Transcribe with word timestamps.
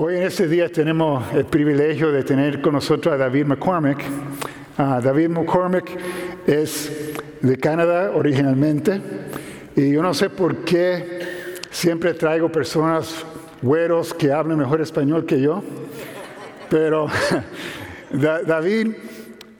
Hoy 0.00 0.14
en 0.14 0.22
este 0.22 0.46
día 0.46 0.68
tenemos 0.68 1.24
el 1.34 1.44
privilegio 1.46 2.12
de 2.12 2.22
tener 2.22 2.62
con 2.62 2.74
nosotros 2.74 3.12
a 3.12 3.16
David 3.16 3.46
McCormick. 3.46 3.98
Ah, 4.76 5.00
David 5.02 5.30
McCormick 5.30 5.90
es 6.46 7.12
de 7.42 7.56
Canadá 7.56 8.12
originalmente 8.14 9.02
y 9.74 9.90
yo 9.90 10.00
no 10.00 10.14
sé 10.14 10.30
por 10.30 10.58
qué 10.58 11.58
siempre 11.72 12.14
traigo 12.14 12.48
personas 12.48 13.26
güeros 13.60 14.14
que 14.14 14.30
hablan 14.30 14.58
mejor 14.58 14.80
español 14.80 15.26
que 15.26 15.40
yo, 15.40 15.64
pero 16.70 17.08
David 18.12 18.92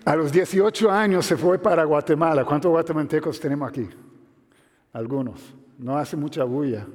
a 0.04 0.14
los 0.14 0.30
18 0.30 0.88
años 0.88 1.26
se 1.26 1.36
fue 1.36 1.58
para 1.58 1.82
Guatemala. 1.82 2.44
¿Cuántos 2.44 2.70
guatemaltecos 2.70 3.40
tenemos 3.40 3.68
aquí? 3.68 3.88
Algunos. 4.92 5.52
No 5.78 5.98
hace 5.98 6.16
mucha 6.16 6.44
bulla. 6.44 6.86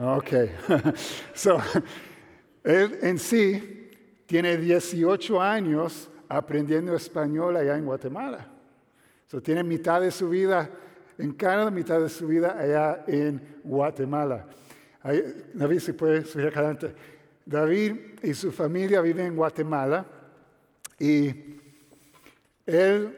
Ok. 0.00 0.30
so, 1.32 1.56
él 2.64 2.98
en 3.02 3.18
sí 3.18 3.90
tiene 4.26 4.56
18 4.56 5.40
años 5.40 6.10
aprendiendo 6.28 6.94
español 6.94 7.56
allá 7.56 7.76
en 7.76 7.84
Guatemala. 7.84 8.46
So, 9.26 9.40
tiene 9.40 9.62
mitad 9.62 10.00
de 10.00 10.10
su 10.10 10.28
vida 10.28 10.70
en 11.18 11.32
Canadá, 11.32 11.70
mitad 11.70 12.00
de 12.00 12.08
su 12.08 12.26
vida 12.26 12.56
allá 12.58 13.04
en 13.06 13.60
Guatemala. 13.64 14.46
David, 15.54 15.78
si 15.78 15.92
puede 15.92 16.24
subir 16.24 16.48
acá 16.48 16.60
adelante. 16.60 16.94
David 17.46 17.96
y 18.22 18.34
su 18.34 18.52
familia 18.52 19.00
viven 19.00 19.26
en 19.26 19.36
Guatemala 19.36 20.06
y 20.98 21.34
él 22.66 23.16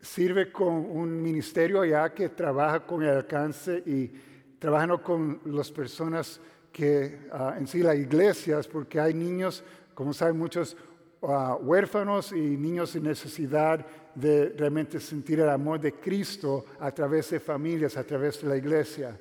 sirve 0.00 0.52
con 0.52 0.72
un 0.72 1.22
ministerio 1.22 1.80
allá 1.80 2.12
que 2.14 2.28
trabaja 2.28 2.86
con 2.86 3.02
el 3.02 3.10
alcance 3.10 3.82
y 3.84 4.10
trabajando 4.58 5.02
con 5.02 5.40
las 5.46 5.70
personas 5.70 6.40
que 6.74 7.28
ah, 7.30 7.54
en 7.56 7.68
sí 7.68 7.78
las 7.84 7.96
iglesias, 7.96 8.66
porque 8.66 8.98
hay 8.98 9.14
niños, 9.14 9.62
como 9.94 10.12
saben 10.12 10.36
muchos, 10.36 10.76
uh, 11.20 11.54
huérfanos 11.62 12.32
y 12.32 12.56
niños 12.56 12.90
sin 12.90 13.04
necesidad 13.04 13.86
de 14.12 14.52
realmente 14.58 14.98
sentir 14.98 15.38
el 15.38 15.48
amor 15.48 15.78
de 15.80 15.92
Cristo 15.92 16.64
a 16.80 16.90
través 16.90 17.30
de 17.30 17.38
familias, 17.38 17.96
a 17.96 18.02
través 18.02 18.42
de 18.42 18.48
la 18.48 18.56
iglesia. 18.56 19.16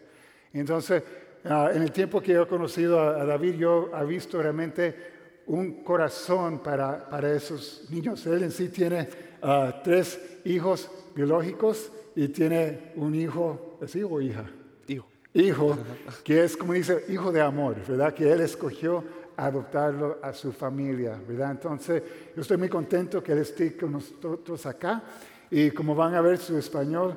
Entonces, 0.51 1.03
ah, 1.45 1.69
en 1.71 1.83
el 1.83 1.91
tiempo 1.91 2.19
que 2.19 2.33
he 2.33 2.47
conocido 2.47 2.99
a, 2.99 3.23
David, 3.23 3.53
yo 3.53 3.91
he 3.95 4.03
visto 4.03 4.41
realmente 4.41 4.95
un 5.45 5.83
corazón 5.83 6.57
para, 6.57 7.07
para 7.07 7.31
esos 7.31 7.85
niños. 7.91 8.25
Él 8.25 8.43
en 8.43 8.51
sí 8.51 8.69
tiene 8.69 9.07
tres 9.83 10.39
hijos 10.45 10.89
biológicos 11.13 11.91
y 12.15 12.29
tiene 12.29 12.93
un 12.95 13.13
hijo, 13.13 13.77
¿es 13.81 13.95
hijo 13.95 14.15
o 14.15 14.21
hija? 14.21 14.49
Hijo. 15.33 15.77
Que 16.23 16.43
es 16.43 16.55
como 16.55 16.73
dice, 16.73 17.05
hijo 17.09 17.31
de 17.31 17.41
amor, 17.41 17.75
¿verdad? 17.87 18.13
Que 18.13 18.31
él 18.31 18.41
escogió 18.41 19.03
adoptarlo 19.35 20.19
a 20.21 20.33
su 20.33 20.51
familia, 20.51 21.19
¿verdad? 21.27 21.51
Entonces, 21.51 22.03
yo 22.35 22.41
estoy 22.41 22.57
muy 22.57 22.69
contento 22.69 23.23
que 23.23 23.31
él 23.31 23.39
esté 23.39 23.75
con 23.75 23.93
nosotros 23.93 24.65
acá 24.65 25.01
y 25.49 25.71
como 25.71 25.95
van 25.95 26.13
a 26.13 26.21
ver 26.21 26.37
su 26.37 26.57
español 26.57 27.15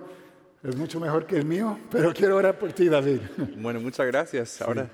es 0.63 0.75
mucho 0.75 0.99
mejor 0.99 1.27
que 1.27 1.37
el 1.37 1.45
mío, 1.45 1.79
pero 1.91 2.13
quiero 2.13 2.37
orar 2.37 2.59
por 2.59 2.73
ti, 2.73 2.89
David. 2.89 3.21
Bueno, 3.59 3.81
muchas 3.81 4.07
gracias. 4.07 4.61
Ahora. 4.61 4.89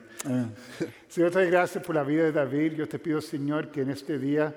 Señor, 1.09 1.31
te 1.31 1.39
doy 1.39 1.51
gracias 1.51 1.83
por 1.83 1.95
la 1.95 2.03
vida 2.03 2.25
de 2.25 2.33
David. 2.33 2.73
Yo 2.73 2.87
te 2.87 2.99
pido, 2.99 3.21
Señor, 3.21 3.71
que 3.71 3.83
en 3.83 3.91
este 3.91 4.19
día 4.19 4.55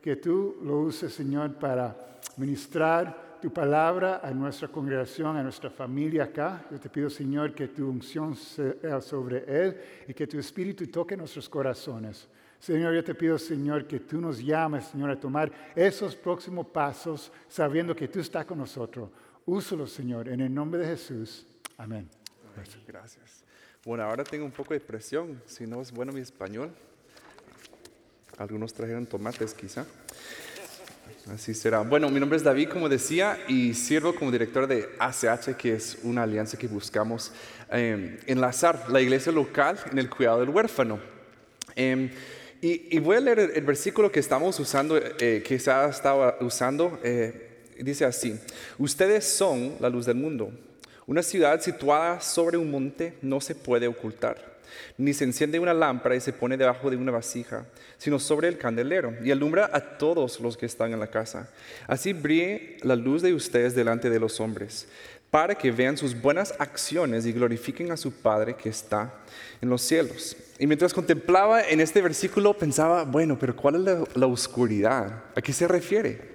que 0.00 0.16
tú 0.16 0.56
lo 0.62 0.78
uses, 0.78 1.12
Señor, 1.12 1.54
para 1.54 1.94
ministrar 2.36 3.23
tu 3.44 3.52
palabra 3.52 4.22
a 4.24 4.30
nuestra 4.30 4.68
congregación, 4.68 5.36
a 5.36 5.42
nuestra 5.42 5.68
familia 5.68 6.24
acá. 6.24 6.64
Yo 6.70 6.80
te 6.80 6.88
pido, 6.88 7.10
Señor, 7.10 7.54
que 7.54 7.68
tu 7.68 7.90
unción 7.90 8.34
sea 8.34 9.02
sobre 9.02 9.44
él 9.46 9.78
y 10.08 10.14
que 10.14 10.26
tu 10.26 10.38
espíritu 10.38 10.86
toque 10.86 11.14
nuestros 11.14 11.46
corazones. 11.46 12.26
Señor, 12.58 12.94
yo 12.94 13.04
te 13.04 13.14
pido, 13.14 13.36
Señor, 13.36 13.86
que 13.86 14.00
tú 14.00 14.18
nos 14.18 14.42
llames, 14.42 14.86
Señor, 14.86 15.10
a 15.10 15.20
tomar 15.20 15.52
esos 15.76 16.16
próximos 16.16 16.68
pasos 16.68 17.30
sabiendo 17.46 17.94
que 17.94 18.08
tú 18.08 18.18
estás 18.18 18.46
con 18.46 18.56
nosotros. 18.56 19.10
Úsalo, 19.44 19.86
Señor, 19.86 20.30
en 20.30 20.40
el 20.40 20.54
nombre 20.54 20.80
de 20.80 20.86
Jesús. 20.86 21.46
Amén. 21.76 22.08
Gracias. 22.56 22.86
Gracias. 22.86 23.44
Bueno, 23.84 24.04
ahora 24.04 24.24
tengo 24.24 24.46
un 24.46 24.52
poco 24.52 24.72
de 24.72 24.80
presión, 24.80 25.42
si 25.44 25.66
no 25.66 25.82
es 25.82 25.92
bueno 25.92 26.12
mi 26.12 26.20
español. 26.20 26.70
Algunos 28.38 28.72
trajeron 28.72 29.04
tomates 29.04 29.52
quizá. 29.52 29.84
Así 31.32 31.54
será. 31.54 31.80
Bueno, 31.80 32.10
mi 32.10 32.20
nombre 32.20 32.36
es 32.36 32.42
David, 32.42 32.68
como 32.68 32.86
decía, 32.86 33.38
y 33.48 33.72
sirvo 33.72 34.14
como 34.14 34.30
director 34.30 34.66
de 34.66 34.90
ACH, 34.98 35.56
que 35.56 35.74
es 35.74 35.96
una 36.02 36.24
alianza 36.24 36.58
que 36.58 36.68
buscamos 36.68 37.32
eh, 37.70 38.20
enlazar 38.26 38.90
la 38.90 39.00
iglesia 39.00 39.32
local 39.32 39.78
en 39.90 39.98
el 39.98 40.10
cuidado 40.10 40.40
del 40.40 40.50
huérfano. 40.50 41.00
Em, 41.74 42.10
y, 42.60 42.98
voy 42.98 43.16
a 43.16 43.20
leer 43.20 43.38
el, 43.54 43.64
versículo 43.64 44.12
que 44.12 44.20
estamos 44.20 44.58
usando, 44.60 44.98
eh, 44.98 45.42
que 45.46 45.58
se 45.58 45.70
ha 45.70 45.88
estado 45.88 46.36
usando. 46.40 46.98
Eh, 47.02 47.62
dice 47.78 48.04
así, 48.04 48.38
ustedes 48.78 49.24
son 49.24 49.76
la 49.80 49.88
luz 49.88 50.04
del 50.04 50.16
mundo. 50.16 50.52
Una 51.06 51.22
ciudad 51.22 51.60
situada 51.60 52.20
sobre 52.20 52.58
un 52.58 52.70
monte 52.70 53.14
no 53.22 53.40
se 53.40 53.54
puede 53.54 53.88
ocultar 53.88 54.53
ni 54.96 55.12
se 55.12 55.24
enciende 55.24 55.58
una 55.58 55.74
lámpara 55.74 56.16
y 56.16 56.20
se 56.20 56.32
pone 56.32 56.56
debajo 56.56 56.90
de 56.90 56.96
una 56.96 57.12
vasija, 57.12 57.66
sino 57.98 58.18
sobre 58.18 58.48
el 58.48 58.58
candelero 58.58 59.14
y 59.22 59.30
alumbra 59.30 59.70
a 59.72 59.80
todos 59.98 60.40
los 60.40 60.56
que 60.56 60.66
están 60.66 60.92
en 60.92 61.00
la 61.00 61.08
casa. 61.08 61.48
Así 61.86 62.12
brille 62.12 62.78
la 62.82 62.96
luz 62.96 63.22
de 63.22 63.34
ustedes 63.34 63.74
delante 63.74 64.10
de 64.10 64.20
los 64.20 64.40
hombres, 64.40 64.88
para 65.30 65.54
que 65.54 65.72
vean 65.72 65.96
sus 65.96 66.20
buenas 66.20 66.54
acciones 66.58 67.26
y 67.26 67.32
glorifiquen 67.32 67.90
a 67.90 67.96
su 67.96 68.12
Padre 68.12 68.54
que 68.54 68.68
está 68.68 69.12
en 69.60 69.68
los 69.68 69.82
cielos. 69.82 70.36
Y 70.58 70.66
mientras 70.66 70.94
contemplaba 70.94 71.62
en 71.62 71.80
este 71.80 72.00
versículo 72.00 72.56
pensaba, 72.56 73.04
bueno, 73.04 73.36
pero 73.38 73.56
¿cuál 73.56 73.74
es 73.76 73.80
la, 73.80 74.04
la 74.14 74.26
oscuridad? 74.26 75.24
¿A 75.34 75.42
qué 75.42 75.52
se 75.52 75.66
refiere? 75.66 76.33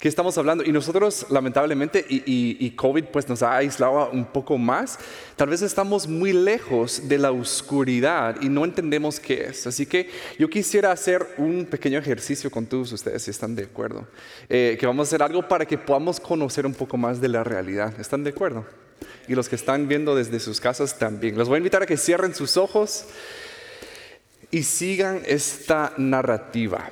¿Qué 0.00 0.08
estamos 0.08 0.38
hablando? 0.38 0.64
Y 0.64 0.72
nosotros, 0.72 1.26
lamentablemente, 1.28 2.06
y, 2.08 2.70
COVID 2.70 3.04
pues 3.12 3.28
nos 3.28 3.42
ha 3.42 3.58
aislado 3.58 4.08
un 4.10 4.24
poco 4.24 4.56
más, 4.56 4.98
tal 5.36 5.50
vez 5.50 5.60
estamos 5.60 6.08
muy 6.08 6.32
lejos 6.32 7.06
de 7.06 7.18
la 7.18 7.30
oscuridad 7.32 8.40
y 8.40 8.48
no 8.48 8.64
entendemos 8.64 9.20
qué 9.20 9.48
es. 9.48 9.66
Así 9.66 9.84
que 9.84 10.08
yo 10.38 10.48
quisiera 10.48 10.90
hacer 10.90 11.34
un 11.36 11.66
pequeño 11.66 11.98
ejercicio 11.98 12.50
con 12.50 12.64
todos 12.64 12.90
ustedes, 12.92 13.24
si 13.24 13.30
están 13.30 13.54
de 13.54 13.64
acuerdo. 13.64 14.08
Eh, 14.48 14.78
que 14.80 14.86
vamos 14.86 15.06
a 15.06 15.08
hacer 15.10 15.22
algo 15.22 15.46
para 15.46 15.66
que 15.66 15.76
podamos 15.76 16.18
conocer 16.18 16.64
un 16.64 16.72
poco 16.72 16.96
más 16.96 17.20
de 17.20 17.28
la 17.28 17.44
realidad. 17.44 17.92
¿Están 18.00 18.24
de 18.24 18.30
acuerdo? 18.30 18.64
Y 19.28 19.34
los 19.34 19.50
que 19.50 19.56
están 19.56 19.86
viendo 19.86 20.16
desde 20.16 20.40
sus 20.40 20.62
casas 20.62 20.98
también. 20.98 21.36
Los 21.36 21.46
voy 21.46 21.56
a 21.56 21.58
invitar 21.58 21.82
a 21.82 21.86
que 21.86 21.98
cierren 21.98 22.34
sus 22.34 22.56
ojos 22.56 23.04
y 24.50 24.62
sigan 24.62 25.20
esta 25.26 25.92
narrativa. 25.98 26.88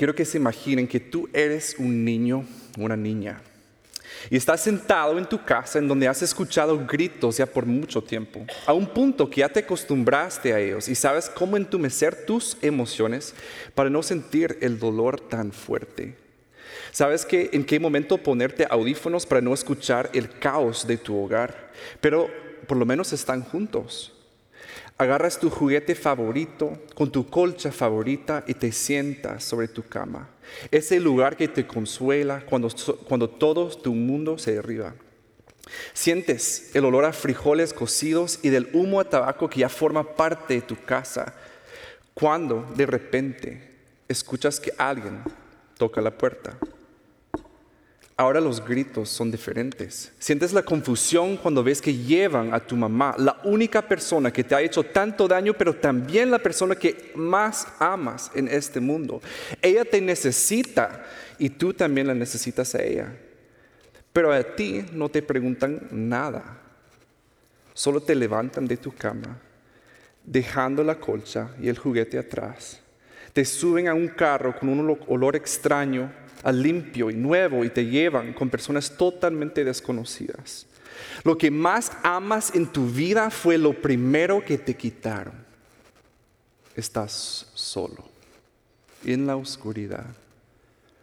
Quiero 0.00 0.14
que 0.14 0.24
se 0.24 0.38
imaginen 0.38 0.88
que 0.88 0.98
tú 0.98 1.28
eres 1.30 1.76
un 1.78 2.06
niño, 2.06 2.46
una 2.78 2.96
niña, 2.96 3.42
y 4.30 4.36
estás 4.38 4.62
sentado 4.62 5.18
en 5.18 5.28
tu 5.28 5.44
casa 5.44 5.78
en 5.78 5.86
donde 5.86 6.08
has 6.08 6.22
escuchado 6.22 6.86
gritos 6.86 7.36
ya 7.36 7.44
por 7.44 7.66
mucho 7.66 8.02
tiempo, 8.02 8.46
a 8.64 8.72
un 8.72 8.86
punto 8.86 9.28
que 9.28 9.40
ya 9.40 9.50
te 9.50 9.60
acostumbraste 9.60 10.54
a 10.54 10.58
ellos 10.58 10.88
y 10.88 10.94
sabes 10.94 11.28
cómo 11.28 11.58
entumecer 11.58 12.24
tus 12.24 12.56
emociones 12.62 13.34
para 13.74 13.90
no 13.90 14.02
sentir 14.02 14.56
el 14.62 14.78
dolor 14.78 15.20
tan 15.20 15.52
fuerte. 15.52 16.16
Sabes 16.92 17.26
que 17.26 17.50
en 17.52 17.62
qué 17.62 17.78
momento 17.78 18.16
ponerte 18.16 18.66
audífonos 18.70 19.26
para 19.26 19.42
no 19.42 19.52
escuchar 19.52 20.08
el 20.14 20.30
caos 20.30 20.86
de 20.86 20.96
tu 20.96 21.14
hogar, 21.14 21.72
pero 22.00 22.30
por 22.66 22.78
lo 22.78 22.86
menos 22.86 23.12
están 23.12 23.42
juntos 23.42 24.14
agarras 25.00 25.40
tu 25.40 25.48
juguete 25.48 25.94
favorito 25.94 26.78
con 26.94 27.10
tu 27.10 27.26
colcha 27.26 27.72
favorita 27.72 28.44
y 28.46 28.52
te 28.52 28.70
sientas 28.70 29.42
sobre 29.42 29.66
tu 29.66 29.82
cama. 29.82 30.28
Ese 30.70 31.00
lugar 31.00 31.38
que 31.38 31.48
te 31.48 31.66
consuela 31.66 32.44
cuando, 32.44 32.68
cuando 33.08 33.30
todo 33.30 33.68
tu 33.68 33.94
mundo 33.94 34.36
se 34.36 34.52
derriba. 34.52 34.94
Sientes 35.94 36.76
el 36.76 36.84
olor 36.84 37.06
a 37.06 37.14
frijoles 37.14 37.72
cocidos 37.72 38.40
y 38.42 38.50
del 38.50 38.68
humo 38.74 39.00
a 39.00 39.08
tabaco 39.08 39.48
que 39.48 39.60
ya 39.60 39.70
forma 39.70 40.16
parte 40.16 40.52
de 40.52 40.60
tu 40.60 40.76
casa. 40.76 41.34
Cuando 42.12 42.70
de 42.76 42.84
repente 42.84 43.70
escuchas 44.06 44.60
que 44.60 44.74
alguien 44.76 45.22
toca 45.78 46.02
la 46.02 46.10
puerta. 46.10 46.58
Ahora 48.20 48.38
los 48.38 48.62
gritos 48.62 49.08
son 49.08 49.30
diferentes. 49.30 50.12
Sientes 50.18 50.52
la 50.52 50.62
confusión 50.62 51.38
cuando 51.38 51.64
ves 51.64 51.80
que 51.80 51.96
llevan 51.96 52.52
a 52.52 52.60
tu 52.60 52.76
mamá, 52.76 53.14
la 53.16 53.40
única 53.44 53.80
persona 53.80 54.30
que 54.30 54.44
te 54.44 54.54
ha 54.54 54.60
hecho 54.60 54.82
tanto 54.82 55.26
daño, 55.26 55.54
pero 55.54 55.74
también 55.74 56.30
la 56.30 56.38
persona 56.38 56.74
que 56.74 57.12
más 57.14 57.66
amas 57.78 58.30
en 58.34 58.46
este 58.48 58.78
mundo. 58.78 59.22
Ella 59.62 59.86
te 59.86 60.02
necesita 60.02 61.02
y 61.38 61.48
tú 61.48 61.72
también 61.72 62.08
la 62.08 62.14
necesitas 62.14 62.74
a 62.74 62.82
ella. 62.82 63.10
Pero 64.12 64.30
a 64.34 64.42
ti 64.42 64.84
no 64.92 65.08
te 65.08 65.22
preguntan 65.22 65.88
nada. 65.90 66.58
Solo 67.72 68.02
te 68.02 68.14
levantan 68.14 68.68
de 68.68 68.76
tu 68.76 68.92
cama, 68.92 69.38
dejando 70.26 70.84
la 70.84 70.96
colcha 70.96 71.52
y 71.58 71.70
el 71.70 71.78
juguete 71.78 72.18
atrás. 72.18 72.82
Te 73.32 73.46
suben 73.46 73.88
a 73.88 73.94
un 73.94 74.08
carro 74.08 74.54
con 74.58 74.68
un 74.68 74.98
olor 75.08 75.36
extraño 75.36 76.19
al 76.42 76.62
limpio 76.62 77.10
y 77.10 77.14
nuevo 77.14 77.64
y 77.64 77.70
te 77.70 77.86
llevan 77.86 78.32
con 78.32 78.50
personas 78.50 78.96
totalmente 78.96 79.64
desconocidas. 79.64 80.66
Lo 81.24 81.36
que 81.36 81.50
más 81.50 81.92
amas 82.02 82.54
en 82.54 82.66
tu 82.66 82.86
vida 82.86 83.30
fue 83.30 83.58
lo 83.58 83.72
primero 83.72 84.44
que 84.44 84.58
te 84.58 84.76
quitaron. 84.76 85.48
estás 86.76 87.50
solo, 87.52 88.04
en 89.04 89.26
la 89.26 89.36
oscuridad. 89.36 90.06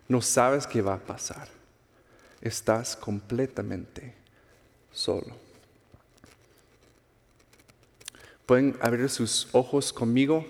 No 0.07 0.21
sabes 0.21 0.65
qué 0.65 0.81
va 0.81 0.95
a 0.95 0.99
pasar. 0.99 1.47
Estás 2.41 2.95
completamente 2.95 4.15
solo. 4.91 5.46
Pueden 8.47 8.77
abrir 8.79 9.09
sus 9.09 9.49
ojos 9.51 9.91
conmigo. 9.91 10.45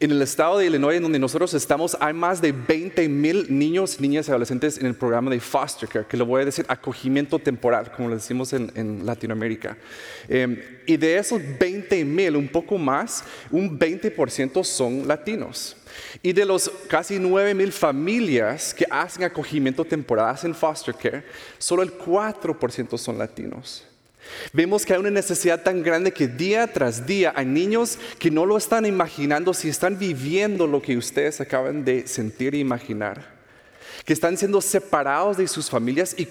En 0.00 0.10
el 0.10 0.20
estado 0.20 0.58
de 0.58 0.66
Illinois, 0.66 0.96
en 0.96 1.04
donde 1.04 1.20
nosotros 1.20 1.54
estamos, 1.54 1.96
hay 2.00 2.12
más 2.12 2.40
de 2.40 2.50
20 2.50 3.08
mil 3.08 3.46
niños, 3.56 4.00
niñas 4.00 4.26
y 4.26 4.32
adolescentes 4.32 4.78
en 4.78 4.86
el 4.86 4.96
programa 4.96 5.30
de 5.30 5.38
foster 5.38 5.88
care, 5.88 6.06
que 6.08 6.16
lo 6.16 6.26
voy 6.26 6.42
a 6.42 6.44
decir 6.44 6.66
acogimiento 6.66 7.38
temporal, 7.38 7.92
como 7.92 8.08
lo 8.08 8.16
decimos 8.16 8.52
en, 8.52 9.06
Latinoamérica. 9.06 9.78
Em, 10.28 10.60
y 10.86 10.96
de 10.96 11.18
esos 11.18 11.40
20 11.56 12.04
mil, 12.04 12.34
un 12.34 12.48
poco 12.48 12.78
más, 12.78 13.22
un 13.52 13.78
20% 13.78 14.64
son 14.64 15.06
latinos. 15.06 15.76
Y 16.24 16.32
de 16.32 16.44
los 16.44 16.68
casi 16.88 17.20
9 17.20 17.54
mil 17.54 17.70
familias 17.70 18.74
que 18.74 18.86
hacen 18.90 19.22
acogimiento 19.22 19.84
temporal, 19.84 20.30
hacen 20.30 20.52
foster 20.52 20.96
care, 20.96 21.22
solo 21.58 21.84
el 21.84 21.96
4% 21.96 22.98
son 22.98 23.18
latinos. 23.18 23.85
Vemos 24.52 24.84
que 24.84 24.92
hay 24.92 25.00
una 25.00 25.10
necesidad 25.10 25.62
tan 25.62 25.82
grande 25.82 26.12
que 26.12 26.28
día 26.28 26.66
tras 26.66 27.06
día 27.06 27.32
hay 27.36 27.46
niños 27.46 27.98
que 28.18 28.30
no 28.30 28.46
lo 28.46 28.56
están 28.56 28.86
imaginando 28.86 29.54
si 29.54 29.68
están 29.68 29.98
viviendo 29.98 30.66
lo 30.66 30.82
que 30.82 30.96
ustedes 30.96 31.40
acaban 31.40 31.84
de 31.84 32.06
sentir 32.06 32.54
e 32.54 32.58
imaginar. 32.58 33.36
Que 34.04 34.12
están 34.12 34.36
siendo 34.36 34.60
separados 34.60 35.36
de 35.36 35.48
sus 35.48 35.68
familias 35.68 36.14
y 36.16 36.26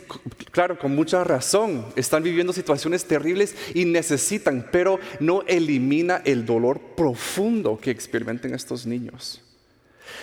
claro, 0.52 0.80
con 0.80 0.96
mucha 0.96 1.24
razón, 1.24 1.86
están 1.96 2.24
viviendo 2.24 2.54
situaciones 2.54 3.06
terribles 3.06 3.56
y 3.74 3.86
necesitan, 3.86 4.70
pero 4.72 5.00
no 5.20 5.44
elimina 5.48 6.22
el 6.26 6.46
dolor 6.46 6.80
profundo 6.96 7.78
que 7.82 7.92
experimentan 7.92 8.54
estos 8.54 8.86
niños. 8.86 9.42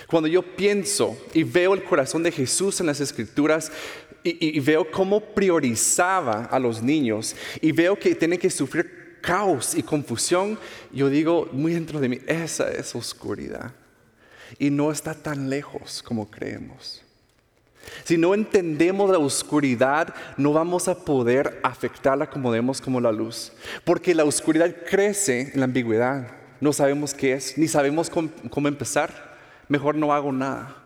Cuando 0.07 0.29
yo 0.29 0.43
pienso 0.43 1.17
y 1.33 1.43
veo 1.43 1.75
el 1.75 1.85
corazón 1.85 2.23
de 2.23 2.33
Jesús 2.33 2.81
en 2.81 2.87
las 2.87 3.01
escrituras, 3.01 3.73
y, 4.25 4.61
veo 4.61 4.91
cómo 4.91 5.21
priorizaba 5.21 6.45
a 6.45 6.59
los 6.59 6.83
niños 6.83 7.35
y 7.61 7.73
veo 7.73 7.99
que 7.99 8.15
tienen 8.15 8.39
que 8.39 8.51
sufrir 8.51 9.19
caos 9.21 9.75
y 9.75 9.83
confusión, 9.83 10.59
yo 10.93 11.09
digo 11.09 11.49
muy 11.53 11.73
dentro 11.73 12.01
de 12.01 12.09
mí, 12.09 12.19
esa 12.27 12.71
es 12.71 12.95
oscuridad. 12.95 13.73
Y 14.59 14.71
no 14.71 14.93
está 14.93 15.15
tan 15.15 15.49
lejos 15.49 16.03
como 16.03 16.31
creemos. 16.31 17.03
Si 18.05 18.17
no 18.17 18.35
entendemos 18.35 19.11
la 19.11 19.19
oscuridad, 19.19 20.15
no 20.37 20.53
vamos 20.53 20.89
a 20.89 21.05
poder 21.05 21.61
afectarla 21.63 22.29
como 22.29 22.51
vemos 22.51 22.81
como 22.81 23.01
la 23.01 23.11
luz. 23.11 23.53
Porque 23.85 24.15
la 24.15 24.25
oscuridad 24.25 24.75
crece 24.89 25.53
en 25.53 25.61
la 25.61 25.65
ambigüedad. 25.65 26.29
No 26.61 26.73
sabemos 26.73 27.15
qué 27.15 27.33
es, 27.33 27.57
ni 27.59 27.67
sabemos 27.67 28.11
cómo 28.11 28.69
empezar. 28.69 29.37
Mejor 29.69 29.95
no 29.95 30.13
hago 30.13 30.33
nada. 30.33 30.82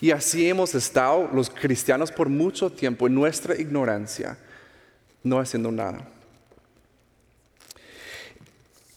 Y 0.00 0.10
así 0.10 0.48
hemos 0.48 0.74
estado 0.74 1.28
los 1.32 1.50
cristianos 1.50 2.10
por 2.10 2.28
mucho 2.28 2.70
tiempo 2.70 3.06
en 3.06 3.14
nuestra 3.14 3.56
ignorancia, 3.56 4.36
no 5.22 5.38
haciendo 5.38 5.70
nada. 5.70 6.06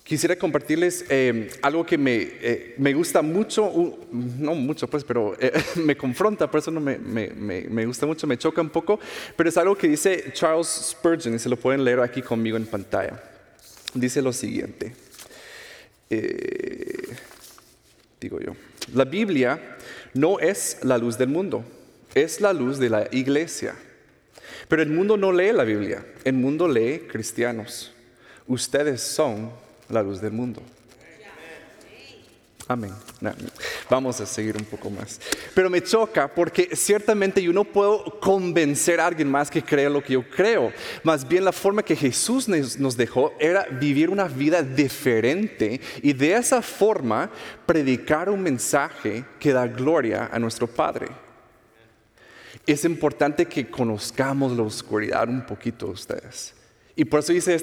Quisiera 0.04 0.36
compartirles 0.36 1.06
eh, 1.10 1.50
algo 1.62 1.86
que 1.86 1.96
eh, 1.96 2.76
me, 2.78 2.94
gusta 2.94 3.22
mucho, 3.22 3.98
no 4.12 4.54
mucho 4.54 4.86
pues, 4.88 5.04
pero 5.04 5.34
eh, 5.40 5.54
me 5.78 5.96
confronta, 5.96 6.52
por 6.52 6.60
eso 6.60 6.72
no 6.72 6.82
me, 6.82 6.98
me, 7.00 7.86
gusta 7.86 8.06
mucho, 8.06 8.28
me 8.28 8.38
choca 8.38 8.62
un 8.62 8.70
poco, 8.70 9.00
pero 9.38 9.48
es 9.48 9.56
algo 9.56 9.78
que 9.78 9.88
dice 9.88 10.32
Charles 10.34 10.68
Spurgeon 10.68 11.36
y 11.36 11.40
se 11.40 11.48
lo 11.48 11.56
pueden 11.56 11.86
leer 11.86 12.02
aquí 12.02 12.22
conmigo 12.22 12.58
en 12.58 12.66
pantalla. 12.66 13.24
Dice 13.94 14.22
lo 14.22 14.34
siguiente, 14.34 14.94
digo 18.20 18.40
yo, 18.40 18.56
la 18.94 19.06
Biblia 19.06 19.78
no 20.14 20.40
es 20.40 20.78
la 20.84 20.98
luz 20.98 21.18
del 21.18 21.30
mundo, 21.30 21.64
es 22.14 22.42
la 22.42 22.54
luz 22.54 22.78
de 22.80 22.90
la 22.90 23.08
iglesia. 23.12 23.76
Pero 24.68 24.82
el 24.82 24.90
mundo 24.90 25.18
no 25.18 25.32
lee 25.32 25.52
la 25.52 25.64
Biblia, 25.64 26.06
el 26.24 26.34
mundo 26.34 26.68
lee 26.68 27.08
cristianos. 27.12 27.94
Ustedes 28.48 29.02
son 29.02 29.52
la 29.90 30.04
luz 30.04 30.22
del 30.22 30.32
mundo. 30.32 30.62
Amén. 32.68 32.94
Vamos 33.90 34.20
a 34.22 34.26
seguir 34.26 34.56
un 34.58 34.66
poco 34.66 34.90
más. 34.90 35.20
Pero 35.54 35.70
me 35.70 35.82
choca 35.82 36.28
porque 36.28 36.76
ciertamente 36.76 37.42
yo 37.42 37.54
no 37.54 37.64
puedo 37.64 38.20
convencer 38.20 39.00
a 39.00 39.08
alguien 39.08 39.30
más 39.30 39.50
que 39.50 39.64
crea 39.64 39.90
lo 39.90 40.04
que 40.04 40.14
yo 40.14 40.30
creo. 40.30 40.72
Más 41.04 41.28
bien 41.28 41.46
la 41.46 41.52
forma 41.52 41.84
que 41.84 41.96
Jesús 41.96 42.48
nos 42.48 42.98
dejó 42.98 43.34
era 43.40 43.66
vivir 43.66 44.10
una 44.10 44.28
vida 44.28 44.62
diferente 44.62 45.80
y 46.02 46.14
de 46.14 46.34
esa 46.36 46.62
forma 46.62 47.30
predicar 47.66 48.30
un 48.30 48.42
mensaje 48.42 49.26
que 49.40 49.54
da 49.54 49.68
gloria 49.68 50.30
a 50.32 50.40
nuestro 50.40 50.68
Padre. 50.68 51.08
Es 52.66 52.86
importante 52.86 53.46
que 53.46 53.70
conozcamos 53.70 54.56
la 54.56 54.64
oscuridad 54.64 55.28
un 55.28 55.46
poquito 55.46 55.88
ustedes. 55.88 56.54
Y 56.96 57.06
por 57.06 57.22
eso 57.22 57.34
hice 57.34 57.56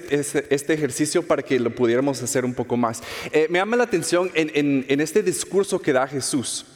este 0.51 0.73
ejercicio 0.73 1.23
para 1.23 1.43
que 1.43 1.61
lo 1.61 1.73
pudiéramos 1.73 2.21
hacer 2.23 2.45
un 2.45 2.53
poco 2.53 2.77
más. 2.77 3.01
Eh, 3.33 3.47
me 3.49 3.61
llama 3.61 3.77
la 3.77 3.85
atención 3.85 4.31
en, 4.35 5.01
este 5.01 5.23
discurso 5.23 5.81
que 5.81 5.93
da 5.93 6.07
Jesús. 6.09 6.67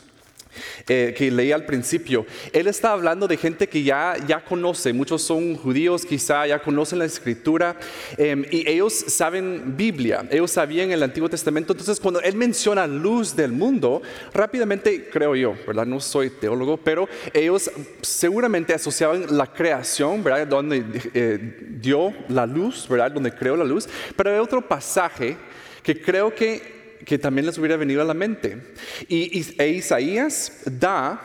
Eh, 0.87 1.15
que 1.17 1.31
leí 1.31 1.53
al 1.53 1.65
principio, 1.65 2.27
él 2.53 2.67
está 2.67 2.93
hablando 2.93 3.27
de 3.27 3.37
gente 3.37 3.69
que 3.69 3.83
ya, 3.83 4.17
ya 4.27 4.45
conoce, 4.45 4.93
muchos 4.93 5.23
son 5.23 5.57
judíos 5.57 6.05
quizá, 6.05 6.47
ya 6.47 6.59
conocen 6.59 6.99
la 6.99 7.07
escritura 7.07 7.77
em, 8.19 8.45
y 8.51 8.69
ellos 8.69 8.93
saben 8.93 9.77
Biblia, 9.77 10.27
ellos 10.31 10.51
sabían 10.51 10.91
el 10.91 11.03
Antiguo 11.03 11.29
Testamento, 11.29 11.73
entonces 11.73 11.99
cuando 12.01 12.21
él 12.21 12.37
menciona 12.37 12.87
luz 12.87 13.35
del 13.35 13.53
mundo, 13.53 14.03
rápidamente 14.33 15.09
creo 15.11 15.35
yo, 15.35 15.55
¿verdad? 15.67 15.87
No 15.87 16.01
soy 16.01 16.31
teólogo, 16.31 16.77
pero 16.77 17.09
ellos 17.33 17.71
seguramente 18.03 18.75
asociaban 18.75 19.37
la 19.37 19.47
creación, 19.47 20.23
¿verdad? 20.23 20.47
Donde 20.47 20.85
eh, 21.15 21.57
dio 21.81 22.13
la 22.29 22.47
luz, 22.47 22.87
¿verdad? 22.89 23.11
Donde 23.11 23.33
creó 23.33 23.57
la 23.57 23.65
luz, 23.65 23.89
pero 24.17 24.31
hay 24.31 24.39
otro 24.39 24.61
pasaje 24.67 25.37
que 25.83 26.01
creo 26.01 26.35
que 26.35 26.74
que 27.05 27.19
también 27.19 27.47
les 27.47 27.59
hubiera 27.59 27.77
venido 27.77 28.03
a 28.03 28.05
la 28.05 28.15
mente. 28.15 28.75
Y, 29.09 29.55
e 29.59 29.69
Isaías 29.69 30.63
da 30.65 31.21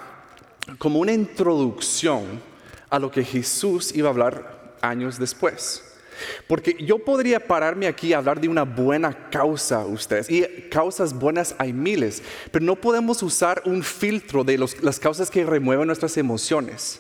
como 0.77 0.99
una 0.99 1.13
introducción 1.13 2.41
a 2.89 2.99
lo 2.99 3.11
que 3.11 3.23
Jesús 3.23 3.93
iba 3.95 4.07
a 4.07 4.11
hablar 4.11 4.75
años 4.81 5.19
después. 5.19 5.83
Porque 6.47 6.75
yo 6.79 6.99
podría 6.99 7.39
pararme 7.39 7.87
aquí 7.87 8.11
a 8.11 8.17
hablar 8.17 8.41
de 8.41 8.49
una 8.49 8.63
buena 8.63 9.29
causa, 9.29 9.85
ustedes, 9.85 10.29
y 10.29 10.43
causas 10.69 11.13
buenas 11.13 11.55
hay 11.57 11.71
miles, 11.71 12.21
pero 12.51 12.65
no 12.65 12.75
podemos 12.75 13.23
usar 13.23 13.61
un 13.65 13.83
filtro 13.83 14.43
de 14.43 14.57
las 14.57 14.99
causas 14.99 15.31
que 15.31 15.45
remueven 15.45 15.87
nuestras 15.87 16.17
emociones. 16.17 16.99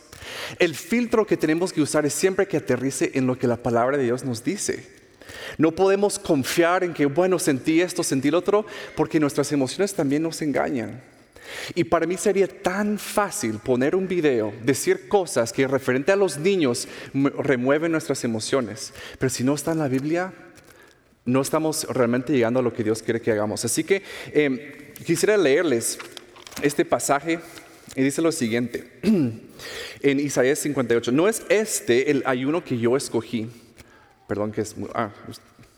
El 0.57 0.73
filtro 0.75 1.25
que 1.25 1.35
tenemos 1.35 1.73
que 1.73 1.81
usar 1.81 2.05
es 2.05 2.13
siempre 2.13 2.47
que 2.47 2.57
aterrice 2.57 3.11
en 3.13 3.27
lo 3.27 3.37
que 3.37 3.47
la 3.47 3.57
palabra 3.57 3.97
de 3.97 4.03
Dios 4.03 4.23
nos 4.23 4.43
dice. 4.43 4.99
No 5.57 5.71
podemos 5.71 6.19
confiar 6.19 6.83
en 6.83 6.93
que, 6.93 7.05
bueno, 7.05 7.39
sentí 7.39 7.81
esto, 7.81 8.03
sentí 8.03 8.31
lo 8.31 8.39
otro, 8.39 8.65
porque 8.95 9.19
nuestras 9.19 9.51
emociones 9.51 9.93
también 9.93 10.23
nos 10.23 10.41
engañan. 10.41 11.01
Y 11.75 11.83
para 11.83 12.05
mí 12.05 12.17
sería 12.17 12.47
tan 12.47 12.99
fácil 12.99 13.59
poner 13.59 13.95
un 13.95 14.07
video, 14.07 14.53
decir 14.63 15.07
cosas 15.07 15.51
que 15.51 15.67
referente 15.67 16.11
a 16.11 16.15
los 16.15 16.37
niños 16.37 16.87
remueven 17.13 17.91
nuestras 17.91 18.23
emociones. 18.23 18.93
Pero 19.17 19.29
si 19.29 19.43
no 19.43 19.55
está 19.55 19.71
en 19.71 19.79
la 19.79 19.87
Biblia, 19.87 20.33
no 21.25 21.41
estamos 21.41 21.85
realmente 21.85 22.33
llegando 22.33 22.59
a 22.59 22.63
lo 22.63 22.73
que 22.73 22.83
Dios 22.83 23.01
quiere 23.01 23.21
que 23.21 23.31
hagamos. 23.31 23.65
Así 23.65 23.83
que 23.83 24.03
em, 24.33 24.59
quisiera 25.05 25.37
leerles 25.37 25.97
este 26.61 26.85
pasaje 26.85 27.39
y 27.95 28.03
dice 28.03 28.21
lo 28.21 28.31
siguiente 28.31 28.91
en 29.01 30.19
Isaías 30.19 30.59
58. 30.59 31.11
No 31.11 31.27
es 31.27 31.43
este 31.49 32.11
el 32.11 32.23
ayuno 32.25 32.63
que 32.63 32.77
yo 32.77 32.95
escogí 32.97 33.49
Perdón 34.29 34.51
que 34.51 34.61
es... 34.61 34.75
Ah, 34.93 35.09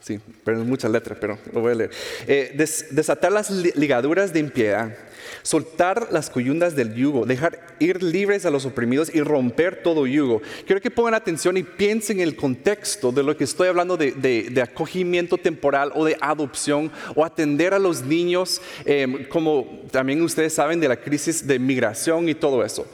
sí, 0.01 0.20
pero 0.43 0.60
es 0.60 0.67
mucha 0.67 0.89
letra, 0.89 1.15
pero 1.17 1.38
lo 1.53 1.62
voy 1.62 1.72
a 1.72 1.75
leer. 1.75 1.91
Eh, 2.27 2.51
desatar 2.91 3.31
las 3.31 3.50
ligaduras 3.50 4.34
de 4.34 4.41
impiedad, 4.41 4.93
soltar 5.41 6.10
las 6.12 6.29
coyundas 6.29 6.75
del 6.75 6.93
yugo, 6.93 7.25
dejar 7.25 7.65
ir 7.79 8.03
libres 8.03 8.46
a 8.46 8.50
los 8.50 8.65
oprimidos 8.65 9.10
y 9.15 9.22
romper 9.22 9.84
todo 9.84 10.05
yugo. 10.05 10.41
Quiero 10.65 10.81
que 10.81 10.91
pongan 10.91 11.13
atención 11.13 11.55
y 11.55 11.63
piensen 11.63 12.17
en 12.17 12.24
el 12.27 12.36
contexto 12.36 13.13
de 13.13 13.24
lo 13.24 13.38
que 13.38 13.46
estoy 13.46 13.70
hablando 13.70 13.96
de, 13.96 14.62
acogimiento 14.62 15.38
temporal 15.38 15.93
o 15.96 16.03
de 16.03 16.17
adopción 16.20 16.91
o 17.15 17.24
atender 17.24 17.74
a 17.74 17.79
los 17.79 18.01
niños, 18.03 18.62
em, 18.84 19.25
como 19.29 19.79
también 19.91 20.22
ustedes 20.24 20.51
saben 20.51 20.81
de 20.81 20.89
la 20.89 20.98
crisis 20.98 21.48
de 21.48 21.58
migración 21.58 22.27
y 22.27 22.36
todo 22.36 22.65
eso. 22.65 22.86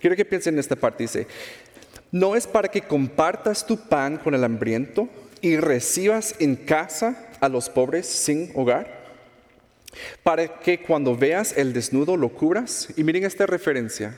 Quiero 0.00 0.16
que 0.16 0.24
piensen 0.24 0.54
en 0.54 0.60
esta 0.60 0.76
parte. 0.76 1.04
Dice, 1.04 1.26
no 2.12 2.34
es 2.34 2.46
para 2.46 2.68
que 2.68 2.82
compartas 2.82 3.66
tu 3.66 3.76
pan 3.76 4.18
con 4.18 4.34
el 4.34 4.44
hambriento 4.44 5.08
y 5.40 5.56
recibas 5.56 6.34
en 6.38 6.56
casa 6.56 7.28
a 7.40 7.48
los 7.48 7.68
pobres 7.68 8.06
sin 8.06 8.50
hogar, 8.54 9.00
para 10.22 10.60
que 10.60 10.80
cuando 10.80 11.16
veas 11.16 11.56
el 11.56 11.72
desnudo 11.72 12.16
lo 12.16 12.28
cubras. 12.30 12.88
Y 12.96 13.04
miren 13.04 13.24
esta 13.24 13.46
referencia. 13.46 14.16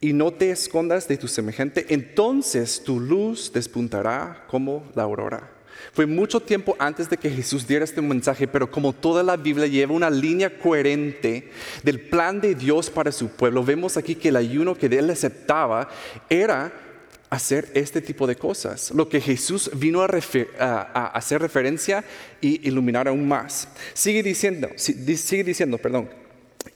Y 0.00 0.12
no 0.12 0.32
te 0.32 0.50
escondas 0.50 1.06
de 1.06 1.16
tu 1.16 1.28
semejante, 1.28 1.86
entonces 1.88 2.82
tu 2.82 2.98
luz 2.98 3.52
despuntará 3.52 4.44
como 4.48 4.84
la 4.96 5.04
aurora 5.04 5.48
Fue 5.92 6.06
mucho 6.06 6.40
tiempo 6.40 6.74
antes 6.80 7.08
de 7.08 7.16
que 7.16 7.30
Jesús 7.30 7.68
diera 7.68 7.84
este 7.84 8.02
mensaje, 8.02 8.48
pero 8.48 8.68
como 8.68 8.92
toda 8.92 9.22
la 9.22 9.36
Biblia 9.36 9.68
lleva 9.68 9.94
una 9.94 10.10
línea 10.10 10.58
coherente 10.58 11.52
del 11.84 12.00
plan 12.00 12.40
de 12.40 12.56
Dios 12.56 12.90
para 12.90 13.12
su 13.12 13.28
pueblo, 13.28 13.62
vemos 13.62 13.96
aquí 13.96 14.16
que 14.16 14.30
el 14.30 14.36
ayuno 14.36 14.74
que 14.74 14.86
él 14.86 15.08
aceptaba 15.08 15.88
era 16.28 16.72
hacer 17.32 17.70
este 17.72 18.02
tipo 18.02 18.26
de 18.26 18.36
cosas, 18.36 18.90
lo 18.90 19.08
que 19.08 19.18
Jesús 19.18 19.70
vino 19.72 20.02
a, 20.02 21.10
hacer 21.14 21.40
referencia 21.40 22.04
y 22.42 22.68
iluminar 22.68 23.08
aún 23.08 23.26
más. 23.26 23.68
Sigue 23.94 24.22
diciendo, 24.22 24.68
sigue 24.76 25.42
diciendo, 25.42 25.78
perdón, 25.78 26.10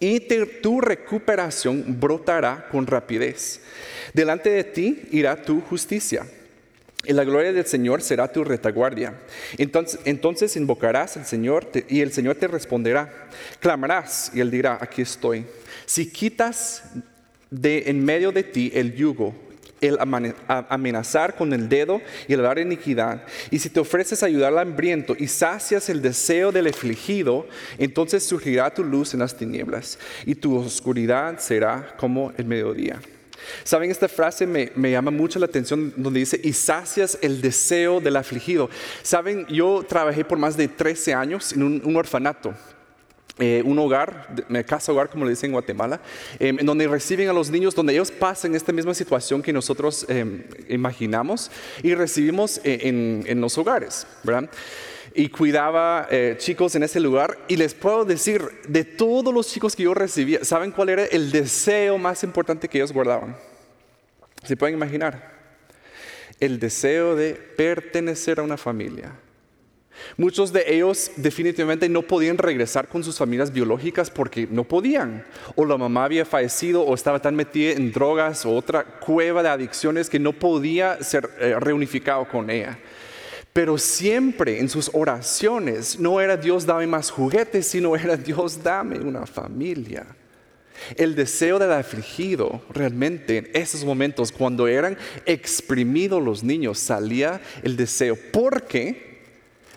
y 0.00 0.18
tu 0.62 0.80
recuperación 0.80 2.00
brotará 2.00 2.68
con 2.72 2.86
rapidez. 2.86 3.60
Delante 4.14 4.48
de 4.48 4.64
ti 4.64 5.02
irá 5.10 5.42
tu 5.42 5.60
justicia 5.60 6.26
y 7.04 7.12
la 7.12 7.24
gloria 7.24 7.52
del 7.52 7.66
Señor 7.66 8.00
será 8.00 8.32
tu 8.32 8.42
retaguardia. 8.42 9.12
Entonces, 9.58 10.00
entonces 10.06 10.56
invocarás 10.56 11.18
al 11.18 11.26
Señor 11.26 11.70
y 11.86 12.00
el 12.00 12.12
Señor 12.12 12.36
te 12.36 12.48
responderá. 12.48 13.28
Clamarás 13.60 14.30
y 14.32 14.40
Él 14.40 14.50
dirá, 14.50 14.78
aquí 14.80 15.02
estoy. 15.02 15.44
Si 15.84 16.10
quitas 16.10 16.82
de 17.50 17.90
en 17.90 18.02
medio 18.02 18.32
de 18.32 18.42
ti 18.42 18.72
el 18.74 18.94
yugo, 18.94 19.45
el 19.80 19.98
amenazar 20.00 21.36
con 21.36 21.52
el 21.52 21.68
dedo 21.68 22.00
y 22.28 22.32
el 22.32 22.42
dar 22.42 22.58
iniquidad, 22.58 23.22
y 23.50 23.58
si 23.58 23.68
te 23.68 23.80
ofreces 23.80 24.22
ayudar 24.22 24.52
al 24.52 24.58
hambriento 24.58 25.14
y 25.18 25.28
sacias 25.28 25.88
el 25.88 26.02
deseo 26.02 26.52
del 26.52 26.68
afligido, 26.68 27.46
entonces 27.78 28.24
surgirá 28.24 28.72
tu 28.72 28.84
luz 28.84 29.14
en 29.14 29.20
las 29.20 29.36
tinieblas 29.36 29.98
y 30.24 30.34
tu 30.34 30.56
oscuridad 30.56 31.38
será 31.38 31.94
como 31.98 32.32
el 32.36 32.46
mediodía. 32.46 33.00
Saben, 33.64 33.90
esta 33.90 34.08
frase 34.08 34.46
me, 34.46 34.90
llama 34.90 35.10
mucho 35.10 35.38
la 35.38 35.46
atención 35.46 35.92
donde 35.96 36.20
dice, 36.20 36.40
y 36.42 36.52
sacias 36.52 37.18
el 37.20 37.40
deseo 37.40 38.00
del 38.00 38.16
afligido. 38.16 38.70
Saben, 39.02 39.46
yo 39.46 39.84
trabajé 39.88 40.24
por 40.24 40.38
más 40.38 40.56
de 40.56 40.68
13 40.68 41.14
años 41.14 41.52
en 41.52 41.62
un, 41.62 41.96
orfanato. 41.96 42.54
Eh, 43.38 43.62
un 43.66 43.78
hogar, 43.78 44.34
casa 44.66 44.92
hogar 44.92 45.10
como 45.10 45.26
le 45.26 45.32
dicen 45.32 45.48
en 45.48 45.52
Guatemala, 45.52 46.00
em, 46.38 46.58
en 46.58 46.64
donde 46.64 46.88
reciben 46.88 47.28
a 47.28 47.34
los 47.34 47.50
niños, 47.50 47.74
donde 47.74 47.92
ellos 47.92 48.10
pasan 48.10 48.54
esta 48.54 48.72
misma 48.72 48.94
situación 48.94 49.42
que 49.42 49.52
nosotros 49.52 50.06
em, 50.08 50.44
imaginamos 50.70 51.50
y 51.82 51.94
recibimos 51.94 52.58
eh, 52.64 52.78
en, 52.84 53.24
en 53.26 53.40
los 53.42 53.58
hogares, 53.58 54.06
y 55.14 55.28
cuidaba 55.28 56.08
eh, 56.10 56.36
chicos 56.38 56.74
en 56.76 56.82
ese 56.82 56.98
lugar. 56.98 57.38
Y 57.46 57.56
les 57.56 57.74
puedo 57.74 58.06
decir, 58.06 58.42
de 58.68 58.84
todos 58.84 59.34
los 59.34 59.48
chicos 59.48 59.76
que 59.76 59.82
yo 59.82 59.92
recibía, 59.92 60.42
¿saben 60.42 60.70
cuál 60.70 60.88
era 60.88 61.04
el 61.04 61.30
deseo 61.30 61.98
más 61.98 62.22
importante 62.22 62.68
que 62.68 62.78
ellos 62.78 62.92
guardaban? 62.92 63.36
¿Se 64.44 64.56
pueden 64.56 64.76
imaginar? 64.76 65.36
El 66.40 66.58
deseo 66.58 67.16
de 67.16 67.34
pertenecer 67.34 68.40
a 68.40 68.42
una 68.42 68.56
familia. 68.56 69.12
Muchos 70.16 70.52
de 70.52 70.64
ellos 70.66 71.10
definitivamente 71.16 71.88
no 71.88 72.02
podían 72.02 72.38
regresar 72.38 72.88
con 72.88 73.04
sus 73.04 73.18
familias 73.18 73.52
biológicas 73.52 74.10
porque 74.10 74.46
no 74.50 74.64
podían. 74.64 75.24
O 75.54 75.64
la 75.64 75.76
mamá 75.76 76.04
había 76.04 76.24
fallecido 76.24 76.82
o 76.82 76.94
estaba 76.94 77.20
tan 77.20 77.34
metida 77.34 77.72
en 77.72 77.92
drogas 77.92 78.46
o 78.46 78.54
otra 78.54 78.84
cueva 78.84 79.42
de 79.42 79.48
adicciones 79.48 80.08
que 80.08 80.18
no 80.18 80.32
podía 80.32 81.02
ser 81.02 81.30
eh, 81.38 81.56
reunificado 81.58 82.26
con 82.28 82.50
ella. 82.50 82.78
Pero 83.52 83.78
siempre 83.78 84.60
en 84.60 84.68
sus 84.68 84.90
oraciones 84.92 85.98
no 85.98 86.20
era 86.20 86.36
Dios 86.36 86.66
dame 86.66 86.86
más 86.86 87.10
juguetes, 87.10 87.66
sino 87.66 87.96
era 87.96 88.16
Dios 88.16 88.62
dame 88.62 88.98
una 88.98 89.26
familia. 89.26 90.06
El 90.96 91.14
deseo 91.14 91.58
del 91.58 91.72
afligido 91.72 92.60
realmente 92.70 93.38
en 93.38 93.48
esos 93.54 93.84
momentos 93.84 94.30
cuando 94.30 94.68
eran 94.68 94.98
exprimidos 95.24 96.22
los 96.22 96.44
niños 96.44 96.78
salía 96.78 97.40
el 97.62 97.76
deseo. 97.76 98.16
Porque 98.30 99.15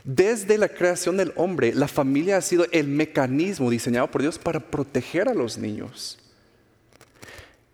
desde 0.04 0.58
la 0.58 0.70
creación 0.70 1.18
del 1.18 1.34
hombre 1.36 1.74
la 1.74 1.88
familia 1.88 2.38
ha 2.38 2.42
sido 2.42 2.66
el 2.72 2.88
mecanismo 2.88 3.70
diseñado 3.70 4.10
por 4.10 4.22
Dios 4.22 4.40
para 4.40 4.60
proteger 4.60 5.28
a 5.28 5.34
los 5.34 5.58
niños. 5.58 6.18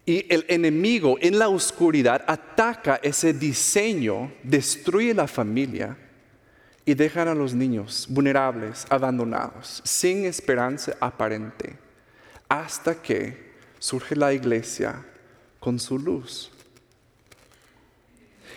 Y 0.05 0.32
el 0.32 0.46
enemigo 0.48 1.17
en 1.20 1.39
la 1.39 1.50
oscuridad 1.50 2.24
ataca 2.27 3.00
ese 3.01 3.34
diseño, 3.34 4.32
destruye 4.44 5.13
la 5.13 5.27
familia 5.27 5.98
y 6.86 6.94
dejan 6.94 7.27
a 7.27 7.34
los 7.34 7.55
niños 7.55 8.05
vulnerables, 8.10 8.86
abandonados, 8.89 9.82
sin 9.84 10.25
esperanza 10.25 10.96
aparente, 11.00 11.75
hasta 12.48 13.01
que 13.01 13.53
surge 13.79 14.15
la 14.15 14.32
iglesia 14.32 15.03
con 15.60 15.79
su 15.79 15.98
luz. 15.98 16.51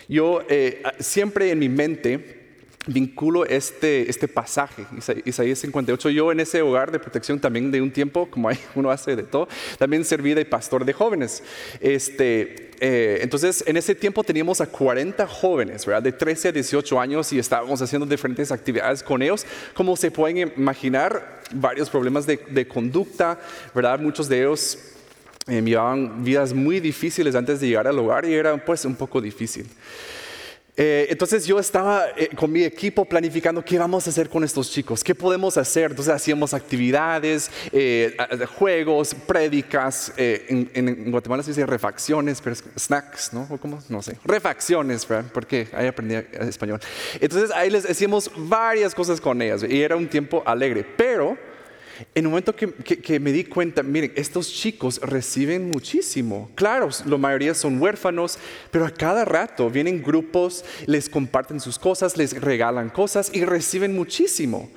Yo 0.07 0.41
eh, 0.47 0.83
siempre 0.99 1.49
en 1.49 1.59
mi 1.59 1.69
mente 1.69 2.38
vinculo 2.93 3.45
este, 3.45 4.09
este 4.09 4.27
pasaje, 4.27 4.85
Isaías 5.25 5.59
58. 5.59 6.09
Yo 6.09 6.31
en 6.31 6.39
ese 6.39 6.61
hogar 6.61 6.91
de 6.91 6.99
protección 6.99 7.39
también 7.39 7.71
de 7.71 7.81
un 7.81 7.91
tiempo, 7.91 8.27
como 8.29 8.49
uno 8.75 8.91
hace 8.91 9.15
de 9.15 9.23
todo, 9.23 9.47
también 9.77 10.03
serví 10.03 10.33
de 10.33 10.45
pastor 10.45 10.85
de 10.85 10.93
jóvenes. 10.93 11.43
Este, 11.79 12.71
eh, 12.79 13.19
entonces, 13.21 13.63
en 13.67 13.77
ese 13.77 13.95
tiempo 13.95 14.23
teníamos 14.23 14.61
a 14.61 14.67
40 14.67 15.27
jóvenes, 15.27 15.85
¿verdad? 15.85 16.03
De 16.03 16.11
13 16.11 16.49
a 16.49 16.51
18 16.51 16.99
años 16.99 17.31
y 17.33 17.39
estábamos 17.39 17.81
haciendo 17.81 18.05
diferentes 18.05 18.51
actividades 18.51 19.03
con 19.03 19.21
ellos. 19.21 19.45
Como 19.73 19.95
se 19.95 20.11
pueden 20.11 20.51
imaginar, 20.57 21.39
varios 21.53 21.89
problemas 21.89 22.25
de, 22.25 22.37
de 22.49 22.67
conducta, 22.67 23.39
¿verdad? 23.73 23.99
Muchos 23.99 24.29
de 24.29 24.39
ellos 24.39 24.77
eh, 25.47 25.61
llevaban 25.61 26.23
vidas 26.23 26.53
muy 26.53 26.79
difíciles 26.79 27.33
antes 27.35 27.59
de 27.59 27.67
llegar 27.67 27.87
al 27.87 27.97
hogar 27.97 28.23
y 28.25 28.33
era 28.33 28.63
pues 28.63 28.85
un 28.85 28.95
poco 28.95 29.19
difícil. 29.19 29.65
Eh, 30.81 31.07
entonces 31.09 31.45
yo 31.45 31.59
estaba 31.59 32.05
eh, 32.15 32.29
con 32.33 32.49
mi 32.49 32.63
equipo 32.63 33.03
planificando 33.03 33.61
qué 33.65 33.77
vamos 33.77 34.07
a 34.07 34.11
hacer 34.11 34.29
con 34.29 34.45
estos 34.45 34.71
chicos, 34.71 35.03
qué 35.03 35.13
podemos 35.13 35.57
hacer. 35.57 35.91
Entonces 35.91 36.13
hacíamos 36.13 36.53
actividades, 36.53 37.51
eh, 37.73 38.15
juegos, 38.57 39.13
prédicas. 39.13 40.13
En, 40.15 41.11
Guatemala 41.11 41.43
se 41.43 41.51
dice 41.51 41.65
refacciones, 41.65 42.39
pero 42.39 42.55
snacks, 42.77 43.33
¿no? 43.33 43.45
cómo? 43.61 43.83
No 43.89 44.01
sé. 44.01 44.17
Refacciones, 44.23 45.05
porque 45.33 45.67
ahí 45.73 45.87
aprendí 45.87 46.15
español. 46.15 46.79
Entonces 47.19 47.51
ahí 47.51 47.69
les 47.69 47.89
hacíamos 47.89 48.31
varias 48.37 48.95
cosas 48.95 49.19
con 49.19 49.41
ellas 49.41 49.65
y 49.67 49.81
era 49.81 49.97
un 49.97 50.07
tiempo 50.07 50.43
alegre. 50.45 50.85
Pero 50.95 51.37
en 52.15 52.25
un 52.25 52.31
momento 52.31 52.55
que, 52.55 53.19
me 53.19 53.31
di 53.31 53.43
cuenta, 53.43 53.83
miren, 53.83 54.13
estos 54.15 54.51
chicos 54.51 54.99
reciben 55.01 55.69
muchísimo. 55.69 56.49
Claro, 56.55 56.89
la 57.05 57.17
mayoría 57.17 57.53
son 57.53 57.81
huérfanos, 57.81 58.37
pero 58.71 58.85
a 58.85 58.91
cada 58.91 59.25
rato 59.25 59.69
vienen 59.69 60.01
grupos, 60.01 60.63
les 60.85 61.09
comparten 61.09 61.59
sus 61.59 61.77
cosas, 61.77 62.17
les 62.17 62.39
regalan 62.39 62.89
cosas 62.89 63.31
y 63.33 63.43
reciben 63.43 63.95
muchísimo. 63.95 64.69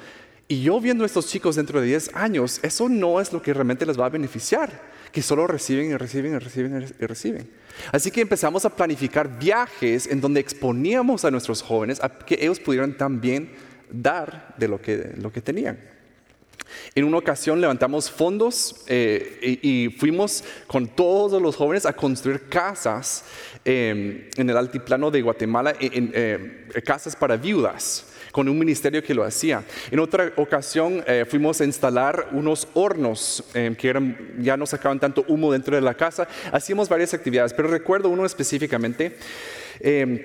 Y 0.48 0.62
yo 0.62 0.80
viendo 0.80 1.04
a 1.04 1.06
estos 1.06 1.28
chicos 1.28 1.56
dentro 1.56 1.80
de 1.80 1.86
10 1.86 2.10
años, 2.14 2.60
eso 2.62 2.88
no 2.88 3.20
es 3.20 3.32
lo 3.32 3.40
que 3.40 3.54
realmente 3.54 3.86
les 3.86 3.98
va 3.98 4.06
a 4.06 4.10
beneficiar, 4.10 4.70
que 5.10 5.22
solo 5.22 5.46
reciben 5.46 5.90
y 5.90 5.96
reciben 5.96 6.34
y 6.34 6.38
reciben 6.38 6.94
y 6.98 7.06
reciben. 7.06 7.50
Así 7.92 8.10
que 8.10 8.20
empezamos 8.20 8.64
a 8.64 8.74
planificar 8.74 9.38
viajes 9.38 10.06
en 10.06 10.20
donde 10.20 10.40
exponíamos 10.40 11.24
a 11.24 11.30
nuestros 11.30 11.62
jóvenes 11.62 12.02
a 12.02 12.08
que 12.10 12.36
ellos 12.40 12.60
pudieran 12.60 12.96
también 12.96 13.50
dar 13.90 14.54
de 14.58 14.68
lo 14.68 14.80
que, 14.80 15.14
lo 15.16 15.32
que 15.32 15.40
tenían. 15.40 15.91
En 16.94 17.04
una 17.04 17.18
ocasión 17.18 17.60
levantamos 17.60 18.10
fondos 18.10 18.84
eh, 18.86 19.58
y, 19.62 19.88
fuimos 19.98 20.44
con 20.66 20.88
todos 20.88 21.40
los 21.40 21.56
jóvenes 21.56 21.86
a 21.86 21.92
construir 21.92 22.48
casas 22.48 23.24
em, 23.64 24.28
en 24.36 24.50
el 24.50 24.56
altiplano 24.56 25.10
de 25.10 25.22
Guatemala, 25.22 25.74
en, 25.80 26.12
eh, 26.14 26.66
casas 26.84 27.16
para 27.16 27.36
viudas 27.36 28.06
con 28.30 28.48
un 28.48 28.58
ministerio 28.58 29.02
que 29.02 29.14
lo 29.14 29.24
hacía. 29.24 29.62
En 29.90 30.00
otra 30.00 30.32
ocasión 30.36 31.04
eh, 31.06 31.26
fuimos 31.28 31.60
a 31.60 31.64
instalar 31.64 32.28
unos 32.32 32.66
hornos 32.74 33.44
em, 33.54 33.74
que 33.74 33.92
ya 34.38 34.56
no 34.56 34.66
sacaban 34.66 34.98
tanto 34.98 35.24
humo 35.28 35.52
dentro 35.52 35.76
de 35.76 35.82
la 35.82 35.94
casa. 35.94 36.26
Hacíamos 36.50 36.88
varias 36.88 37.14
actividades, 37.14 37.52
pero 37.52 37.68
recuerdo 37.68 38.08
uno 38.08 38.24
específicamente 38.24 39.16
em, 39.80 40.20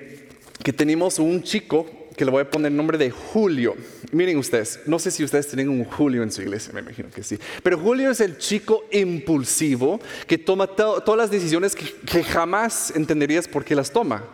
que 0.62 0.72
teníamos 0.72 1.18
un 1.18 1.42
chico 1.42 1.97
que 2.18 2.24
le 2.24 2.30
voy 2.30 2.42
a 2.42 2.50
poner 2.50 2.70
el 2.70 2.76
nombre 2.76 2.98
de 2.98 3.10
Julio. 3.10 3.74
Miren 4.12 4.36
ustedes, 4.36 4.80
no 4.84 4.98
sé 4.98 5.10
si 5.10 5.24
ustedes 5.24 5.46
tienen 5.46 5.70
un 5.70 5.84
Julio 5.84 6.22
en 6.22 6.30
su 6.30 6.42
iglesia, 6.42 6.72
me 6.74 6.80
imagino 6.80 7.08
que 7.08 7.22
sí. 7.22 7.38
Pero 7.62 7.78
Julio 7.78 8.10
es 8.10 8.20
el 8.20 8.36
chico 8.36 8.84
impulsivo 8.90 10.00
que 10.26 10.36
toma 10.36 10.66
todas 10.66 11.16
las 11.16 11.30
decisiones 11.30 11.74
que, 11.74 12.24
jamás 12.24 12.92
entenderías 12.94 13.48
por 13.48 13.64
qué 13.64 13.74
las 13.74 13.90
toma. 13.90 14.24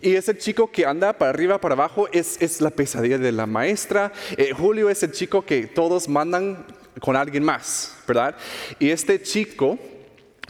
Y 0.00 0.14
es 0.14 0.28
el 0.28 0.38
chico 0.38 0.70
que 0.70 0.84
anda 0.84 1.12
para 1.12 1.30
arriba, 1.30 1.60
para 1.60 1.74
abajo, 1.74 2.08
es, 2.12 2.36
es 2.40 2.60
la 2.60 2.70
pesadilla 2.70 3.18
de 3.18 3.30
la 3.30 3.46
maestra. 3.46 4.12
Eh, 4.36 4.52
Julio 4.52 4.90
es 4.90 5.02
el 5.02 5.12
chico 5.12 5.44
que 5.44 5.66
todos 5.66 6.08
mandan 6.08 6.66
con 7.00 7.14
alguien 7.14 7.44
más, 7.44 7.94
¿verdad? 8.06 8.36
Y 8.78 8.90
este 8.90 9.22
chico 9.22 9.78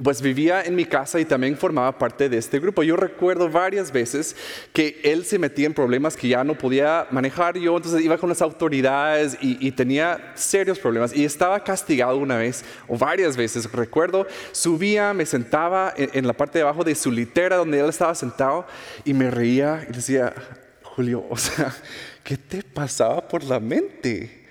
pues 0.02 0.22
vivía 0.22 0.62
en 0.62 0.74
mi 0.74 0.86
casa 0.86 1.20
y 1.20 1.26
también 1.26 1.56
formaba 1.56 1.98
parte 1.98 2.28
de 2.28 2.38
este 2.38 2.58
grupo. 2.58 2.82
Yo 2.82 2.96
recuerdo 2.96 3.50
varias 3.50 3.92
veces 3.92 4.34
que 4.72 5.00
él 5.04 5.24
se 5.24 5.38
metía 5.38 5.66
en 5.66 5.74
problemas 5.74 6.16
que 6.16 6.28
ya 6.28 6.44
no 6.44 6.56
podía 6.56 7.06
manejar 7.10 7.58
yo, 7.58 7.76
entonces 7.76 8.02
iba 8.02 8.16
con 8.16 8.30
las 8.30 8.40
autoridades 8.40 9.36
y, 9.40 9.72
tenía 9.72 10.32
serios 10.34 10.78
problemas 10.78 11.16
y 11.16 11.24
estaba 11.24 11.62
castigado 11.64 12.18
una 12.18 12.36
vez 12.36 12.64
o 12.88 12.96
varias 12.96 13.36
veces. 13.36 13.70
Recuerdo, 13.70 14.26
subía, 14.52 15.12
me 15.12 15.26
sentaba 15.26 15.92
en, 15.96 16.26
la 16.26 16.32
parte 16.32 16.58
de 16.58 16.62
abajo 16.62 16.84
de 16.84 16.94
su 16.94 17.10
litera 17.10 17.56
donde 17.56 17.80
él 17.80 17.88
estaba 17.88 18.14
sentado 18.14 18.66
y 19.04 19.14
me 19.14 19.30
reía 19.30 19.86
y 19.88 19.92
decía, 19.92 20.34
Julio, 20.82 21.24
o 21.28 21.36
sea, 21.36 21.74
¿qué 22.22 22.36
te 22.36 22.62
pasaba 22.62 23.26
por 23.26 23.44
la 23.44 23.60
mente? 23.60 24.41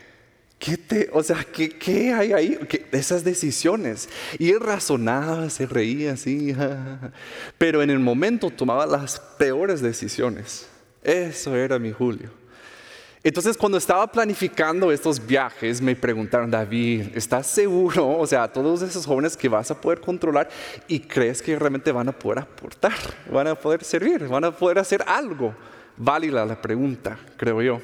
¿Qué 0.61 0.77
te, 0.77 1.09
o 1.11 1.23
sea, 1.23 1.43
¿qué, 1.43 1.69
qué 1.69 2.13
hay 2.13 2.33
ahí? 2.33 2.59
esas 2.91 3.23
decisiones. 3.23 4.07
Y 4.37 4.51
él 4.51 4.59
razonaba, 4.59 5.49
se 5.49 5.65
reía 5.65 6.13
así, 6.13 6.55
pero 7.57 7.81
en 7.81 7.89
el 7.89 7.97
momento 7.97 8.51
tomaba 8.51 8.85
las 8.85 9.19
peores 9.39 9.81
decisiones. 9.81 10.67
Eso 11.01 11.55
era 11.55 11.79
mi 11.79 11.91
Julio. 11.91 12.29
Entonces, 13.23 13.57
cuando 13.57 13.79
estaba 13.79 14.05
planificando 14.11 14.91
estos 14.91 15.25
viajes, 15.25 15.81
me 15.81 15.95
preguntaron, 15.95 16.51
David, 16.51 17.07
¿estás 17.15 17.47
seguro? 17.47 18.19
O 18.19 18.27
sea, 18.27 18.47
todos 18.47 18.83
esos 18.83 19.03
jóvenes 19.03 19.35
que 19.35 19.49
vas 19.49 19.71
a 19.71 19.81
poder 19.81 19.99
controlar 19.99 20.47
y 20.87 20.99
crees 20.99 21.41
que 21.41 21.57
realmente 21.57 21.91
van 21.91 22.07
a 22.07 22.11
poder 22.11 22.37
aportar, 22.37 22.93
van 23.31 23.47
a 23.47 23.55
poder 23.55 23.83
servir, 23.83 24.27
van 24.27 24.43
a 24.43 24.51
poder 24.51 24.77
hacer 24.77 25.03
algo. 25.07 25.55
Válida 25.97 26.45
la 26.45 26.61
pregunta, 26.61 27.17
creo 27.35 27.63
yo. 27.63 27.81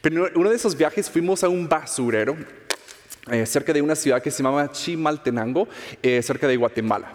Pero 0.00 0.28
en 0.28 0.36
uno 0.36 0.50
de 0.50 0.56
esos 0.56 0.76
viajes 0.76 1.10
fuimos 1.10 1.44
a 1.44 1.48
un 1.48 1.68
basurero 1.68 2.36
eh, 3.30 3.44
cerca 3.44 3.72
de 3.72 3.82
una 3.82 3.94
ciudad 3.94 4.22
que 4.22 4.30
se 4.30 4.42
llama 4.42 4.70
Chimaltenango, 4.72 5.68
eh, 6.02 6.22
cerca 6.22 6.48
de 6.48 6.56
Guatemala. 6.56 7.12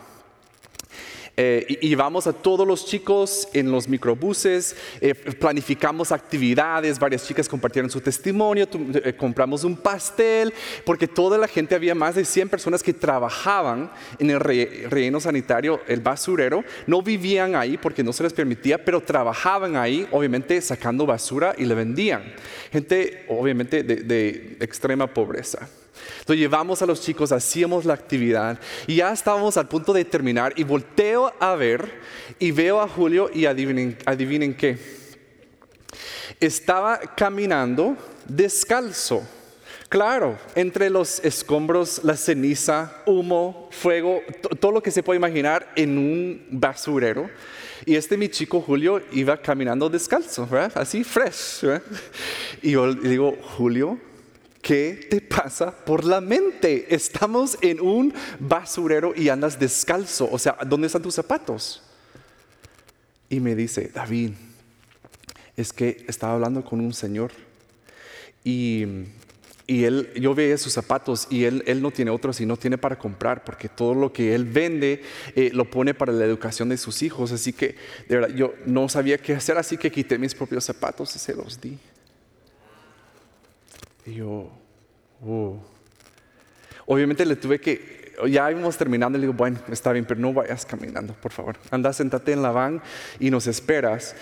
Eh, 1.35 1.79
y, 1.81 1.95
vamos 1.95 2.27
a 2.27 2.33
todos 2.33 2.67
los 2.67 2.85
chicos 2.85 3.47
en 3.53 3.71
los 3.71 3.87
microbuses, 3.87 4.75
eh, 5.01 5.15
planificamos 5.15 6.11
actividades, 6.11 6.99
varias 6.99 7.25
chicas 7.25 7.49
compartieron 7.49 7.89
su 7.89 8.01
testimonio, 8.01 8.67
eh, 8.93 9.13
compramos 9.13 9.63
un 9.63 9.75
pastel, 9.75 10.53
porque 10.85 11.07
toda 11.07 11.39
la 11.39 11.47
gente, 11.47 11.73
había 11.73 11.95
más 11.95 12.13
de 12.13 12.23
100 12.23 12.49
personas 12.49 12.83
que 12.83 12.93
trabajaban 12.93 13.91
en 14.19 14.29
el 14.29 14.39
relleno 14.39 15.19
sanitario, 15.19 15.81
el 15.87 16.01
basurero, 16.01 16.63
no 16.85 17.01
vivían 17.01 17.55
ahí 17.55 17.79
porque 17.79 18.03
no 18.03 18.13
se 18.13 18.21
les 18.21 18.33
permitía, 18.33 18.85
pero 18.85 19.01
trabajaban 19.01 19.75
ahí, 19.75 20.07
obviamente 20.11 20.61
sacando 20.61 21.07
basura 21.07 21.55
y 21.57 21.65
le 21.65 21.73
vendían. 21.73 22.31
Gente, 22.71 23.25
obviamente, 23.27 23.81
de 23.81 24.57
extrema 24.59 25.07
pobreza. 25.07 25.67
Entonces 26.19 26.37
llevamos 26.37 26.81
a 26.81 26.85
los 26.85 27.01
chicos, 27.01 27.31
hacíamos 27.31 27.85
la 27.85 27.93
actividad 27.93 28.59
y 28.87 28.95
ya 28.95 29.11
estábamos 29.11 29.57
al 29.57 29.67
punto 29.67 29.93
de 29.93 30.05
terminar 30.05 30.53
y 30.55 30.63
volteo 30.63 31.33
a 31.39 31.55
ver 31.55 32.01
y 32.39 32.51
veo 32.51 32.81
a 32.81 32.87
Julio 32.87 33.29
y 33.33 33.45
adivinen, 33.45 33.97
adivinen 34.05 34.55
qué. 34.55 34.77
Estaba 36.39 36.99
caminando 37.15 37.95
descalzo. 38.25 39.23
Claro, 39.89 40.39
entre 40.55 40.89
los 40.89 41.19
escombros, 41.23 42.03
la 42.03 42.17
ceniza, 42.17 43.03
humo, 43.05 43.69
fuego, 43.71 44.21
todo 44.59 44.71
lo 44.71 44.81
que 44.81 44.89
se 44.89 45.03
puede 45.03 45.17
imaginar 45.17 45.71
en 45.75 45.99
un 45.99 46.47
basurero. 46.49 47.29
Y 47.85 47.95
este 47.95 48.17
mi 48.17 48.27
chico 48.29 48.59
Julio 48.61 49.01
iba 49.11 49.37
caminando 49.37 49.89
descalzo. 49.89 50.49
Así 50.73 51.03
fresh. 51.03 51.65
Y 52.63 52.71
yo 52.71 52.87
le 52.87 53.07
digo, 53.07 53.37
Julio, 53.55 53.99
¿Qué 54.63 55.07
te 55.09 55.19
pasa 55.19 55.71
por 55.71 56.05
la 56.05 56.21
mente? 56.21 56.95
Estamos 56.95 57.57
en 57.59 57.81
un 57.81 58.13
basurero 58.39 59.11
y 59.13 59.27
andas 59.27 59.59
descalzo. 59.59 60.29
O 60.31 60.39
sea, 60.39 60.57
¿dónde 60.65 60.87
están 60.87 61.01
tus 61.01 61.15
zapatos? 61.15 61.83
Y 63.27 63.41
me 63.41 63.55
dice, 63.55 63.91
David, 63.93 64.31
es 65.57 65.73
que 65.73 66.05
estaba 66.07 66.35
hablando 66.35 66.63
con 66.63 66.79
un 66.79 66.93
señor 66.93 67.33
y, 68.41 68.85
él, 69.67 70.09
yo 70.15 70.33
veía 70.33 70.57
sus 70.57 70.71
zapatos 70.71 71.27
y 71.29 71.43
él, 71.43 71.61
él 71.67 71.81
no 71.81 71.91
tiene 71.91 72.11
otros 72.11 72.39
y 72.39 72.45
no 72.45 72.55
tiene 72.55 72.77
para 72.77 72.97
comprar 72.97 73.43
porque 73.43 73.67
todo 73.67 73.93
lo 73.93 74.13
que 74.13 74.33
él 74.33 74.45
vende 74.45 75.01
eh, 75.35 75.49
lo 75.51 75.69
pone 75.69 75.93
para 75.93 76.13
la 76.13 76.23
educación 76.23 76.69
de 76.69 76.77
sus 76.77 77.03
hijos. 77.03 77.33
Así 77.33 77.51
que, 77.51 77.75
de 78.07 78.15
verdad, 78.15 78.33
yo 78.33 78.53
no 78.65 78.87
sabía 78.87 79.17
qué 79.17 79.33
hacer, 79.33 79.57
así 79.57 79.75
que 79.75 79.91
quité 79.91 80.17
mis 80.17 80.33
propios 80.33 80.63
zapatos 80.63 81.13
y 81.17 81.19
se 81.19 81.35
los 81.35 81.59
di. 81.59 81.77
Y 84.05 84.15
yo, 84.15 84.49
oh. 85.25 85.57
Obviamente 86.85 87.25
le 87.25 87.35
tuve 87.35 87.59
que, 87.59 88.13
ya 88.27 88.51
íbamos 88.51 88.77
terminando, 88.77 89.17
le 89.17 89.23
digo, 89.23 89.33
bueno, 89.33 89.59
está 89.71 89.91
bien, 89.91 90.05
pero 90.05 90.19
no 90.19 90.33
vayas 90.33 90.65
caminando, 90.65 91.13
por 91.13 91.31
favor. 91.31 91.57
Anda, 91.71 91.93
sentate 91.93 92.33
en 92.33 92.41
la 92.41 92.51
van 92.51 92.81
y 93.19 93.29
nos 93.31 93.47
esperas 93.47 94.15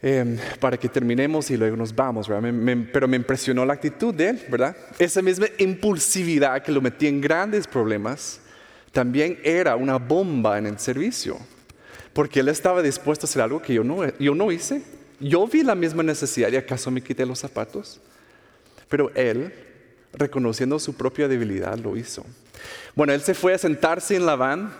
em, 0.00 0.38
para 0.60 0.76
que 0.76 0.88
terminemos 0.88 1.50
y 1.50 1.56
luego 1.56 1.76
nos 1.76 1.94
vamos, 1.94 2.28
¿verdad? 2.28 2.52
pero 2.92 3.08
me 3.08 3.16
impresionó 3.16 3.64
la 3.66 3.74
actitud 3.74 4.14
de 4.14 4.30
él, 4.30 4.42
¿verdad? 4.48 4.76
Esa 4.98 5.22
misma 5.22 5.46
impulsividad 5.58 6.62
que 6.62 6.70
lo 6.70 6.80
metía 6.80 7.08
en 7.08 7.20
grandes 7.20 7.66
problemas, 7.66 8.40
también 8.92 9.38
era 9.42 9.76
una 9.76 9.96
bomba 9.96 10.58
en 10.58 10.66
el 10.66 10.78
servicio, 10.78 11.38
porque 12.12 12.40
él 12.40 12.48
estaba 12.48 12.82
dispuesto 12.82 13.26
a 13.26 13.28
hacer 13.28 13.42
algo 13.42 13.60
que 13.60 13.74
yo 13.74 13.84
no, 13.84 14.06
yo 14.18 14.34
no 14.34 14.50
hice. 14.52 14.82
Yo 15.20 15.48
vi 15.48 15.64
la 15.64 15.74
misma 15.74 16.04
necesidad 16.04 16.50
y 16.50 16.56
acaso 16.56 16.92
me 16.92 17.02
quité 17.02 17.26
los 17.26 17.40
zapatos. 17.40 18.00
Pero 18.88 19.10
él, 19.14 19.52
reconociendo 20.12 20.78
su 20.78 20.94
propia 20.94 21.28
debilidad, 21.28 21.78
lo 21.78 21.96
hizo. 21.96 22.24
Bueno, 22.94 23.12
él 23.12 23.20
se 23.20 23.34
fue 23.34 23.54
a 23.54 23.58
sentarse 23.58 24.16
en 24.16 24.26
la 24.26 24.36
van 24.36 24.72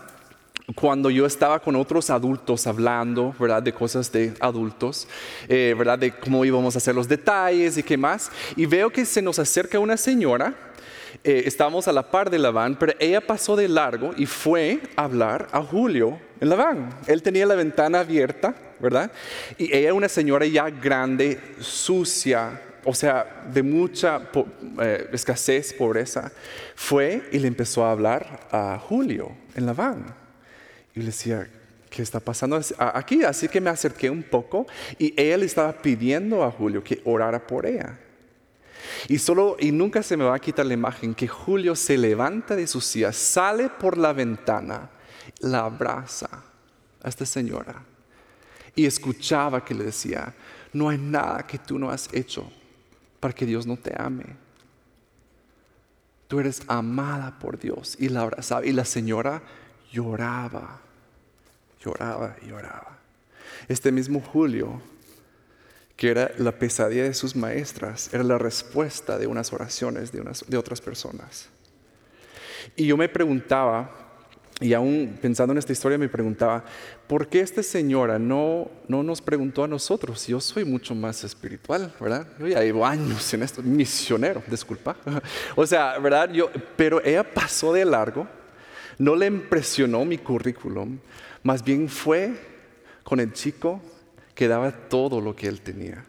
cuando 0.75 1.09
yo 1.11 1.25
estaba 1.25 1.61
con 1.61 1.77
otros 1.77 2.11
adultos 2.11 2.67
hablando, 2.67 3.35
¿verdad? 3.39 3.63
De 3.63 3.73
cosas 3.73 4.13
de 4.13 4.35
adultos, 4.41 5.09
eh, 5.49 5.75
¿verdad? 5.77 5.99
De 5.99 6.13
cómo 6.13 6.45
íbamos 6.45 6.75
a 6.75 6.79
hacer 6.79 6.95
los 6.95 7.09
detalles 7.09 7.79
y 7.79 7.83
qué 7.83 7.97
más. 7.97 8.31
Y 8.57 8.67
veo 8.67 8.91
que 8.91 9.05
se 9.05 9.23
nos 9.23 9.39
acerca 9.39 9.79
una 9.79 9.97
señora. 9.97 10.55
Eh, 11.25 11.45
estábamos 11.47 11.89
a 11.89 11.93
la 11.93 12.11
par 12.11 12.29
de 12.31 12.39
la 12.39 12.51
van, 12.51 12.79
pero 12.79 12.93
ella 12.99 13.21
pasó 13.27 13.57
de 13.57 13.67
largo 13.67 14.13
y 14.17 14.27
fue 14.27 14.81
a 14.95 15.05
hablar 15.05 15.49
a 15.53 15.63
Julio 15.63 16.19
en 16.41 16.49
la 16.49 16.57
van. 16.57 16.91
Él 17.07 17.23
tenía 17.23 17.47
la 17.47 17.55
ventana 17.55 18.01
abierta, 18.01 18.55
¿verdad? 18.79 19.11
Y 19.57 19.75
ella, 19.75 19.95
una 19.95 20.09
señora 20.09 20.47
ya 20.47 20.69
grande, 20.69 21.41
sucia, 21.61 22.61
o 22.85 22.95
sea, 22.95 23.45
de 23.53 23.63
mucha 23.63 24.31
eh, 24.81 25.09
escasez, 25.13 25.73
pobreza, 25.73 26.33
fue 26.75 27.29
y 27.33 27.39
le 27.39 27.49
empezó 27.49 27.85
a 27.85 27.93
hablar 27.93 28.49
a 28.51 28.79
Julio 28.79 29.33
en 29.55 29.67
la 29.67 29.73
van. 29.73 30.15
Y 30.95 31.01
le 31.01 31.07
decía, 31.07 31.49
¿qué 31.91 32.03
está 32.03 32.21
pasando 32.21 32.61
aquí? 32.79 33.25
Así 33.25 33.49
que 33.49 33.61
me 33.61 33.71
acerqué 33.71 34.11
un 34.11 34.23
poco 34.23 34.67
y 34.99 35.15
él 35.21 35.43
estaba 35.43 35.73
pidiendo 35.73 36.43
a 36.45 36.51
Julio 36.51 36.83
que 36.83 37.01
orara 37.05 37.47
por 37.47 37.67
ella. 37.67 37.99
Y 39.09 39.19
solo, 39.19 39.57
y 39.59 39.71
nunca 39.71 40.03
se 40.03 40.17
me 40.17 40.25
va 40.25 40.35
a 40.35 40.39
quitar 40.39 40.67
la 40.67 40.75
imagen 40.75 41.15
que 41.15 41.29
Julio 41.29 41.77
se 41.77 41.99
levanta 41.99 42.57
de 42.57 42.67
su 42.67 42.81
silla, 42.81 43.13
sale 43.13 43.69
por 43.69 43.99
la 43.99 44.13
ventana, 44.13 44.91
la 45.41 45.67
abraza 45.67 46.45
a 47.03 47.09
esta 47.09 47.27
señora 47.27 47.85
y 48.75 48.87
escuchaba 48.87 49.65
que 49.65 49.75
le 49.75 49.85
decía, 49.85 50.33
no 50.73 50.89
hay 50.89 50.99
nada 50.99 51.47
que 51.47 51.59
tú 51.59 51.79
no 51.79 51.91
has 51.91 52.09
hecho 52.13 52.51
para 53.21 53.35
que 53.35 53.47
Dios 53.47 53.67
no 53.67 53.77
te 53.77 53.95
ame. 54.01 54.25
Tú 56.29 56.41
eres 56.41 56.63
amada 56.69 57.39
por 57.39 57.59
Dios. 57.59 57.97
Y 57.99 58.09
la. 58.11 58.31
Y 58.65 58.73
la 58.73 58.85
señora 58.85 59.43
lloraba, 59.91 60.81
lloraba 61.81 62.37
y 62.43 62.49
lloraba. 62.49 62.99
Este 63.67 63.91
mismo 63.91 64.21
Julio, 64.21 64.81
que 65.97 66.11
era 66.11 66.31
la 66.39 66.53
pesadilla 66.53 67.05
de 67.05 67.15
sus 67.15 67.35
maestras, 67.35 68.13
era 68.13 68.23
la 68.23 68.39
respuesta 68.39 69.19
de 69.19 69.27
unas 69.27 69.53
oraciones 69.53 70.13
de, 70.13 70.21
unas, 70.21 70.45
de 70.47 70.57
otras 70.57 70.81
personas. 70.81 71.49
Y 72.77 72.87
yo 72.87 72.97
me 72.97 73.09
preguntaba, 73.09 74.08
y 74.61 74.73
aún 74.73 75.17
pensando 75.23 75.53
en 75.53 75.59
esta 75.59 75.73
historia 75.73 75.99
me 75.99 76.09
preguntaba, 76.09 76.65
¿por 77.07 77.29
qué 77.29 77.41
esta 77.41 77.63
señora 77.63 78.19
no, 78.19 78.69
no 78.89 79.05
nos 79.05 79.21
preguntó 79.21 79.63
a 79.63 79.69
nosotros? 79.69 80.27
Yo 80.27 80.41
soy 80.41 80.65
mucho 80.65 80.97
más 80.97 81.23
espiritual, 81.23 81.93
¿verdad? 82.01 82.27
Yo 82.41 82.49
ya 82.49 82.63
llevo 82.63 82.85
años 82.85 83.33
en 83.35 83.45
esto, 83.45 83.63
misionero, 83.63 84.43
disculpa. 84.49 84.97
O 85.57 85.65
sea, 85.65 85.99
¿verdad? 85.99 86.33
Yo, 86.33 86.51
pero 86.77 87.05
ella 87.05 87.23
pasó 87.23 87.73
de 87.73 87.85
largo, 87.85 88.27
no 88.99 89.15
le 89.15 89.27
impresionó 89.27 90.05
mi 90.05 90.19
currículum, 90.19 90.99
más 91.45 91.63
bien 91.63 91.89
fue 91.89 92.33
con 93.05 93.21
el 93.21 93.33
chico 93.33 93.81
que 94.35 94.49
daba 94.49 94.73
todo 94.73 95.21
lo 95.21 95.37
que 95.37 95.47
él 95.47 95.61
tenía. 95.61 96.05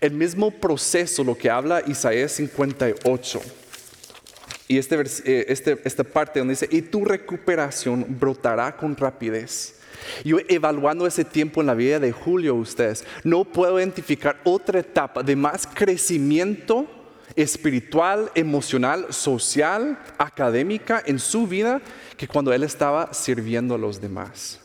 El 0.00 0.12
mismo 0.12 0.50
proceso, 0.50 1.22
lo 1.22 1.36
que 1.36 1.48
habla 1.48 1.82
Isaías 1.86 2.32
58 2.32 3.40
y 4.70 4.78
este, 4.78 4.94
eh, 5.24 5.46
este, 5.48 5.80
esta 5.82 6.04
parte 6.04 6.38
donde 6.38 6.52
dice, 6.52 6.68
y 6.70 6.80
tu 6.80 7.04
recuperación 7.04 8.06
brotará 8.08 8.76
con 8.76 8.96
rapidez. 8.96 9.74
Yo 10.24 10.36
evaluando 10.48 11.08
ese 11.08 11.24
tiempo 11.24 11.60
en 11.60 11.66
la 11.66 11.74
vida 11.74 11.98
de 11.98 12.12
Julio, 12.12 12.54
ustedes, 12.54 13.04
no 13.24 13.44
puedo 13.44 13.80
identificar 13.80 14.40
otra 14.44 14.78
etapa 14.78 15.24
de 15.24 15.34
más 15.34 15.66
crecimiento 15.66 16.86
espiritual, 17.34 18.30
emocional, 18.36 19.06
social, 19.12 19.98
académica 20.18 21.02
en 21.04 21.18
su 21.18 21.48
vida 21.48 21.82
que 22.16 22.28
cuando 22.28 22.52
él 22.52 22.62
estaba 22.62 23.12
sirviendo 23.12 23.74
a 23.74 23.78
los 23.78 24.00
demás. 24.00 24.59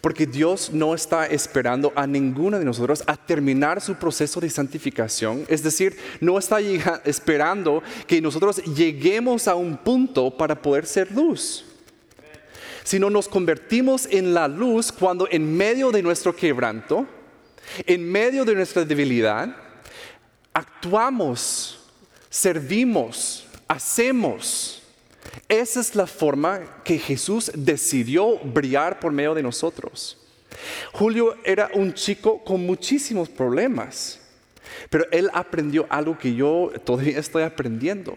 Porque 0.00 0.26
Dios 0.26 0.70
no 0.72 0.94
está 0.94 1.26
esperando 1.26 1.92
a 1.94 2.06
ninguno 2.06 2.58
de 2.58 2.64
nosotros 2.64 3.02
a 3.06 3.16
terminar 3.16 3.80
su 3.80 3.94
proceso 3.94 4.40
de 4.40 4.50
santificación. 4.50 5.44
Es 5.48 5.62
decir, 5.62 5.96
no 6.20 6.38
está 6.38 6.58
esperando 7.04 7.82
que 8.06 8.20
nosotros 8.20 8.62
lleguemos 8.64 9.48
a 9.48 9.54
un 9.54 9.76
punto 9.76 10.30
para 10.30 10.60
poder 10.60 10.86
ser 10.86 11.10
luz. 11.12 11.64
Sino 12.84 13.10
nos 13.10 13.28
convertimos 13.28 14.06
en 14.10 14.34
la 14.34 14.48
luz 14.48 14.90
cuando 14.90 15.28
en 15.30 15.56
medio 15.56 15.90
de 15.90 16.02
nuestro 16.02 16.34
quebranto 16.34 17.06
En 17.86 18.10
medio 18.10 18.44
de 18.44 18.54
nuestra 18.54 18.84
debilidad, 18.84 19.54
actuamos, 20.52 21.78
servimos, 22.28 23.46
hacemos. 23.68 24.79
Esa 25.48 25.80
es 25.80 25.94
la 25.94 26.06
forma 26.06 26.82
que 26.84 26.98
Jesús 26.98 27.50
decidió 27.54 28.38
brillar 28.38 29.00
por 29.00 29.12
medio 29.12 29.34
de 29.34 29.42
nosotros. 29.42 30.18
Julio 30.92 31.36
era 31.44 31.70
un 31.74 31.94
chico 31.94 32.42
con 32.44 32.64
muchísimos 32.64 33.28
problemas, 33.28 34.20
pero 34.88 35.06
él 35.10 35.30
aprendió 35.32 35.86
algo 35.88 36.18
que 36.18 36.34
yo 36.34 36.70
todavía 36.84 37.18
estoy 37.18 37.42
aprendiendo 37.42 38.16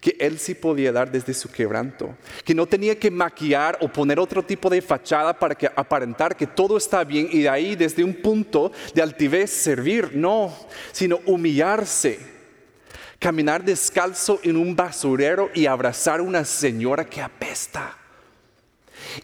que 0.00 0.16
él 0.18 0.38
sí 0.38 0.54
podía 0.54 0.92
dar 0.92 1.10
desde 1.10 1.34
su 1.34 1.50
quebranto, 1.50 2.14
que 2.44 2.54
no 2.54 2.66
tenía 2.66 2.98
que 2.98 3.10
maquillar 3.10 3.78
o 3.80 3.88
poner 3.88 4.18
otro 4.18 4.42
tipo 4.42 4.68
de 4.70 4.82
fachada 4.82 5.38
para 5.38 5.54
que 5.54 5.66
aparentar 5.66 6.36
que 6.36 6.46
todo 6.46 6.76
está 6.76 7.04
bien 7.04 7.28
y 7.30 7.42
de 7.42 7.48
ahí 7.48 7.76
desde 7.76 8.04
un 8.04 8.14
punto 8.14 8.72
de 8.94 9.02
altivez 9.02 9.50
servir, 9.50 10.10
no, 10.14 10.54
sino 10.92 11.20
humillarse, 11.26 12.18
caminar 13.18 13.64
descalzo 13.64 14.40
en 14.42 14.56
un 14.56 14.76
basurero 14.76 15.50
y 15.54 15.66
abrazar 15.66 16.20
a 16.20 16.22
una 16.22 16.44
señora 16.44 17.04
que 17.04 17.20
apesta 17.20 17.96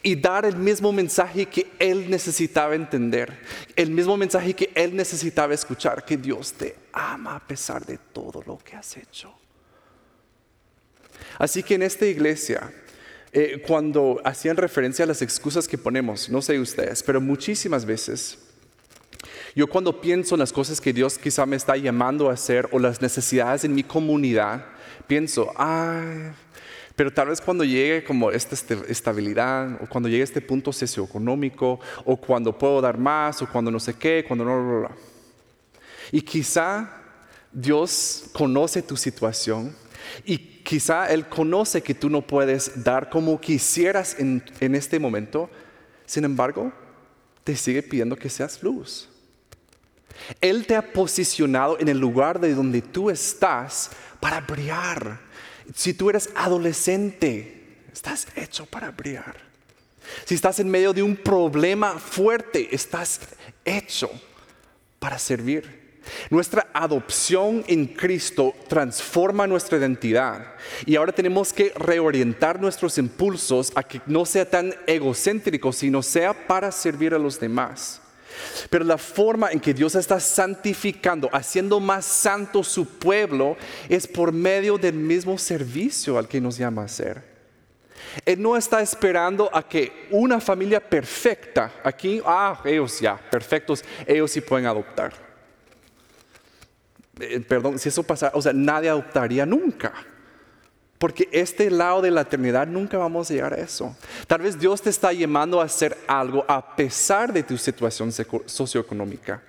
y 0.03 0.17
dar 0.17 0.45
el 0.45 0.57
mismo 0.57 0.93
mensaje 0.93 1.47
que 1.47 1.71
él 1.79 2.11
necesitaba 2.11 2.75
entender, 2.75 3.41
el 3.77 3.91
mismo 3.91 4.17
mensaje 4.17 4.55
que 4.55 4.71
él 4.75 4.95
necesitaba 4.97 5.55
escuchar, 5.55 6.05
que 6.05 6.17
Dios 6.17 6.53
te 6.53 6.77
ama 6.93 7.37
a 7.37 7.47
pesar 7.47 7.85
de 7.85 7.99
todo 7.99 8.43
lo 8.47 8.59
que 8.59 8.77
has 8.77 8.97
hecho. 8.97 9.35
Así 11.39 11.63
que 11.63 11.75
en 11.75 11.83
esta 11.83 12.07
iglesia, 12.07 12.73
eh, 13.33 13.63
cuando 13.67 14.21
hacían 14.25 14.57
referencia 14.57 15.05
a 15.05 15.09
las 15.09 15.23
excusas 15.23 15.67
que 15.67 15.79
ponemos, 15.79 16.29
no 16.29 16.43
sé 16.43 16.59
ustedes, 16.59 17.03
pero 17.03 17.21
muchísimas 17.21 17.85
veces, 17.85 18.39
yo 19.55 19.67
cuando 19.67 20.01
pienso 20.01 20.35
en 20.35 20.41
las 20.41 20.53
cosas 20.53 20.81
que 20.81 20.93
Dios 20.93 21.19
quizá 21.19 21.47
me 21.47 21.57
está 21.57 21.77
llamando 21.77 22.31
a 22.31 22.35
hacer 22.35 22.69
o 22.73 22.79
las 22.79 23.01
necesidades 23.01 23.65
en 23.65 23.75
mi 23.75 23.83
comunidad, 23.83 24.65
pienso, 25.07 25.53
ay, 25.57 26.33
pero 26.97 27.13
tal 27.13 27.29
vez 27.29 27.41
cuando 27.41 27.65
llegue 27.65 28.05
como 28.05 28.31
esta 28.31 28.55
estabilidad 28.89 29.79
o 29.83 29.87
cuando 29.87 30.09
llegue 30.09 30.23
este 30.23 30.41
punto 30.41 30.73
socioeconómico 30.73 31.81
o 32.05 32.17
cuando 32.17 32.57
puedo 32.57 32.81
dar 32.81 32.99
más 32.99 33.41
o 33.43 33.49
cuando 33.49 33.71
no 33.71 33.81
sé 33.81 33.95
qué, 33.95 34.25
cuando 34.27 34.45
no, 34.45 34.83
no. 34.83 34.89
Y 36.11 36.21
quizá 36.21 37.03
Dios 37.51 38.25
conoce 38.33 38.83
tu 38.83 38.97
situación 38.97 39.75
y 40.25 40.39
quizá 40.39 41.07
Él 41.07 41.29
conoce 41.29 41.83
que 41.83 41.95
tú 41.95 42.11
no 42.11 42.27
puedes 42.27 42.85
dar 42.85 43.09
como 43.09 43.41
quisieras 43.41 44.17
en, 44.19 44.45
en 44.61 44.75
este 44.75 44.99
momento, 44.99 45.49
sin 46.05 46.25
embargo, 46.25 46.73
te 47.45 47.57
sigue 47.57 47.83
pidiendo 47.83 48.17
que 48.17 48.29
seas 48.29 48.63
luz. 48.63 49.09
Él 50.41 50.67
te 50.67 50.77
ha 50.77 50.93
posicionado 50.93 51.79
en 51.79 51.89
el 51.89 51.99
lugar 51.99 52.41
de 52.41 52.55
donde 52.55 52.83
tú 52.83 53.11
estás 53.11 53.91
para 54.21 54.41
brillar. 54.41 55.21
Si 55.75 55.95
tú 55.95 56.11
eres 56.11 56.31
adolescente, 56.35 57.63
estás 57.93 58.27
hecho 58.37 58.67
para 58.67 58.91
brillar. 58.91 59.37
Si 60.25 60.35
estás 60.35 60.59
en 60.59 60.69
medio 60.69 60.93
de 60.93 61.03
un 61.03 61.17
problema 61.17 61.99
fuerte, 61.99 62.75
estás 62.75 63.21
hecho 63.65 64.11
para 64.99 65.19
servir. 65.19 65.83
Nuestra 66.31 66.69
adopción 66.73 67.65
en 67.69 67.87
Cristo 67.87 68.55
transforma 68.69 69.47
nuestra 69.47 69.79
identidad 69.79 70.55
y 70.85 70.97
ahora 70.97 71.13
tenemos 71.13 71.53
que 71.53 71.73
reorientar 71.77 72.61
nuestros 72.61 72.99
impulsos 72.99 73.73
a 73.77 73.85
que 73.85 74.01
no 74.07 74.25
sea 74.27 74.49
tan 74.49 74.75
egocéntrico, 74.87 75.73
sino 75.73 76.03
sea 76.03 76.47
para 76.47 76.73
servir 76.73 77.15
a 77.15 77.19
los 77.19 77.39
demás. 77.39 78.02
Pero 78.71 78.85
la 78.85 78.99
forma 78.99 79.51
en 79.51 79.61
que 79.61 79.75
Dios 79.75 79.95
está 79.95 80.21
santificando, 80.21 81.29
haciendo 81.33 81.81
más 81.81 82.05
santo 82.05 82.63
su 82.63 82.87
pueblo, 82.87 83.57
es 83.89 84.07
por 84.07 84.33
medio 84.33 84.79
del 84.79 84.95
mismo 84.95 85.39
servicio 85.39 86.19
al 86.19 86.29
que 86.29 86.41
nos 86.41 86.57
llama 86.57 86.85
a 86.85 86.89
ser. 86.89 87.33
Él 88.25 88.43
no 88.43 88.57
está 88.57 88.81
esperando 88.83 89.51
a 89.53 89.67
que 89.67 90.09
una 90.11 90.41
familia 90.41 90.81
perfecta, 90.81 91.73
aquí, 91.83 92.21
ah, 92.25 92.61
ellos 92.65 93.01
ya, 93.01 93.17
perfectos, 93.17 93.85
ellos 94.07 94.31
sí 94.31 94.41
pueden 94.41 94.67
adoptar. 94.67 95.13
Eh, 97.21 97.41
perdón, 97.41 97.79
si 97.79 97.89
eso 97.89 98.03
pasara, 98.03 98.33
o 98.35 98.43
sea, 98.43 98.53
nadie 98.53 98.89
adoptaría 98.89 99.47
nunca. 99.47 99.93
Porque 101.03 101.29
este 101.33 101.69
lado 101.69 102.01
de 102.01 102.13
la 102.13 102.21
eternidad 102.21 102.65
nunca 102.65 102.97
vamos 102.97 103.29
a 103.29 103.35
llegar 103.35 103.55
a 103.55 103.57
eso. 103.57 103.97
Tal 104.29 104.41
vez 104.41 104.57
Dios 104.57 104.81
te 104.81 104.89
está 104.89 105.13
llamando 105.13 105.61
a 105.61 105.65
hacer 105.65 105.99
algo 106.07 106.45
a 106.47 106.77
pesar 106.77 107.33
de 107.33 107.43
tu 107.43 107.59
situación 107.59 108.13
socioeconómica. 108.47 109.43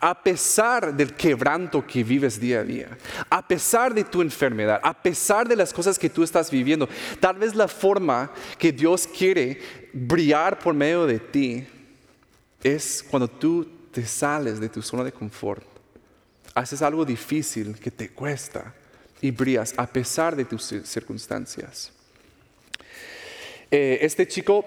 A 0.00 0.22
pesar 0.22 0.94
del 0.94 1.12
quebranto 1.12 1.86
que 1.86 2.02
vives 2.02 2.40
día 2.40 2.60
a 2.60 2.64
día, 2.64 2.96
a 3.28 3.46
pesar 3.46 3.92
de 3.92 4.04
tu 4.04 4.22
enfermedad, 4.22 4.80
a 4.82 4.94
pesar 4.94 5.46
de 5.46 5.56
las 5.56 5.70
cosas 5.70 5.98
que 5.98 6.08
tú 6.08 6.22
estás 6.22 6.50
viviendo, 6.50 6.88
tal 7.20 7.36
vez 7.36 7.54
la 7.54 7.68
forma 7.68 8.30
que 8.56 8.72
Dios 8.72 9.06
quiere 9.06 9.60
brillar 9.92 10.58
por 10.58 10.72
medio 10.72 11.04
de 11.04 11.18
ti 11.18 11.66
es 12.62 13.04
cuando 13.10 13.28
tú 13.28 13.68
te 13.92 14.06
sales 14.06 14.58
de 14.58 14.70
tu 14.70 14.80
zona 14.80 15.04
de 15.04 15.12
confort 15.12 15.62
haces 16.54 16.80
algo 16.80 17.04
difícil 17.04 17.78
que 17.78 17.90
te 17.90 18.08
cuesta 18.08 18.74
y 19.20 19.30
brillas 19.30 19.74
a 19.76 19.86
pesar 19.86 20.36
de 20.36 20.44
tus 20.44 20.74
circunstancias. 20.84 21.92
Eh, 23.70 23.98
este 24.02 24.26
chico, 24.28 24.64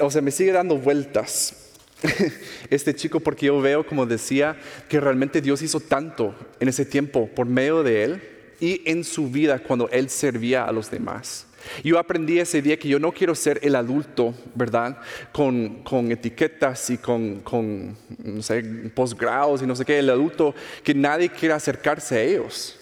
o 0.00 0.10
sea, 0.10 0.22
me 0.22 0.30
sigue 0.30 0.52
dando 0.52 0.76
vueltas. 0.76 1.56
Este 2.70 2.94
chico, 2.94 3.20
porque 3.20 3.46
yo 3.46 3.60
veo, 3.60 3.86
como 3.86 4.06
decía, 4.06 4.56
que 4.88 4.98
realmente 4.98 5.40
Dios 5.40 5.62
hizo 5.62 5.78
tanto 5.78 6.34
en 6.58 6.68
ese 6.68 6.84
tiempo 6.84 7.28
por 7.28 7.46
medio 7.46 7.82
de 7.82 8.02
él 8.02 8.22
y 8.60 8.80
en 8.86 9.04
su 9.04 9.28
vida 9.30 9.58
cuando 9.58 9.88
él 9.90 10.08
servía 10.08 10.64
a 10.64 10.72
los 10.72 10.90
demás. 10.90 11.46
Yo 11.84 11.98
aprendí 11.98 12.38
ese 12.38 12.62
día 12.62 12.78
que 12.78 12.88
yo 12.88 12.98
no 12.98 13.12
quiero 13.12 13.34
ser 13.34 13.60
el 13.62 13.76
adulto, 13.76 14.34
¿verdad? 14.54 14.98
Con, 15.32 16.10
etiquetas 16.10 16.90
y 16.90 16.98
con, 16.98 17.40
con 17.40 17.96
no 18.24 18.42
sé, 18.42 18.62
posgrados 18.94 19.62
y 19.62 19.66
no 19.66 19.76
sé 19.76 19.84
qué, 19.84 19.98
el 19.98 20.10
adulto 20.10 20.54
que 20.82 20.94
nadie 20.94 21.28
quiere 21.28 21.54
acercarse 21.54 22.16
a 22.16 22.22
ellos. 22.22 22.78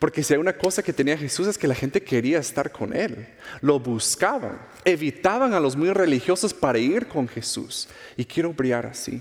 Porque 0.00 0.22
si 0.22 0.32
hay 0.32 0.40
una 0.40 0.56
cosa 0.56 0.82
que 0.82 0.94
tenía 0.94 1.16
Jesús 1.16 1.46
es 1.46 1.58
que 1.58 1.68
la 1.68 1.74
gente 1.74 2.02
quería 2.02 2.38
estar 2.38 2.72
con 2.72 2.96
Él, 2.96 3.28
lo 3.60 3.78
buscaban, 3.78 4.58
evitaban 4.82 5.52
a 5.52 5.60
los 5.60 5.76
muy 5.76 5.90
religiosos 5.90 6.54
para 6.54 6.78
ir 6.78 7.06
con 7.06 7.28
Jesús. 7.28 7.86
Y 8.16 8.24
quiero 8.24 8.54
brillar 8.54 8.86
así, 8.86 9.20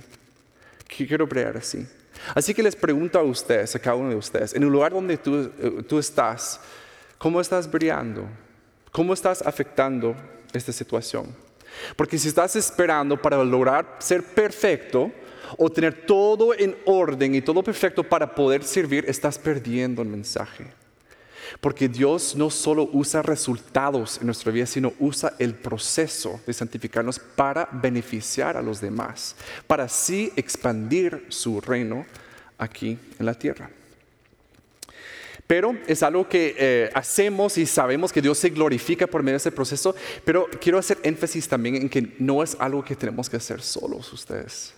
quiero 0.88 1.28
brillar 1.28 1.58
así. 1.58 1.86
Así 2.34 2.54
que 2.54 2.64
les 2.64 2.78
pregunto 2.78 3.20
a 3.20 3.24
ustedes, 3.24 3.76
a 3.76 3.80
cada 3.80 3.98
uno 3.98 4.10
de 4.10 4.16
ustedes, 4.16 4.54
en 4.54 4.64
el 4.64 4.70
lugar 4.70 4.94
donde 4.94 5.18
tú, 5.18 5.52
eh, 5.60 5.84
tú 5.86 6.00
estás, 6.00 6.62
¿cómo 7.18 7.42
estás 7.42 7.70
brillando? 7.70 8.26
¿Cómo 8.94 9.14
estás 9.14 9.42
afectando 9.42 10.16
esta 10.54 10.72
situación? 10.72 11.28
Porque 11.98 12.18
si 12.18 12.30
estás 12.30 12.56
esperando 12.56 13.22
para 13.22 13.44
lograr 13.44 13.98
ser 14.00 14.24
perfecto 14.24 15.12
o 15.58 15.70
tener 15.70 16.06
todo 16.06 16.54
en 16.54 16.76
orden 16.86 17.36
y 17.36 17.42
todo 17.42 17.64
perfecto 17.64 18.04
para 18.04 18.34
poder 18.34 18.64
servir, 18.64 19.06
estás 19.08 19.38
perdiendo 19.38 20.02
el 20.02 20.08
mensaje. 20.08 20.68
Porque 21.62 21.90
Dios 21.90 22.36
no 22.36 22.50
solo 22.50 22.90
usa 22.94 23.22
resultados 23.22 24.20
en 24.20 24.28
nuestra 24.28 24.52
vida, 24.52 24.66
sino 24.66 24.94
usa 25.00 25.34
el 25.40 25.56
proceso 25.56 26.40
de 26.46 26.54
santificarnos 26.54 27.20
para 27.20 27.68
beneficiar 27.72 28.56
a 28.56 28.62
los 28.62 28.80
demás, 28.80 29.36
para 29.66 29.86
así 29.86 30.32
expandir 30.36 31.26
su 31.30 31.60
reino 31.60 32.06
aquí 32.58 32.98
en 33.18 33.26
la 33.26 33.34
tierra. 33.34 33.72
Pero 35.48 35.76
es 35.88 36.04
algo 36.04 36.30
que 36.30 36.56
eh, 36.60 36.92
hacemos 36.94 37.58
y 37.58 37.66
sabemos 37.66 38.14
que 38.14 38.22
Dios 38.22 38.38
se 38.38 38.52
glorifica 38.52 39.08
por 39.08 39.24
medio 39.24 39.34
de 39.34 39.38
ese 39.38 39.52
proceso. 39.52 39.96
Pero 40.24 40.48
quiero 40.62 40.78
hacer 40.78 41.00
énfasis 41.02 41.48
también 41.48 41.76
en 41.76 41.90
que 41.90 42.14
no 42.20 42.44
es 42.44 42.56
algo 42.60 42.84
que 42.84 42.96
tenemos 42.96 43.28
que 43.28 43.38
hacer 43.38 43.60
solos 43.60 44.14
ustedes. 44.14 44.76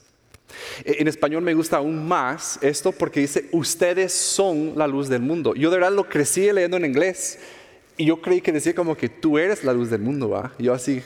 Eh, 0.84 0.98
en 1.00 1.08
español 1.08 1.42
me 1.42 1.54
gusta 1.54 1.78
aún 1.78 2.08
más 2.08 2.60
esto 2.62 2.92
porque 2.92 3.22
dice, 3.22 3.48
ustedes 3.52 4.14
son 4.14 4.74
la 4.76 4.88
luz 4.88 5.10
del 5.10 5.22
mundo. 5.22 5.56
Yo 5.56 5.70
de 5.70 5.78
verdad 5.78 5.94
lo 5.94 6.08
crecí 6.08 6.52
leyendo 6.52 6.78
en 6.78 6.86
inglés 6.86 7.40
y 7.98 8.06
yo 8.06 8.22
creí 8.22 8.42
que 8.42 8.52
decía 8.52 8.74
como 8.74 8.96
que 8.96 9.10
tú 9.10 9.38
eres 9.38 9.64
la 9.64 9.74
luz 9.74 9.90
del 9.90 10.02
mundo, 10.02 10.30
¿va? 10.30 10.54
Yo 10.58 10.74
así, 10.74 11.04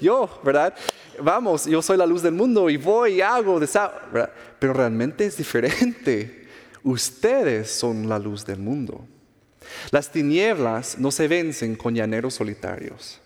yo, 0.00 0.40
¿verdad? 0.44 0.74
Vamos, 1.20 1.66
yo 1.66 1.82
soy 1.82 1.96
la 1.96 2.06
luz 2.06 2.22
del 2.22 2.34
mundo 2.34 2.70
y 2.70 2.76
voy 2.76 3.14
y 3.14 3.20
hago, 3.20 3.58
¿verdad? 3.58 4.30
pero 4.58 4.72
realmente 4.72 5.24
es 5.24 5.36
diferente. 5.36 6.46
Ustedes 6.82 7.70
son 7.70 8.08
la 8.08 8.18
luz 8.18 8.46
del 8.46 8.58
mundo. 8.58 9.04
Las 9.90 10.10
tinieblas 10.10 10.98
no 10.98 11.10
se 11.10 11.28
vencen 11.28 11.74
con 11.74 11.94
llaneros 11.94 12.34
solitarios. 12.34 13.20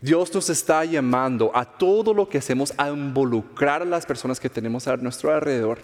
Dios 0.00 0.32
nos 0.34 0.50
está 0.50 0.84
llamando 0.84 1.50
a 1.54 1.64
todo 1.64 2.14
lo 2.14 2.28
que 2.28 2.38
hacemos 2.38 2.72
a 2.76 2.88
involucrar 2.88 3.82
a 3.82 3.84
las 3.84 4.06
personas 4.06 4.40
que 4.40 4.50
tenemos 4.50 4.86
a 4.88 4.96
nuestro 4.96 5.32
alrededor 5.32 5.78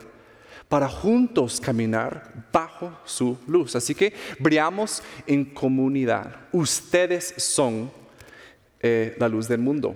para 0.69 0.89
juntos 0.89 1.61
caminar 1.61 2.33
bajo 2.53 2.97
su 3.05 3.37
luz. 3.49 3.75
Así 3.75 3.95
que 3.95 4.15
brillamos 4.39 5.03
en 5.27 5.45
comunidad. 5.45 6.37
Ustedes 6.53 7.35
son 7.39 7.91
eh, 8.81 9.17
la 9.19 9.29
luz 9.29 9.49
del 9.49 9.59
mundo. 9.59 9.95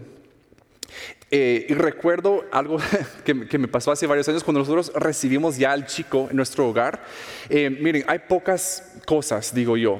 Eh, 1.30 1.66
y 1.68 1.74
recuerdo 1.74 2.44
algo 2.52 2.78
que, 3.24 3.58
me 3.58 3.68
pasó 3.68 3.90
hace 3.90 4.06
varios 4.06 4.28
años 4.28 4.44
cuando 4.44 4.60
nosotros 4.60 4.92
recibimos 4.94 5.56
ya 5.56 5.72
al 5.72 5.86
chico 5.86 6.28
en 6.30 6.36
nuestro 6.36 6.68
hogar. 6.68 7.02
Eh, 7.48 7.70
miren, 7.70 8.04
hay 8.06 8.20
pocas 8.20 8.93
cosas, 9.04 9.54
digo 9.54 9.76
yo, 9.76 9.98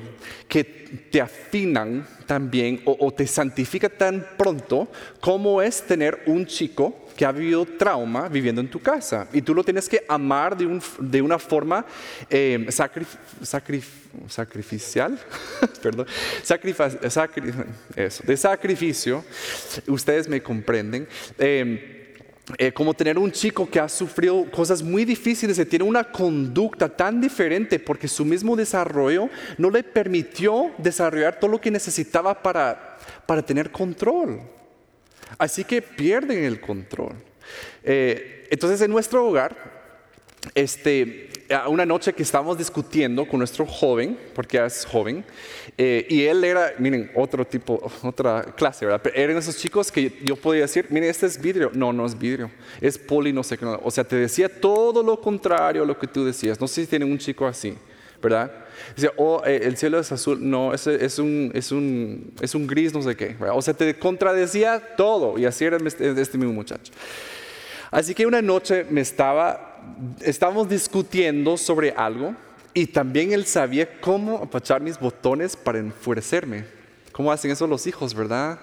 que 0.49 0.65
te 0.65 1.21
afinan 1.21 2.07
también 2.27 2.81
o, 2.85 3.13
te 3.13 3.27
santifica 3.27 3.89
tan 3.89 4.27
pronto 4.37 4.89
como 5.21 5.61
es 5.61 5.83
tener 5.83 6.23
un 6.27 6.47
chico 6.47 7.07
que 7.17 7.25
ha 7.25 7.33
vivido 7.33 7.65
trauma 7.65 8.29
viviendo 8.29 8.61
en 8.61 8.69
tu 8.69 8.81
casa. 8.81 9.29
Y 9.33 9.43
tú 9.43 9.55
lo 9.55 9.63
tienes 9.63 9.89
que 9.89 10.05
amar 10.09 10.57
de, 10.57 10.67
un, 10.67 10.83
de 10.99 11.23
una 11.23 11.39
forma 11.39 11.87
eh, 12.29 12.67
sacrificial, 14.33 15.19
perdón, 15.83 16.07
eso, 17.97 18.23
de 18.27 18.37
sacrificio. 18.37 19.25
Ustedes 19.87 20.29
me 20.29 20.43
comprenden. 20.43 21.07
Eh, 21.39 22.04
eh, 22.59 22.73
como 22.73 22.93
tener 22.93 23.19
un 23.19 23.33
chico 23.33 23.69
que 23.71 23.81
ha 23.81 23.89
sufrido 23.89 24.51
cosas 24.51 24.83
muy 24.83 25.07
difíciles 25.07 25.59
y 25.59 25.65
tiene 25.65 25.85
una 25.85 26.05
conducta 26.05 26.89
tan 26.89 27.19
diferente 27.19 27.79
porque 27.79 28.07
su 28.07 28.25
mismo 28.25 28.55
desarrollo 28.55 29.31
no 29.57 29.71
le 29.71 29.83
permitió 29.83 30.71
desarrollar 30.77 31.41
todo 31.41 31.51
lo 31.51 31.61
que 31.61 31.71
necesitaba 31.71 32.43
para, 32.43 32.99
para 33.25 33.41
tener 33.41 33.71
control. 33.71 34.43
Así 35.39 35.65
que 35.65 35.81
pierden 35.81 36.45
el 36.45 36.61
control. 36.61 37.15
Eh, 37.83 38.47
entonces 38.51 38.81
en 38.83 38.91
nuestro 38.91 39.27
hogar, 39.27 39.57
este, 40.55 41.31
una 41.69 41.87
noche 41.87 42.13
que 42.13 42.23
estábamos 42.23 42.59
discutiendo 42.59 43.27
con 43.27 43.39
nuestro 43.39 43.67
joven, 43.67 44.19
porque 44.35 44.65
es 44.65 44.85
joven, 44.85 45.25
eh, 45.77 46.07
y 46.09 46.23
él 46.25 46.45
era, 46.45 46.73
miren, 46.79 47.11
otro 47.15 47.47
tipo, 47.47 47.81
otra 48.03 48.43
clase, 48.57 48.85
¿verdad? 48.85 49.01
Pero 49.03 49.17
eran 49.17 49.37
esos 49.37 49.57
chicos 49.57 49.91
que 49.91 50.13
yo 50.25 50.37
podía 50.37 50.63
decir, 50.63 50.87
miren, 50.91 51.11
este 51.11 51.27
es 51.27 51.41
vidrio. 51.41 51.71
No, 51.75 51.93
no 51.93 52.07
es 52.07 52.19
vidrio, 52.19 52.51
es 52.81 52.99
poli, 52.99 53.33
no 53.33 53.43
sé 53.43 53.59
qué. 53.59 53.67
O 53.67 53.91
sea, 53.91 54.05
te 54.05 54.17
decía 54.17 54.49
todo 54.49 55.03
lo 55.03 55.21
contrario 55.21 55.83
a 55.83 55.87
lo 55.87 55.99
que 55.99 56.07
tú 56.07 56.25
decías. 56.25 56.61
No 56.61 56.69
sé 56.69 56.83
si 56.83 56.87
tienen 56.87 57.11
un 57.11 57.19
chico 57.19 57.47
así, 57.47 57.75
¿verdad? 58.23 58.51
Dice, 58.97 59.11
oh, 59.17 59.43
eh, 59.45 59.61
el 59.65 59.77
cielo 59.77 59.99
es 59.99 60.11
azul. 60.13 60.39
No, 60.41 60.73
es, 60.73 60.87
es, 60.87 61.19
un, 61.19 61.51
es, 61.55 61.73
un, 61.73 62.33
es 62.41 62.55
un 62.55 62.67
gris, 62.67 62.93
no 62.93 63.03
sé 63.03 63.17
qué. 63.17 63.37
O 63.53 63.63
sea, 63.63 63.75
te 63.75 63.99
contradecía 63.99 64.97
todo. 64.97 65.39
Y 65.39 65.47
así 65.47 65.65
era 65.65 65.77
este, 65.77 66.21
este 66.21 66.39
mismo 66.39 66.53
muchacho. 66.53 66.93
Así 67.91 68.13
que 68.15 68.27
una 68.27 68.43
noche 68.43 68.85
me 68.91 69.01
estaba, 69.01 69.74
estábamos 70.21 70.69
discutiendo 70.69 71.57
sobre 71.57 71.93
algo 71.93 72.35
y 72.73 72.87
también 72.87 73.33
él 73.33 73.47
sabía 73.47 74.01
cómo 74.01 74.39
apachar 74.39 74.81
mis 74.81 74.99
botones 74.99 75.57
para 75.57 75.79
enfurecerme. 75.79 76.65
¿Cómo 77.13 77.31
hacen 77.31 77.51
eso 77.51 77.67
los 77.67 77.87
hijos, 77.87 78.15
verdad? 78.15 78.59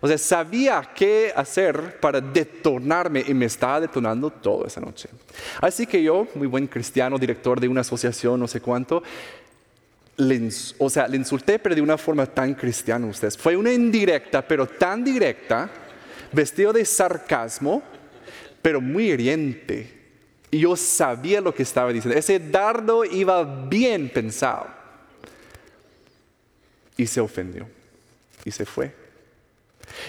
O 0.00 0.08
sea, 0.08 0.16
sabía 0.16 0.82
qué 0.94 1.32
hacer 1.36 2.00
para 2.00 2.20
detonarme 2.20 3.22
y 3.26 3.34
me 3.34 3.44
estaba 3.44 3.80
detonando 3.80 4.30
toda 4.30 4.66
esa 4.66 4.80
noche. 4.80 5.10
Así 5.60 5.86
que 5.86 6.02
yo, 6.02 6.26
muy 6.34 6.46
buen 6.46 6.66
cristiano, 6.66 7.18
director 7.18 7.60
de 7.60 7.68
una 7.68 7.82
asociación, 7.82 8.40
no 8.40 8.48
sé 8.48 8.62
cuánto, 8.62 9.02
o 10.78 10.90
sea, 10.90 11.08
le 11.08 11.16
insulté, 11.16 11.58
pero 11.58 11.74
de 11.74 11.80
una 11.80 11.96
forma 11.96 12.26
tan 12.26 12.54
cristiana 12.54 13.06
ustedes. 13.06 13.36
Fue 13.36 13.56
una 13.56 13.72
indirecta, 13.72 14.46
pero 14.46 14.66
tan 14.66 15.02
directa, 15.02 15.70
vestido 16.32 16.72
de 16.72 16.84
sarcasmo, 16.84 17.82
pero 18.60 18.80
muy 18.80 19.10
hiriente. 19.10 19.99
Y 20.50 20.60
yo 20.60 20.76
sabía 20.76 21.40
lo 21.40 21.54
que 21.54 21.62
estaba 21.62 21.92
diciendo. 21.92 22.18
Ese 22.18 22.38
dardo 22.38 23.04
iba 23.04 23.42
bien 23.44 24.08
pensado. 24.08 24.66
Y 26.96 27.06
se 27.06 27.20
ofendió. 27.20 27.68
Y 28.44 28.50
se 28.50 28.66
fue. 28.66 28.92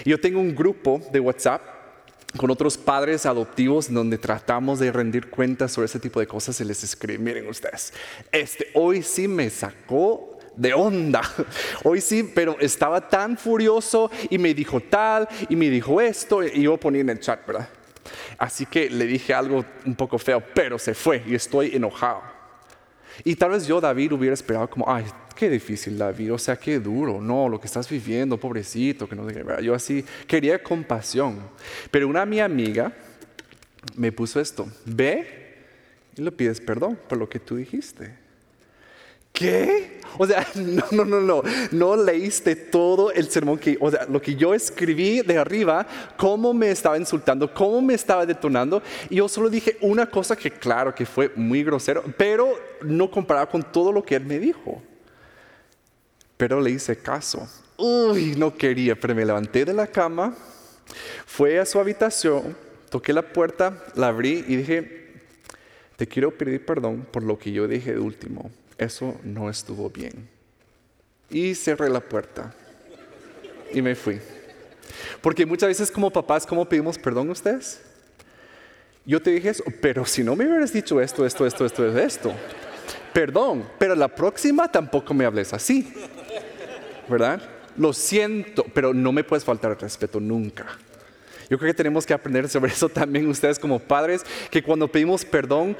Yo 0.04 0.20
tengo 0.20 0.40
un 0.40 0.54
grupo 0.54 1.00
de 1.12 1.20
WhatsApp 1.20 1.62
con 2.36 2.50
otros 2.50 2.78
padres 2.78 3.26
adoptivos 3.26 3.92
donde 3.92 4.18
tratamos 4.18 4.78
de 4.78 4.90
rendir 4.90 5.28
cuentas 5.28 5.72
sobre 5.72 5.86
ese 5.86 6.00
tipo 6.00 6.18
de 6.18 6.26
cosas 6.26 6.58
y 6.60 6.64
les 6.64 6.82
escribe, 6.82 7.18
miren 7.18 7.46
ustedes, 7.46 7.92
este 8.30 8.68
hoy 8.74 9.02
sí 9.02 9.28
me 9.28 9.50
sacó 9.50 10.38
de 10.56 10.74
onda. 10.74 11.22
Hoy 11.82 12.02
sí, 12.02 12.30
pero 12.34 12.56
estaba 12.60 13.08
tan 13.08 13.38
furioso 13.38 14.10
y 14.28 14.36
me 14.36 14.52
dijo 14.52 14.80
tal 14.80 15.26
y 15.48 15.56
me 15.56 15.70
dijo 15.70 15.98
esto 15.98 16.42
y 16.42 16.62
yo 16.62 16.76
ponía 16.76 17.00
en 17.00 17.08
el 17.08 17.20
chat, 17.20 17.46
¿verdad? 17.46 17.68
Así 18.38 18.66
que 18.66 18.90
le 18.90 19.06
dije 19.06 19.34
algo 19.34 19.64
un 19.84 19.94
poco 19.94 20.18
feo, 20.18 20.42
pero 20.54 20.78
se 20.78 20.94
fue 20.94 21.22
y 21.26 21.34
estoy 21.34 21.74
enojado. 21.74 22.22
Y 23.24 23.36
tal 23.36 23.50
vez 23.50 23.66
yo, 23.66 23.80
David, 23.80 24.12
hubiera 24.12 24.34
esperado 24.34 24.68
como, 24.68 24.90
ay, 24.90 25.04
qué 25.36 25.50
difícil, 25.50 25.98
David, 25.98 26.32
o 26.32 26.38
sea, 26.38 26.56
qué 26.56 26.78
duro, 26.78 27.20
no, 27.20 27.48
lo 27.48 27.60
que 27.60 27.66
estás 27.66 27.88
viviendo, 27.88 28.38
pobrecito, 28.38 29.08
que 29.08 29.14
no 29.14 29.28
sé 29.28 29.44
Yo 29.62 29.74
así 29.74 30.04
quería 30.26 30.62
compasión. 30.62 31.38
Pero 31.90 32.08
una 32.08 32.24
mi 32.24 32.40
amiga 32.40 32.92
me 33.96 34.12
puso 34.12 34.40
esto, 34.40 34.66
ve 34.84 35.42
y 36.16 36.22
le 36.22 36.32
pides 36.32 36.60
perdón 36.60 36.98
por 37.08 37.18
lo 37.18 37.28
que 37.28 37.38
tú 37.38 37.56
dijiste. 37.56 38.21
¿Qué? 39.32 40.00
O 40.18 40.26
sea, 40.26 40.46
no, 40.54 40.84
no, 40.92 41.04
no, 41.04 41.20
no, 41.20 41.42
no 41.70 41.96
leíste 41.96 42.56
todo 42.56 43.10
el 43.12 43.30
sermón 43.30 43.58
que, 43.58 43.76
o 43.80 43.90
sea, 43.90 44.06
lo 44.06 44.20
que 44.20 44.34
yo 44.34 44.54
escribí 44.54 45.22
de 45.22 45.38
arriba, 45.38 45.86
cómo 46.16 46.52
me 46.52 46.70
estaba 46.70 46.98
insultando, 46.98 47.52
cómo 47.52 47.80
me 47.80 47.94
estaba 47.94 48.26
detonando, 48.26 48.82
y 49.08 49.16
yo 49.16 49.28
solo 49.28 49.48
dije 49.48 49.76
una 49.80 50.06
cosa 50.06 50.36
que 50.36 50.50
claro 50.50 50.94
que 50.94 51.06
fue 51.06 51.32
muy 51.34 51.64
grosero, 51.64 52.04
pero 52.16 52.54
no 52.82 53.10
comparado 53.10 53.48
con 53.48 53.62
todo 53.62 53.92
lo 53.92 54.02
que 54.02 54.16
él 54.16 54.24
me 54.24 54.38
dijo. 54.38 54.82
Pero 56.36 56.60
le 56.60 56.70
hice 56.70 56.96
caso. 56.96 57.48
Uy, 57.76 58.34
no 58.36 58.54
quería, 58.54 58.98
pero 58.98 59.14
me 59.14 59.24
levanté 59.24 59.64
de 59.64 59.72
la 59.72 59.86
cama, 59.86 60.34
fui 61.26 61.56
a 61.56 61.64
su 61.64 61.78
habitación, 61.78 62.56
toqué 62.90 63.12
la 63.12 63.22
puerta, 63.22 63.82
la 63.94 64.08
abrí 64.08 64.44
y 64.46 64.56
dije, 64.56 65.12
te 65.96 66.06
quiero 66.06 66.36
pedir 66.36 66.64
perdón 66.66 67.06
por 67.10 67.22
lo 67.22 67.38
que 67.38 67.50
yo 67.52 67.66
dije 67.66 67.92
de 67.94 68.00
último 68.00 68.50
eso 68.82 69.18
no 69.24 69.48
estuvo 69.48 69.88
bien. 69.90 70.28
Y 71.30 71.54
cerré 71.54 71.88
la 71.88 72.00
puerta 72.00 72.54
y 73.72 73.80
me 73.80 73.94
fui. 73.94 74.20
Porque 75.20 75.46
muchas 75.46 75.68
veces 75.68 75.90
como 75.90 76.10
papás, 76.10 76.46
¿cómo 76.46 76.68
pedimos 76.68 76.98
perdón 76.98 77.28
a 77.28 77.32
ustedes? 77.32 77.80
Yo 79.04 79.20
te 79.20 79.30
dije 79.30 79.48
eso, 79.48 79.64
pero 79.80 80.04
si 80.04 80.22
no 80.22 80.36
me 80.36 80.46
hubieras 80.46 80.72
dicho 80.72 81.00
esto, 81.00 81.26
esto, 81.26 81.46
esto, 81.46 81.66
esto, 81.66 81.98
esto, 81.98 82.32
perdón, 83.12 83.68
pero 83.78 83.94
la 83.94 84.08
próxima 84.08 84.70
tampoco 84.70 85.12
me 85.12 85.24
hables 85.24 85.52
así, 85.52 85.92
¿verdad? 87.08 87.42
Lo 87.76 87.92
siento, 87.92 88.64
pero 88.72 88.94
no 88.94 89.10
me 89.10 89.24
puedes 89.24 89.44
faltar 89.44 89.72
el 89.72 89.78
respeto 89.78 90.20
nunca. 90.20 90.66
Yo 91.52 91.58
creo 91.58 91.68
que 91.68 91.76
tenemos 91.76 92.06
que 92.06 92.14
aprender 92.14 92.48
sobre 92.48 92.72
eso 92.72 92.88
también 92.88 93.28
ustedes 93.28 93.58
como 93.58 93.78
padres, 93.78 94.24
que 94.50 94.62
cuando 94.62 94.88
pedimos 94.88 95.22
perdón 95.22 95.76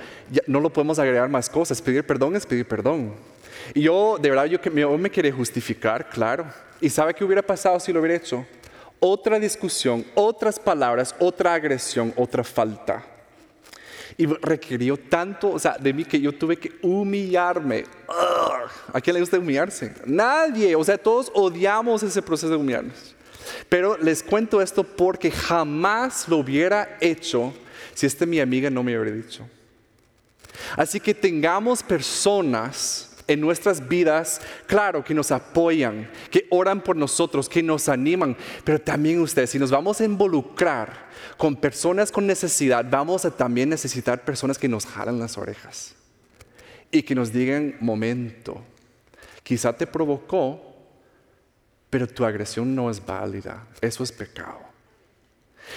no 0.47 0.61
lo 0.61 0.71
podemos 0.71 0.99
agregar 0.99 1.31
más 1.31 1.49
cosas. 1.49 1.81
Pedir 1.81 2.05
perdón 2.05 2.37
es 2.37 2.45
pedir 2.45 2.69
perdón. 2.69 3.15
Y 3.73 3.81
yo, 3.81 4.19
de 4.21 4.29
verdad, 4.29 4.45
yo, 4.45 4.61
yo 4.61 4.99
me 4.99 5.09
quería 5.09 5.33
justificar, 5.33 6.11
claro. 6.11 6.45
¿Y 6.79 6.91
sabe 6.91 7.15
qué 7.15 7.25
hubiera 7.25 7.41
pasado 7.41 7.81
si 7.81 7.91
lo 7.91 8.01
hubiera 8.01 8.17
hecho? 8.17 8.45
Otra 9.01 9.39
discusión, 9.39 10.05
otras 10.15 10.59
palabras, 10.59 11.15
otra 11.19 11.55
agresión, 11.55 12.13
otra 12.17 12.45
falta. 12.45 13.03
Y 14.19 14.27
requirió 14.27 14.99
tanto, 14.99 15.53
o 15.53 15.59
sea, 15.59 15.79
de 15.79 15.95
mí 15.95 16.05
que 16.05 16.21
yo 16.21 16.33
tuve 16.33 16.59
que 16.59 16.73
humillarme. 16.83 17.87
¿A 18.93 19.01
quién 19.01 19.15
le 19.15 19.21
gusta 19.21 19.39
humillarse? 19.39 19.95
Nadie. 20.05 20.77
O 20.77 20.85
sea, 20.85 20.99
todos 20.99 21.33
odiamos 21.33 22.03
ese 22.03 22.21
proceso 22.21 22.51
de 22.51 22.57
humillarnos. 22.57 23.15
Pero 23.69 23.97
les 23.99 24.23
cuento 24.23 24.61
esto 24.61 24.85
porque 24.85 25.31
jamás 25.31 26.29
lo 26.29 26.39
hubiera 26.39 26.97
hecho 27.01 27.53
si 27.95 28.07
esta 28.07 28.27
mi 28.27 28.41
amiga 28.41 28.71
no 28.71 28.83
me 28.83 28.99
hubiera 28.99 29.17
dicho. 29.17 29.49
Así 30.77 31.01
que 31.01 31.15
tengamos 31.15 31.83
personas 31.83 33.13
en 33.27 33.41
nuestras 33.41 33.87
vidas, 33.89 34.41
claro, 34.67 35.05
que 35.05 35.15
nos 35.15 35.31
apoyan, 35.31 36.11
que 36.31 36.47
oran 36.51 36.83
por 36.83 36.97
nosotros, 36.97 37.49
que 37.49 37.63
nos 37.63 37.89
animan, 37.89 38.37
pero 38.65 38.81
también 38.81 39.21
ustedes, 39.21 39.51
si 39.51 39.59
nos 39.59 39.71
vamos 39.71 40.01
a 40.01 40.05
involucrar 40.05 41.11
con 41.37 41.57
personas 41.57 42.11
con 42.11 42.27
necesidad, 42.27 42.85
vamos 42.89 43.25
a 43.25 43.31
también 43.31 43.69
necesitar 43.69 44.25
personas 44.25 44.59
que 44.59 44.69
nos 44.69 44.87
jalan 44.87 45.19
las 45.19 45.39
orejas 45.39 45.95
y 46.91 47.03
que 47.03 47.15
nos 47.15 47.33
digan, 47.33 47.77
momento, 47.81 48.63
quizá 49.43 49.73
te 49.73 49.87
provocó 49.87 50.72
pero 51.93 52.09
tu 52.09 52.25
agresión 52.25 52.75
no 52.75 52.89
es 52.89 53.05
válida. 53.05 53.67
Eso 53.83 54.03
es 54.03 54.11
pecado. 54.11 54.61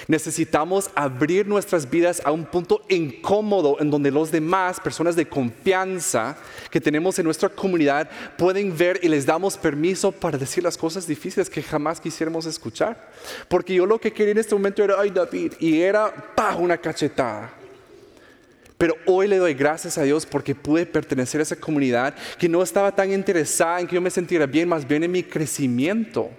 Necesitamos 0.08 0.89
abrir 0.95 1.45
nuestras 1.45 1.89
vidas 1.89 2.21
a 2.23 2.32
un 2.32 2.45
punto 2.45 2.86
incómodo 2.88 3.75
en 3.82 3.91
donde 3.91 4.12
los 4.12 4.32
demás, 4.32 4.80
personas 4.80 5.17
de 5.17 5.28
confianza 5.28 6.38
que 6.71 6.80
tenemos 6.80 7.19
en 7.19 7.25
nuestra 7.25 7.49
comunidad, 7.49 8.10
pueden 8.38 8.78
ver 8.78 8.97
y 9.04 9.10
les 9.10 9.25
damos 9.25 9.58
permiso 9.58 10.13
para 10.13 10.38
decir 10.38 10.63
las 10.63 10.78
cosas 10.78 11.06
difíciles 11.06 11.49
que 11.49 11.62
jamás 11.62 11.99
quisiéramos 11.99 12.45
escuchar. 12.45 13.12
Porque 13.49 13.73
yo 13.73 13.86
lo 13.86 13.99
que 13.99 14.13
quería 14.13 14.32
en 14.32 14.38
este 14.38 14.56
momento 14.56 14.86
era, 14.86 14.95
ay 14.97 15.10
David, 15.10 15.56
y 15.60 15.82
era, 15.82 16.34
pa, 16.34 16.56
una 16.56 16.78
cachetada. 16.78 17.51
Pero 18.77 18.95
hoy 19.05 19.27
le 19.27 19.38
doy 19.38 19.53
gracias 19.53 19.97
a 19.97 20.03
Dios 20.03 20.25
porque 20.25 20.53
pude 20.53 20.85
pertenecer 20.85 21.39
a 21.39 21.43
esa 21.43 21.55
comunidad 21.55 22.13
que 22.38 22.49
no 22.49 22.61
estaba 22.61 22.93
tan 22.93 23.11
interesada 23.11 23.79
en 23.79 23.88
que 23.88 23.95
yo 23.95 24.01
me 24.01 24.09
sintiera 24.09 24.45
bien, 24.45 24.67
más 24.67 24.88
bien 24.88 25.03
en 25.03 25.11
mi 25.11 25.23
crecimiento. 25.23 26.29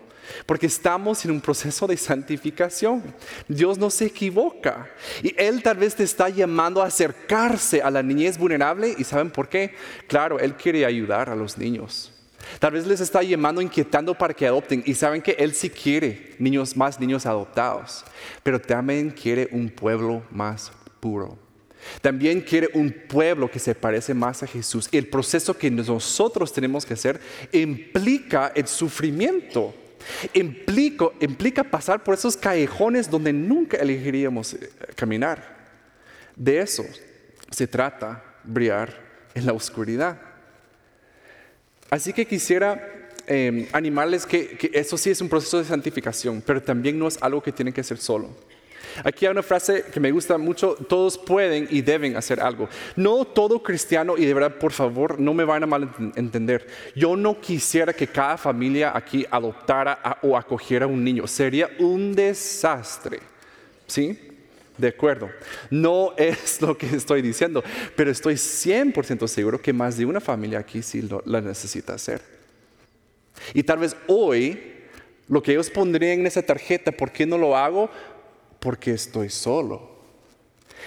porque 0.44 0.66
estamos 0.66 1.24
en 1.24 1.30
un 1.30 1.40
proceso 1.40 1.86
de 1.86 1.96
santificación. 1.96 3.02
Dios 3.48 3.78
no 3.78 3.90
se 3.90 4.06
equivoca 4.06 4.88
y 5.22 5.34
Él 5.36 5.62
tal 5.62 5.76
vez 5.76 5.94
te 5.94 6.02
está 6.02 6.28
llamando 6.28 6.82
a 6.82 6.86
acercarse 6.86 7.80
a 7.80 7.90
la 7.90 8.02
niñez 8.02 8.36
vulnerable 8.36 8.94
y 8.98 9.04
¿saben 9.04 9.30
por 9.30 9.48
qué? 9.48 9.74
Claro, 10.08 10.38
Él 10.38 10.54
quiere 10.54 10.84
ayudar 10.84 11.30
a 11.30 11.36
los 11.36 11.56
niños. 11.56 12.12
Tal 12.58 12.72
vez 12.72 12.86
les 12.86 13.00
está 13.00 13.22
llamando, 13.22 13.60
inquietando 13.60 14.14
para 14.14 14.34
que 14.34 14.46
adopten 14.46 14.82
y 14.86 14.94
saben 14.94 15.22
que 15.22 15.36
Él 15.38 15.54
sí 15.54 15.70
quiere 15.70 16.34
niños 16.38 16.76
más 16.76 17.00
niños 17.00 17.26
adoptados, 17.26 18.04
pero 18.42 18.60
también 18.60 19.10
quiere 19.10 19.48
un 19.50 19.68
pueblo 19.68 20.22
más 20.30 20.70
puro. 21.00 21.45
También 22.00 22.40
quiere 22.40 22.68
un 22.74 22.90
pueblo 22.90 23.50
que 23.50 23.58
se 23.58 23.74
parece 23.74 24.14
más 24.14 24.42
a 24.42 24.46
Jesús. 24.46 24.88
El 24.92 25.08
proceso 25.08 25.56
que 25.56 25.70
nosotros 25.70 26.52
tenemos 26.52 26.84
que 26.84 26.94
hacer 26.94 27.20
implica 27.52 28.52
el 28.54 28.66
sufrimiento. 28.66 29.74
Implica, 30.32 31.64
pasar 31.64 32.04
por 32.04 32.14
esos 32.14 32.36
callejones 32.36 33.10
donde 33.10 33.32
nunca 33.32 33.76
elegiríamos 33.76 34.54
eh, 34.54 34.70
caminar. 34.94 35.56
De 36.36 36.60
eso 36.60 36.84
se 37.50 37.66
trata 37.66 38.22
brillar 38.44 38.94
en 39.34 39.46
la 39.46 39.52
oscuridad. 39.52 40.20
Así 41.90 42.12
que 42.12 42.26
quisiera 42.26 43.10
em, 43.26 43.66
animarles 43.72 44.26
que, 44.26 44.56
que 44.56 44.70
eso 44.74 44.96
sí 44.96 45.10
es 45.10 45.20
un 45.20 45.28
proceso 45.28 45.58
de 45.58 45.64
santificación, 45.64 46.42
pero 46.44 46.62
también 46.62 46.98
no 46.98 47.08
es 47.08 47.18
algo 47.20 47.42
que 47.42 47.52
tienen 47.52 47.74
que 47.74 47.80
hacer 47.80 47.98
solo. 47.98 48.30
Aquí 49.04 49.26
hay 49.26 49.32
una 49.32 49.42
frase 49.42 49.84
que 49.92 50.00
me 50.00 50.10
gusta 50.10 50.38
mucho, 50.38 50.74
todos 50.88 51.18
pueden 51.18 51.68
y 51.70 51.82
deben 51.82 52.16
hacer 52.16 52.40
algo. 52.40 52.68
No 52.96 53.24
todo 53.24 53.62
cristiano, 53.62 54.16
y 54.16 54.24
de 54.24 54.34
verdad, 54.34 54.56
por 54.58 54.72
favor, 54.72 55.18
no 55.18 55.34
me 55.34 55.44
van 55.44 55.62
a 55.62 55.66
malentender. 55.66 56.66
Yo 56.94 57.16
no 57.16 57.40
quisiera 57.40 57.92
que 57.92 58.06
cada 58.06 58.36
familia 58.36 58.92
aquí 58.94 59.26
adoptara 59.30 60.18
o 60.22 60.36
acogiera 60.36 60.86
un 60.86 61.02
niño. 61.02 61.26
Sería 61.26 61.70
un 61.78 62.14
desastre. 62.14 63.20
¿Sí? 63.86 64.18
De 64.76 64.88
acuerdo. 64.88 65.30
No 65.70 66.12
es 66.16 66.60
lo 66.60 66.76
que 66.76 66.86
estoy 66.94 67.22
diciendo, 67.22 67.62
pero 67.94 68.10
estoy 68.10 68.34
100% 68.34 69.26
seguro 69.26 69.60
que 69.60 69.72
más 69.72 69.96
de 69.96 70.06
una 70.06 70.20
familia 70.20 70.58
aquí 70.58 70.82
sí 70.82 71.02
lo, 71.02 71.22
la 71.24 71.40
necesita 71.40 71.94
hacer. 71.94 72.20
Y 73.54 73.62
tal 73.62 73.78
vez 73.78 73.96
hoy 74.06 74.74
lo 75.28 75.42
que 75.42 75.52
ellos 75.52 75.70
pondrían 75.70 76.20
en 76.20 76.26
esa 76.26 76.42
tarjeta, 76.42 76.92
¿por 76.92 77.10
qué 77.10 77.26
no 77.26 77.38
lo 77.38 77.56
hago? 77.56 77.90
Porque 78.60 78.92
estoy 78.92 79.30
solo. 79.30 79.96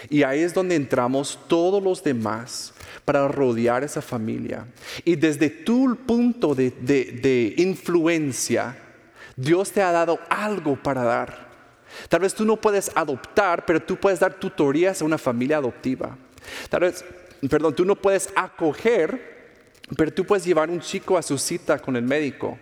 Y 0.10 0.24
ahí 0.24 0.42
es 0.42 0.54
donde 0.54 0.76
entramos 0.76 1.40
todos 1.48 1.84
los 1.84 2.04
demás 2.04 2.74
para 3.04 3.28
rodear 3.28 3.84
esa 3.84 4.02
familia. 4.02 4.68
Y 5.04 5.16
desde 5.16 5.50
tu 5.50 5.98
punto 6.06 6.56
de, 6.56 7.54
influencia, 7.58 8.78
Dios 9.36 9.72
te 9.72 9.82
ha 9.82 9.92
dado 9.92 10.20
algo 10.30 10.82
para 10.82 11.04
dar. 11.04 11.50
Tal 12.08 12.22
vez 12.22 12.34
tú 12.34 12.46
no 12.46 12.56
puedes 12.56 12.92
adoptar, 12.96 13.66
pero 13.66 13.82
tú 13.82 13.98
puedes 13.98 14.20
dar 14.20 14.36
tutorías 14.36 15.02
a 15.02 15.06
una 15.06 15.18
familia 15.18 15.58
adoptiva. 15.58 16.16
Tal 16.70 16.82
vez, 16.82 17.04
perdón, 17.50 17.76
tú 17.76 17.84
no 17.84 17.96
puedes 17.96 18.30
acoger, 18.36 19.40
pero 19.98 20.14
tú 20.14 20.24
puedes 20.26 20.46
llevar 20.46 20.70
un 20.70 20.80
chico 20.80 21.18
a 21.18 21.24
su 21.24 21.38
cita 21.38 21.80
con 21.80 21.96
el 21.96 22.04
médico. 22.04 22.58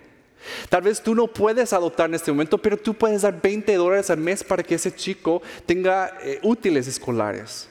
Tal 0.70 0.82
vez 0.82 1.02
tú 1.02 1.16
no 1.16 1.28
puedes 1.28 1.74
adoptar 1.74 2.10
en 2.10 2.16
este 2.16 2.32
momento, 2.32 2.58
pero 2.58 2.78
tú 2.78 2.94
puedes 2.94 3.22
dar 3.22 3.42
20 3.42 3.76
dólares 3.76 4.10
al 4.10 4.20
mes 4.20 4.44
para 4.44 4.64
que 4.64 4.76
ese 4.76 4.94
chico 4.94 5.42
tenga 5.66 6.18
eh, 6.24 6.40
útiles 6.44 6.88
escolares. 6.88 7.70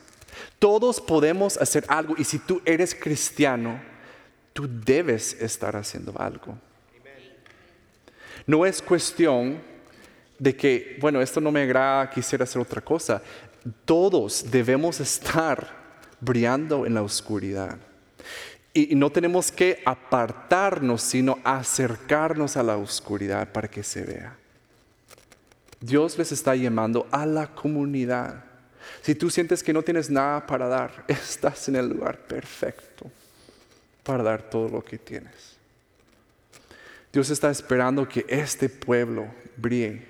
Todos 0.58 1.00
podemos 1.00 1.56
hacer 1.56 1.84
algo 1.88 2.14
y 2.16 2.24
si 2.24 2.38
tú 2.38 2.60
eres 2.64 2.94
cristiano, 2.94 3.80
tú 4.52 4.68
debes 4.68 5.34
estar 5.40 5.76
haciendo 5.76 6.12
algo. 6.18 6.58
No 8.46 8.64
es 8.64 8.80
cuestión 8.80 9.60
de 10.38 10.54
que, 10.54 10.98
bueno, 11.00 11.20
esto 11.20 11.40
no 11.40 11.50
me 11.50 11.62
agrada, 11.62 12.08
quisiera 12.10 12.44
hacer 12.44 12.62
otra 12.62 12.80
cosa. 12.80 13.22
Todos 13.84 14.50
debemos 14.50 15.00
estar 15.00 15.68
brillando 16.20 16.86
en 16.86 16.94
la 16.94 17.02
oscuridad. 17.02 17.76
Y 18.76 18.94
no 18.94 19.08
tenemos 19.08 19.50
que 19.50 19.82
apartarnos, 19.86 21.00
sino 21.00 21.38
acercarnos 21.42 22.58
a 22.58 22.62
la 22.62 22.76
oscuridad 22.76 23.50
para 23.50 23.68
que 23.68 23.82
se 23.82 24.02
vea. 24.02 24.36
Dios 25.80 26.18
les 26.18 26.30
está 26.30 26.54
llamando 26.54 27.06
a 27.10 27.24
la 27.24 27.46
comunidad. 27.54 28.44
Si 29.00 29.14
tú 29.14 29.30
sientes 29.30 29.62
que 29.62 29.72
no 29.72 29.82
tienes 29.82 30.10
nada 30.10 30.46
para 30.46 30.68
dar, 30.68 31.04
estás 31.08 31.70
en 31.70 31.76
el 31.76 31.88
lugar 31.88 32.18
perfecto 32.18 33.10
para 34.02 34.22
dar 34.22 34.42
todo 34.42 34.68
lo 34.68 34.84
que 34.84 34.98
tienes. 34.98 35.56
Dios 37.10 37.30
está 37.30 37.50
esperando 37.50 38.06
que 38.06 38.26
este 38.28 38.68
pueblo 38.68 39.26
brille. 39.56 40.02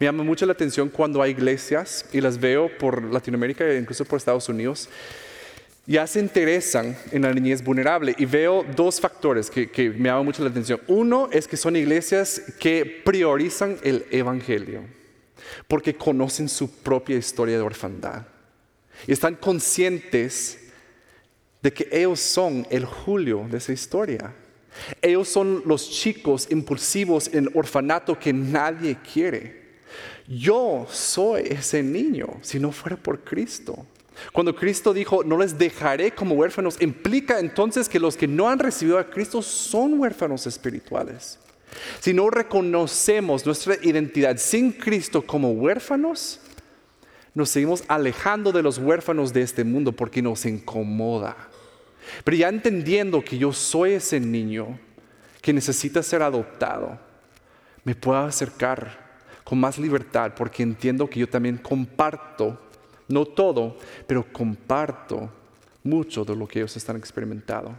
Me 0.00 0.06
llama 0.06 0.24
mucho 0.24 0.46
la 0.46 0.52
atención 0.52 0.88
cuando 0.88 1.22
hay 1.22 1.30
iglesias 1.30 2.06
y 2.12 2.20
las 2.20 2.40
veo 2.40 2.76
por 2.76 3.04
Latinoamérica 3.04 3.64
e 3.64 3.78
incluso 3.78 4.04
por 4.04 4.16
Estados 4.16 4.48
Unidos 4.48 4.88
ya 5.86 6.06
se 6.06 6.20
interesan 6.20 6.96
en 7.12 7.22
la 7.22 7.32
niñez 7.32 7.62
vulnerable 7.62 8.14
y 8.18 8.24
veo 8.24 8.64
dos 8.74 9.00
factores 9.00 9.50
que, 9.50 9.90
me 9.90 10.08
llaman 10.08 10.24
mucho 10.24 10.42
la 10.42 10.50
atención. 10.50 10.80
Uno 10.88 11.28
es 11.30 11.46
que 11.46 11.56
son 11.56 11.76
iglesias 11.76 12.40
que 12.58 13.02
priorizan 13.04 13.76
el 13.82 14.06
Evangelio 14.10 14.82
porque 15.68 15.94
conocen 15.94 16.48
su 16.48 16.70
propia 16.70 17.16
historia 17.16 17.56
de 17.56 17.62
orfandad 17.62 18.26
y 19.06 19.12
están 19.12 19.34
conscientes 19.34 20.58
de 21.62 21.72
que 21.72 21.88
ellos 21.90 22.20
son 22.20 22.66
el 22.70 22.84
Julio 22.84 23.46
de 23.50 23.58
esa 23.58 23.72
historia. 23.72 24.34
Ellos 25.00 25.28
son 25.28 25.62
los 25.66 25.88
chicos 25.90 26.48
impulsivos 26.50 27.32
en 27.32 27.48
orfanato 27.54 28.18
que 28.18 28.32
nadie 28.32 28.96
quiere. 29.12 29.64
Yo 30.26 30.86
soy 30.90 31.42
ese 31.50 31.82
niño 31.82 32.38
si 32.42 32.58
no 32.58 32.72
fuera 32.72 32.96
por 32.96 33.22
Cristo. 33.22 33.86
Cuando 34.32 34.54
Cristo 34.54 34.94
dijo, 34.94 35.24
no 35.24 35.38
les 35.38 35.58
dejaré 35.58 36.12
como 36.12 36.34
huérfanos, 36.34 36.80
implica 36.80 37.38
entonces 37.40 37.88
que 37.88 37.98
los 37.98 38.16
que 38.16 38.28
no 38.28 38.48
han 38.48 38.58
recibido 38.58 38.98
a 38.98 39.10
Cristo 39.10 39.42
son 39.42 39.98
huérfanos 39.98 40.46
espirituales. 40.46 41.38
Si 42.00 42.12
no 42.12 42.30
reconocemos 42.30 43.44
nuestra 43.44 43.76
identidad 43.82 44.36
sin 44.36 44.72
Cristo 44.72 45.22
como 45.22 45.50
huérfanos, 45.52 46.40
nos 47.34 47.50
seguimos 47.50 47.82
alejando 47.88 48.52
de 48.52 48.62
los 48.62 48.78
huérfanos 48.78 49.32
de 49.32 49.42
este 49.42 49.64
mundo 49.64 49.92
porque 49.92 50.22
nos 50.22 50.46
incomoda. 50.46 51.36
Pero 52.22 52.36
ya 52.36 52.48
entendiendo 52.48 53.24
que 53.24 53.38
yo 53.38 53.52
soy 53.52 53.94
ese 53.94 54.20
niño 54.20 54.78
que 55.40 55.52
necesita 55.52 56.02
ser 56.02 56.22
adoptado, 56.22 56.98
me 57.82 57.94
puedo 57.94 58.18
acercar 58.18 59.04
con 59.42 59.58
más 59.58 59.78
libertad 59.78 60.32
porque 60.36 60.62
entiendo 60.62 61.08
que 61.10 61.20
yo 61.20 61.28
también 61.28 61.58
comparto 61.58 62.60
no 63.08 63.24
todo, 63.24 63.76
pero 64.06 64.24
comparto 64.32 65.30
mucho 65.82 66.24
de 66.24 66.34
lo 66.34 66.46
que 66.46 66.60
ellos 66.60 66.76
están 66.76 66.96
experimentando. 66.96 67.74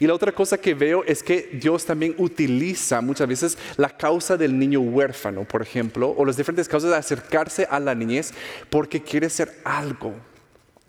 Y 0.00 0.06
la 0.06 0.14
otra 0.14 0.32
cosa 0.32 0.58
que 0.58 0.74
veo 0.74 1.02
es 1.04 1.22
que 1.22 1.50
Dios 1.54 1.84
también 1.84 2.14
utiliza 2.18 3.00
muchas 3.00 3.26
veces 3.26 3.58
la 3.76 3.88
causa 3.88 4.36
del 4.36 4.58
niño 4.58 4.80
huérfano, 4.80 5.44
por 5.44 5.62
ejemplo, 5.62 6.14
o 6.16 6.24
las 6.24 6.36
diferentes 6.36 6.68
causas 6.68 6.90
de 6.90 6.96
acercarse 6.96 7.66
a 7.70 7.80
la 7.80 7.94
niñez 7.94 8.32
porque 8.70 9.02
quiere 9.02 9.26
hacer 9.26 9.60
algo 9.64 10.14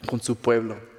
con 0.06 0.22
su 0.22 0.36
pueblo. 0.36 0.93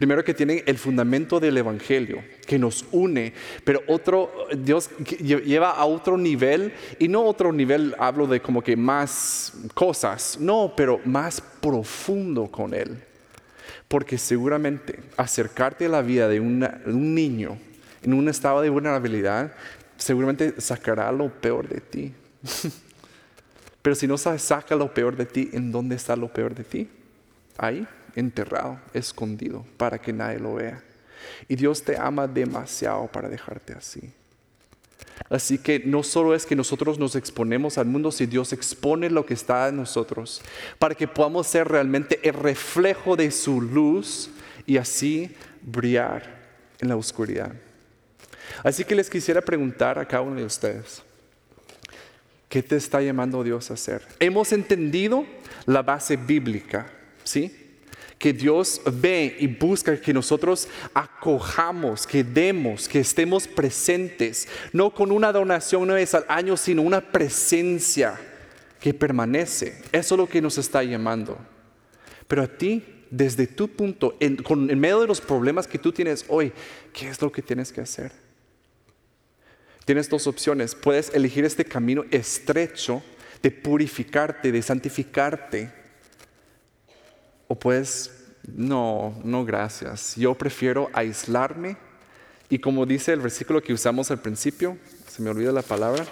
Primero 0.00 0.24
que 0.24 0.32
tiene 0.32 0.64
el 0.64 0.78
fundamento 0.78 1.38
del 1.38 1.58
Evangelio 1.58 2.24
que 2.46 2.58
nos 2.58 2.86
une, 2.90 3.34
pero 3.64 3.82
otro, 3.86 4.32
Dios 4.56 4.88
lleva 5.18 5.72
a 5.72 5.84
otro 5.84 6.16
nivel, 6.16 6.72
y 6.98 7.06
no 7.06 7.22
otro 7.22 7.52
nivel, 7.52 7.94
hablo 7.98 8.26
de 8.26 8.40
como 8.40 8.62
que 8.62 8.78
más 8.78 9.52
cosas, 9.74 10.38
no, 10.40 10.72
pero 10.74 11.02
más 11.04 11.42
profundo 11.42 12.46
con 12.46 12.72
Él. 12.72 12.96
Porque 13.88 14.16
seguramente 14.16 15.00
acercarte 15.18 15.84
a 15.84 15.90
la 15.90 16.00
vida 16.00 16.28
de, 16.28 16.40
un 16.40 17.14
niño 17.14 17.58
en 18.02 18.14
un 18.14 18.26
estado 18.30 18.62
de 18.62 18.70
vulnerabilidad, 18.70 19.52
seguramente 19.98 20.62
sacará 20.62 21.12
lo 21.12 21.28
peor 21.28 21.68
de 21.68 21.82
ti. 21.82 22.14
pero 23.82 23.94
si 23.94 24.06
no 24.06 24.16
saca 24.16 24.74
lo 24.76 24.94
peor 24.94 25.14
de 25.14 25.26
ti, 25.26 25.50
¿en 25.52 25.70
dónde 25.70 25.96
está 25.96 26.16
lo 26.16 26.32
peor 26.32 26.54
de 26.54 26.64
ti? 26.64 26.88
Ahí 27.58 27.86
enterrado, 28.14 28.80
escondido, 28.92 29.64
para 29.76 29.98
que 30.00 30.12
nadie 30.12 30.38
lo 30.38 30.54
vea. 30.54 30.82
Y 31.48 31.56
Dios 31.56 31.82
te 31.82 31.96
ama 31.96 32.26
demasiado 32.26 33.06
para 33.08 33.28
dejarte 33.28 33.72
así. 33.72 34.12
Así 35.28 35.58
que 35.58 35.80
no 35.80 36.02
solo 36.02 36.34
es 36.34 36.46
que 36.46 36.56
nosotros 36.56 36.98
nos 36.98 37.14
exponemos 37.14 37.78
al 37.78 37.86
mundo, 37.86 38.10
si 38.10 38.26
Dios 38.26 38.52
expone 38.52 39.10
lo 39.10 39.26
que 39.26 39.34
está 39.34 39.68
en 39.68 39.76
nosotros, 39.76 40.42
para 40.78 40.94
que 40.94 41.06
podamos 41.06 41.46
ser 41.46 41.68
realmente 41.68 42.20
el 42.26 42.34
reflejo 42.34 43.16
de 43.16 43.30
su 43.30 43.60
luz 43.60 44.30
y 44.66 44.76
así 44.78 45.34
brillar 45.62 46.40
en 46.80 46.88
la 46.88 46.96
oscuridad. 46.96 47.52
Así 48.64 48.84
que 48.84 48.94
les 48.94 49.10
quisiera 49.10 49.40
preguntar 49.40 49.98
a 49.98 50.06
cada 50.06 50.22
uno 50.22 50.36
de 50.36 50.44
ustedes, 50.44 51.02
¿qué 52.48 52.62
te 52.62 52.76
está 52.76 53.00
llamando 53.00 53.44
Dios 53.44 53.70
a 53.70 53.74
hacer? 53.74 54.02
Hemos 54.18 54.52
entendido 54.52 55.24
la 55.66 55.82
base 55.82 56.16
bíblica, 56.16 56.90
¿sí? 57.22 57.59
Que 58.20 58.34
Dios 58.34 58.82
ve 58.84 59.34
y 59.38 59.46
busca 59.46 59.98
que 59.98 60.12
nosotros 60.12 60.68
acojamos, 60.92 62.06
que 62.06 62.22
demos, 62.22 62.86
que 62.86 63.00
estemos 63.00 63.48
presentes, 63.48 64.46
no 64.74 64.92
con 64.92 65.10
una 65.10 65.32
donación 65.32 65.80
una 65.80 65.94
vez 65.94 66.14
al 66.14 66.26
año, 66.28 66.54
sino 66.58 66.82
una 66.82 67.00
presencia 67.00 68.20
que 68.78 68.92
permanece. 68.92 69.80
Eso 69.90 70.14
es 70.14 70.18
lo 70.18 70.28
que 70.28 70.42
nos 70.42 70.58
está 70.58 70.82
llamando. 70.82 71.38
Pero 72.28 72.42
a 72.42 72.46
ti, 72.46 72.84
desde 73.08 73.46
tu 73.46 73.68
punto, 73.68 74.14
en, 74.20 74.36
en 74.68 74.78
medio 74.78 75.00
de 75.00 75.06
los 75.06 75.22
problemas 75.22 75.66
que 75.66 75.78
tú 75.78 75.90
tienes 75.90 76.26
hoy, 76.28 76.52
¿qué 76.92 77.08
es 77.08 77.22
lo 77.22 77.32
que 77.32 77.40
tienes 77.40 77.72
que 77.72 77.80
hacer? 77.80 78.12
Tienes 79.86 80.10
dos 80.10 80.26
opciones. 80.26 80.74
Puedes 80.74 81.08
elegir 81.14 81.46
este 81.46 81.64
camino 81.64 82.04
estrecho 82.10 83.02
de 83.40 83.50
purificarte, 83.50 84.52
de 84.52 84.60
santificarte 84.60 85.79
o 87.50 87.56
pues, 87.56 88.12
no, 88.46 89.20
no 89.24 89.44
gracias. 89.44 90.14
Yo 90.14 90.36
prefiero 90.36 90.88
aislarme 90.92 91.76
y 92.48 92.60
como 92.60 92.86
dice 92.86 93.12
el 93.12 93.18
versículo 93.18 93.60
que 93.60 93.72
usamos 93.72 94.08
al 94.12 94.20
principio, 94.20 94.78
se 95.08 95.20
me 95.20 95.30
olvida 95.30 95.50
la 95.50 95.62
palabra, 95.62 96.06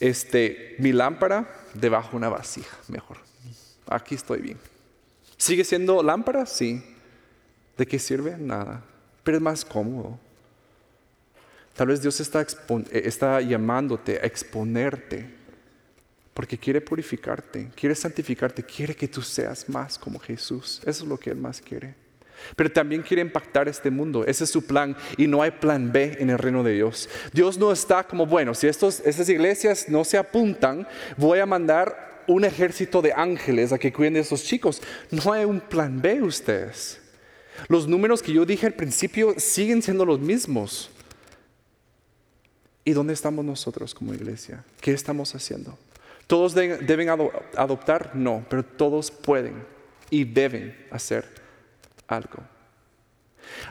este, 0.00 0.74
mi 0.80 0.90
lámpara 0.90 1.48
debajo 1.74 2.10
de 2.10 2.16
una 2.16 2.28
vasija, 2.28 2.76
mejor. 2.88 3.18
Aquí 3.86 4.16
estoy 4.16 4.40
bien. 4.40 4.58
¿Sigue 5.36 5.62
siendo 5.62 6.02
lámpara? 6.02 6.44
Sí. 6.44 6.82
¿De 7.78 7.86
qué 7.86 8.00
sirve? 8.00 8.36
Nada. 8.36 8.82
Pero 9.22 9.36
es 9.36 9.42
más 9.44 9.64
cómodo. 9.64 10.18
Tal 11.76 11.86
vez 11.86 12.02
Dios 12.02 12.18
está, 12.18 12.44
está 12.90 13.40
llamándote 13.40 14.16
a 14.16 14.26
exponerte 14.26 15.32
porque 16.34 16.58
quiere 16.58 16.80
purificarte, 16.80 17.70
quiere 17.76 17.94
santificarte, 17.94 18.64
quiere 18.64 18.94
que 18.94 19.06
tú 19.06 19.22
seas 19.22 19.68
más 19.68 19.96
como 19.96 20.18
Jesús. 20.18 20.80
Eso 20.84 21.04
es 21.04 21.08
lo 21.08 21.16
que 21.16 21.30
Él 21.30 21.36
más 21.36 21.60
quiere. 21.60 21.94
Pero 22.56 22.70
también 22.70 23.02
quiere 23.02 23.22
impactar 23.22 23.68
este 23.68 23.90
mundo. 23.90 24.24
Ese 24.26 24.44
es 24.44 24.50
su 24.50 24.66
plan 24.66 24.96
y 25.16 25.28
no 25.28 25.40
hay 25.40 25.52
plan 25.52 25.92
B 25.92 26.16
en 26.18 26.30
el 26.30 26.38
reino 26.38 26.62
de 26.64 26.72
Dios. 26.72 27.08
Dios 27.32 27.56
no 27.56 27.72
está 27.72 28.04
como, 28.04 28.26
bueno, 28.26 28.52
si 28.52 28.66
estos, 28.66 29.00
estas 29.00 29.28
iglesias 29.28 29.88
no 29.88 30.04
se 30.04 30.18
apuntan, 30.18 30.86
voy 31.16 31.38
a 31.38 31.46
mandar 31.46 32.24
un 32.26 32.44
ejército 32.44 33.00
de 33.00 33.12
ángeles 33.12 33.72
a 33.72 33.78
que 33.78 33.92
cuiden 33.92 34.14
de 34.14 34.20
esos 34.20 34.42
chicos. 34.42 34.82
No 35.12 35.32
hay 35.32 35.44
un 35.44 35.60
plan 35.60 36.02
B 36.02 36.20
ustedes. 36.22 37.00
Los 37.68 37.86
números 37.86 38.22
que 38.22 38.32
yo 38.32 38.44
dije 38.44 38.66
al 38.66 38.74
principio 38.74 39.34
siguen 39.38 39.82
siendo 39.82 40.04
los 40.04 40.18
mismos. 40.18 40.90
¿Y 42.84 42.92
dónde 42.92 43.14
estamos 43.14 43.44
nosotros 43.44 43.94
como 43.94 44.12
iglesia? 44.12 44.64
¿Qué 44.80 44.92
estamos 44.92 45.34
haciendo? 45.34 45.78
¿Todos 46.26 46.54
deben 46.54 47.08
adoptar? 47.08 48.10
No, 48.14 48.44
pero 48.48 48.62
todos 48.62 49.10
pueden 49.10 49.64
y 50.10 50.24
deben 50.24 50.76
hacer 50.90 51.24
algo. 52.06 52.42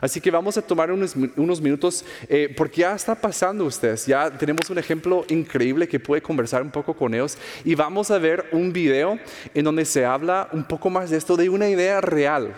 Así 0.00 0.20
que 0.20 0.30
vamos 0.30 0.56
a 0.56 0.62
tomar 0.62 0.90
unos, 0.90 1.16
minutos 1.16 2.04
eh, 2.28 2.52
porque 2.56 2.82
ya 2.82 2.94
está 2.94 3.14
pasando 3.14 3.64
ustedes, 3.64 4.06
ya 4.06 4.30
tenemos 4.30 4.68
un 4.70 4.78
ejemplo 4.78 5.24
increíble 5.28 5.88
que 5.88 5.98
puede 6.00 6.22
conversar 6.22 6.62
un 6.62 6.70
poco 6.70 6.94
con 6.94 7.14
ellos 7.14 7.36
y 7.64 7.74
vamos 7.74 8.10
a 8.10 8.18
ver 8.18 8.46
un 8.52 8.72
video 8.72 9.18
en 9.52 9.64
donde 9.64 9.84
se 9.84 10.04
habla 10.04 10.48
un 10.52 10.64
poco 10.64 10.90
más 10.90 11.10
de 11.10 11.16
esto, 11.16 11.36
de 11.36 11.48
una 11.48 11.68
idea 11.68 12.00
real. 12.00 12.54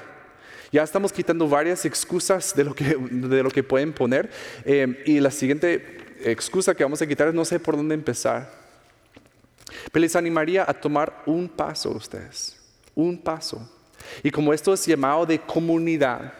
Ya 0.73 0.83
estamos 0.83 1.13
quitando 1.13 1.49
varias 1.49 1.85
excusas 1.85 2.55
de 2.55 2.65
lo 2.65 2.75
que, 2.75 3.63
pueden 3.63 3.93
poner 3.93 4.29
eh, 4.65 5.03
y 5.07 5.21
la 5.21 5.31
siguiente 5.31 5.99
excusa 6.25 6.75
que 6.75 6.83
vamos 6.83 7.01
a 7.01 7.07
quitar 7.07 7.29
es 7.29 7.35
no 7.35 7.45
sé 7.45 7.61
por 7.61 7.77
dónde 7.77 7.95
empezar. 7.95 8.56
Pero 9.93 10.01
les 10.01 10.17
animaría 10.17 10.65
a 10.69 10.73
tomar 10.73 11.23
un 11.27 11.49
paso 11.49 11.91
ustedes, 11.91 12.57
un 12.95 13.19
paso. 13.19 13.69
Y 14.23 14.31
como 14.31 14.53
esto 14.53 14.73
es 14.73 14.87
llamado 14.87 15.27
de 15.27 15.41
comunidad, 15.41 16.33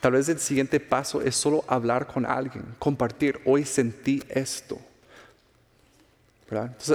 tal 0.00 0.12
vez 0.12 0.28
el 0.28 0.38
siguiente 0.38 0.78
paso 0.80 1.22
es 1.22 1.34
solo 1.34 1.64
hablar 1.66 2.06
con 2.06 2.26
alguien, 2.26 2.64
compartir, 2.78 3.40
hoy 3.44 3.64
sentí 3.64 4.22
esto. 4.28 4.78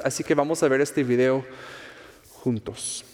así 0.03 0.23
que 0.23 0.35
vamos 0.35 0.61
a 0.61 0.67
ver 0.67 0.81
este 0.81 1.03
video 1.03 1.45
juntos. 2.43 3.05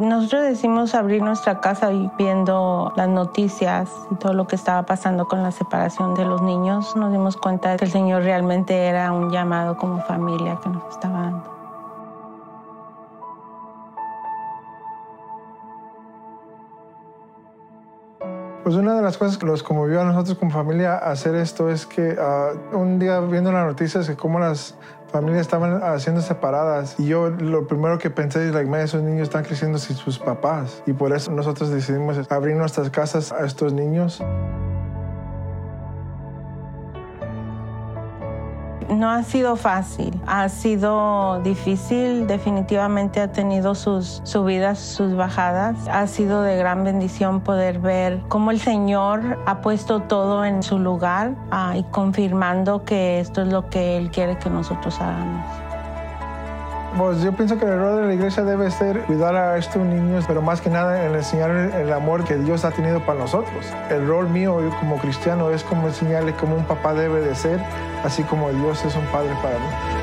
Nosotros 0.00 0.44
decimos 0.44 0.94
abrir 0.94 1.20
nuestra 1.22 1.60
casa 1.60 1.92
y 1.92 2.10
viendo 2.16 2.90
las 2.96 3.06
noticias 3.06 3.90
y 4.10 4.14
todo 4.14 4.32
lo 4.32 4.46
que 4.46 4.56
estaba 4.56 4.82
pasando 4.84 5.28
con 5.28 5.42
la 5.42 5.52
separación 5.52 6.14
de 6.14 6.24
los 6.24 6.40
niños, 6.40 6.96
nos 6.96 7.12
dimos 7.12 7.36
cuenta 7.36 7.76
que 7.76 7.84
el 7.84 7.90
Señor 7.90 8.22
realmente 8.22 8.86
era 8.86 9.12
un 9.12 9.30
llamado 9.30 9.76
como 9.76 10.00
familia 10.04 10.58
que 10.62 10.70
nos 10.70 10.88
estaba 10.88 11.20
dando. 11.20 11.49
Pues 18.70 18.78
una 18.78 18.94
de 18.94 19.02
las 19.02 19.18
cosas 19.18 19.36
que 19.36 19.46
nos 19.46 19.64
conmovió 19.64 20.00
a 20.00 20.04
nosotros 20.04 20.38
como 20.38 20.52
familia 20.52 20.96
hacer 20.96 21.34
esto 21.34 21.70
es 21.70 21.86
que 21.86 22.14
ah, 22.16 22.52
un 22.72 23.00
día 23.00 23.18
viendo 23.18 23.50
las 23.50 23.66
noticias 23.66 24.06
de 24.06 24.14
cómo 24.14 24.38
las 24.38 24.76
familias 25.10 25.40
estaban 25.40 25.82
haciendo 25.82 26.22
separadas. 26.22 26.94
Y 26.96 27.08
yo 27.08 27.30
lo 27.30 27.66
primero 27.66 27.98
que 27.98 28.10
pensé 28.10 28.46
es, 28.46 28.54
like, 28.54 28.70
esos 28.80 29.02
niños 29.02 29.22
están 29.22 29.42
creciendo 29.42 29.76
sin 29.78 29.96
sus 29.96 30.20
papás. 30.20 30.84
Y 30.86 30.92
por 30.92 31.12
eso 31.12 31.32
nosotros 31.32 31.70
decidimos 31.70 32.16
abrir 32.30 32.54
nuestras 32.54 32.90
casas 32.90 33.32
a 33.32 33.44
estos 33.44 33.72
niños. 33.72 34.22
No 38.90 39.08
ha 39.08 39.22
sido 39.22 39.54
fácil, 39.54 40.20
ha 40.26 40.48
sido 40.48 41.40
difícil, 41.42 42.26
definitivamente 42.26 43.20
ha 43.20 43.30
tenido 43.30 43.76
sus 43.76 44.20
subidas, 44.24 44.80
sus 44.80 45.14
bajadas. 45.14 45.76
Ha 45.88 46.08
sido 46.08 46.42
de 46.42 46.56
gran 46.56 46.82
bendición 46.82 47.40
poder 47.40 47.78
ver 47.78 48.20
cómo 48.28 48.50
el 48.50 48.60
Señor 48.60 49.38
ha 49.46 49.60
puesto 49.60 50.00
todo 50.00 50.44
en 50.44 50.64
su 50.64 50.80
lugar 50.80 51.36
ah, 51.52 51.74
y 51.76 51.84
confirmando 51.84 52.84
que 52.84 53.20
esto 53.20 53.42
es 53.42 53.48
lo 53.52 53.70
que 53.70 53.96
Él 53.96 54.10
quiere 54.10 54.36
que 54.38 54.50
nosotros 54.50 55.00
hagamos. 55.00 55.69
Pues 56.96 57.22
yo 57.22 57.32
pienso 57.32 57.56
que 57.56 57.64
el 57.64 57.78
rol 57.78 58.00
de 58.00 58.06
la 58.08 58.14
iglesia 58.14 58.42
debe 58.42 58.70
ser 58.70 59.02
cuidar 59.02 59.36
a 59.36 59.56
estos 59.56 59.84
niños, 59.84 60.24
pero 60.26 60.42
más 60.42 60.60
que 60.60 60.70
nada 60.70 61.06
en 61.06 61.14
enseñar 61.14 61.50
el 61.50 61.92
amor 61.92 62.24
que 62.24 62.36
Dios 62.36 62.64
ha 62.64 62.72
tenido 62.72 63.00
para 63.00 63.20
nosotros. 63.20 63.64
El 63.90 64.06
rol 64.06 64.28
mío 64.28 64.58
como 64.80 64.96
cristiano 64.98 65.50
es 65.50 65.62
como 65.62 65.86
enseñarle 65.86 66.34
cómo 66.34 66.56
un 66.56 66.64
papá 66.64 66.92
debe 66.92 67.20
de 67.20 67.34
ser, 67.34 67.60
así 68.04 68.24
como 68.24 68.50
Dios 68.50 68.84
es 68.84 68.96
un 68.96 69.04
padre 69.06 69.30
para 69.40 69.54
mí. 69.54 69.99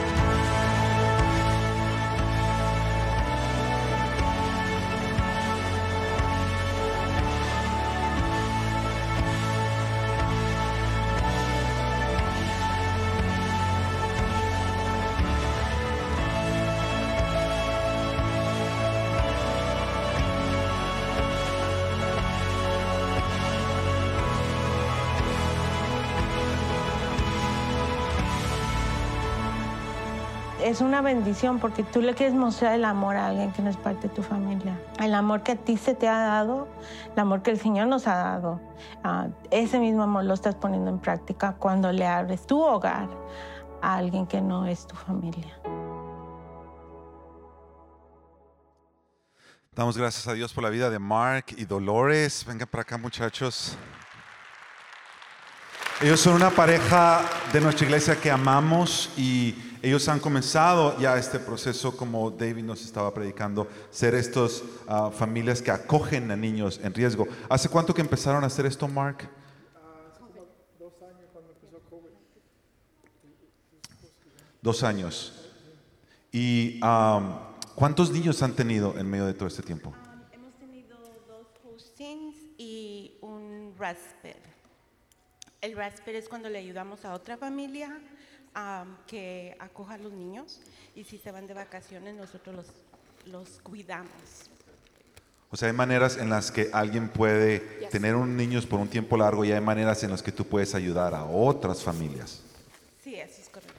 Es 30.68 30.82
una 30.82 31.02
bendición 31.02 31.60
porque 31.60 31.84
tú 31.84 32.02
le 32.02 32.14
quieres 32.14 32.36
mostrar 32.36 32.74
el 32.74 32.84
amor 32.84 33.16
a 33.16 33.28
alguien 33.28 33.54
que 33.54 33.62
no 33.62 33.70
es 33.70 33.78
parte 33.78 34.10
de 34.10 34.14
tu 34.14 34.22
familia. 34.22 34.78
El 35.00 35.14
amor 35.14 35.42
que 35.42 35.54
a 35.54 35.56
ti 35.56 35.78
se 35.78 35.96
te 35.96 36.10
ha 36.10 36.18
dado, 36.20 36.68
el 37.14 37.20
amor 37.20 37.42
que 37.42 37.52
el 37.52 37.60
Señor 37.60 37.88
nos 37.88 38.06
ha 38.06 38.16
dado. 38.16 38.60
Ah, 39.02 39.28
ese 39.50 39.80
mismo 39.80 40.04
amor 40.04 40.26
lo 40.26 40.34
estás 40.34 40.56
poniendo 40.56 40.92
en 40.92 41.00
práctica 41.00 41.54
cuando 41.54 41.92
le 41.94 42.06
abres 42.06 42.46
tu 42.46 42.62
hogar 42.62 43.08
a 43.82 43.96
alguien 43.96 44.28
que 44.28 44.42
no 44.42 44.66
es 44.66 44.86
tu 44.86 44.96
familia. 44.96 45.58
Damos 49.72 49.98
gracias 49.98 50.28
a 50.28 50.34
Dios 50.34 50.52
por 50.52 50.66
la 50.66 50.70
vida 50.70 50.90
de 50.90 51.00
Mark 51.00 51.46
y 51.56 51.64
Dolores. 51.64 52.44
Vengan 52.46 52.68
para 52.68 52.82
acá 52.82 52.98
muchachos. 52.98 53.78
Ellos 56.02 56.20
son 56.20 56.34
una 56.34 56.50
pareja 56.50 57.22
de 57.54 57.62
nuestra 57.62 57.86
iglesia 57.86 58.20
que 58.20 58.30
amamos 58.30 59.12
y 59.16 59.67
ellos 59.82 60.08
han 60.08 60.20
comenzado 60.20 60.98
ya 61.00 61.18
este 61.18 61.40
proceso, 61.40 61.96
como 61.96 62.32
David 62.32 62.64
nos 62.64 62.84
estaba 62.84 63.14
predicando, 63.14 63.68
ser 63.92 64.16
estas 64.16 64.64
ah, 64.88 65.12
familias 65.12 65.62
que 65.62 65.72
acogen 65.72 66.32
a 66.32 66.36
niños 66.36 66.80
en 66.84 66.94
riesgo. 66.94 67.28
¿Hace 67.50 67.70
cuánto 67.70 67.94
que 67.94 68.02
empezaron 68.02 68.44
a 68.44 68.48
hacer 68.48 68.66
esto, 68.66 68.88
Mark? 68.88 69.30
dos 74.68 74.84
años. 74.84 75.34
¿Y 76.32 76.82
cuántos 77.76 78.12
niños 78.12 78.44
han 78.44 78.54
tenido 78.54 78.98
en 78.98 79.10
medio 79.10 79.26
de 79.26 79.34
todo 79.34 79.48
este 79.48 79.64
tiempo? 79.64 79.94
hemos 80.34 80.54
tenido 80.56 80.98
dos 81.26 81.48
hostings 81.64 82.36
y 82.58 83.18
un 83.22 83.74
Raspberry. 83.80 84.42
El 85.62 85.76
rasper 85.76 86.16
es 86.16 86.30
cuando 86.30 86.50
le 86.50 86.60
ayudamos 86.60 87.04
a 87.06 87.14
otra 87.14 87.38
familia 87.38 87.98
am, 88.58 88.98
que 89.06 89.56
acoja 89.60 89.94
a 89.94 89.98
los 90.00 90.12
niños 90.12 90.60
y 90.96 91.04
si 91.04 91.18
se 91.20 91.32
van 91.32 91.46
de 91.46 91.54
vacaciones 91.54 92.16
nosotros 92.16 92.56
los, 92.56 92.66
los 93.32 93.62
cuidamos. 93.62 94.12
O 95.50 95.56
sea, 95.56 95.70
hay 95.70 95.76
maneras 95.76 96.18
en 96.18 96.30
las 96.30 96.52
que 96.52 96.70
alguien 96.74 97.08
puede 97.08 97.78
Yes. 97.80 97.90
tener 97.92 98.16
un 98.16 98.36
niños 98.36 98.66
por 98.66 98.80
un 98.80 98.88
tiempo 98.90 99.16
largo 99.16 99.46
y 99.46 99.52
hay 99.52 99.62
maneras 99.62 100.04
en 100.04 100.10
las 100.12 100.22
que 100.24 100.32
tú 100.32 100.46
puedes 100.46 100.76
ayudar 100.76 101.14
a 101.14 101.24
otras 101.24 101.84
familias. 101.84 102.42
Sí, 103.04 103.16
eso 103.16 103.42
es 103.42 103.48
correcto. 103.50 103.74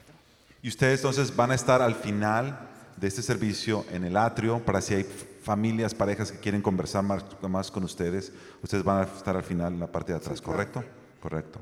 Y 0.63 0.69
ustedes 0.69 0.99
entonces 1.01 1.35
van 1.35 1.51
a 1.51 1.55
estar 1.55 1.81
al 1.81 1.93
final 1.95 2.67
de 2.97 3.07
este 3.07 3.21
servicio 3.21 3.85
en 3.91 4.03
el 4.05 4.17
atrio 4.17 4.59
para 4.65 4.81
si 4.81 4.95
hay 4.95 5.03
familias, 5.43 5.93
parejas 5.93 6.31
que 6.31 6.39
quieren 6.39 6.61
conversar 6.61 7.03
más, 7.03 7.23
más 7.43 7.69
con 7.69 7.83
ustedes. 7.83 8.31
Ustedes 8.63 8.83
van 8.83 9.01
a 9.01 9.03
estar 9.03 9.35
al 9.35 9.43
final 9.43 9.73
en 9.73 9.79
la 9.79 9.87
parte 9.87 10.11
de 10.11 10.17
atrás, 10.17 10.41
¿correcto? 10.41 10.83
Correcto. 11.21 11.59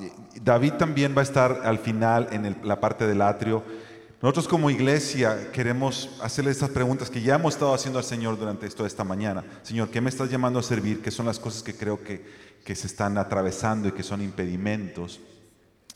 Y- 0.00 0.40
David 0.40 0.74
también 0.74 1.14
va 1.16 1.20
a 1.20 1.24
estar 1.24 1.60
al 1.64 1.78
final 1.78 2.28
en 2.32 2.46
el- 2.46 2.56
la 2.64 2.80
parte 2.80 3.06
del 3.06 3.20
atrio. 3.22 3.62
Nosotros 4.22 4.46
como 4.48 4.70
iglesia 4.70 5.50
queremos 5.52 6.08
hacerle 6.22 6.52
estas 6.52 6.70
preguntas 6.70 7.10
que 7.10 7.20
ya 7.20 7.34
hemos 7.34 7.54
estado 7.54 7.74
haciendo 7.74 7.98
al 7.98 8.04
Señor 8.04 8.38
durante 8.38 8.68
toda 8.70 8.86
esta 8.86 9.02
mañana. 9.04 9.44
Señor, 9.62 9.88
¿qué 9.90 10.00
me 10.00 10.08
estás 10.10 10.30
llamando 10.30 10.58
a 10.60 10.62
servir? 10.62 11.02
¿Qué 11.02 11.10
son 11.10 11.26
las 11.26 11.38
cosas 11.40 11.62
que 11.62 11.74
creo 11.74 12.02
que, 12.02 12.24
que 12.64 12.74
se 12.76 12.86
están 12.86 13.18
atravesando 13.18 13.88
y 13.88 13.92
que 13.92 14.02
son 14.04 14.22
impedimentos? 14.22 15.20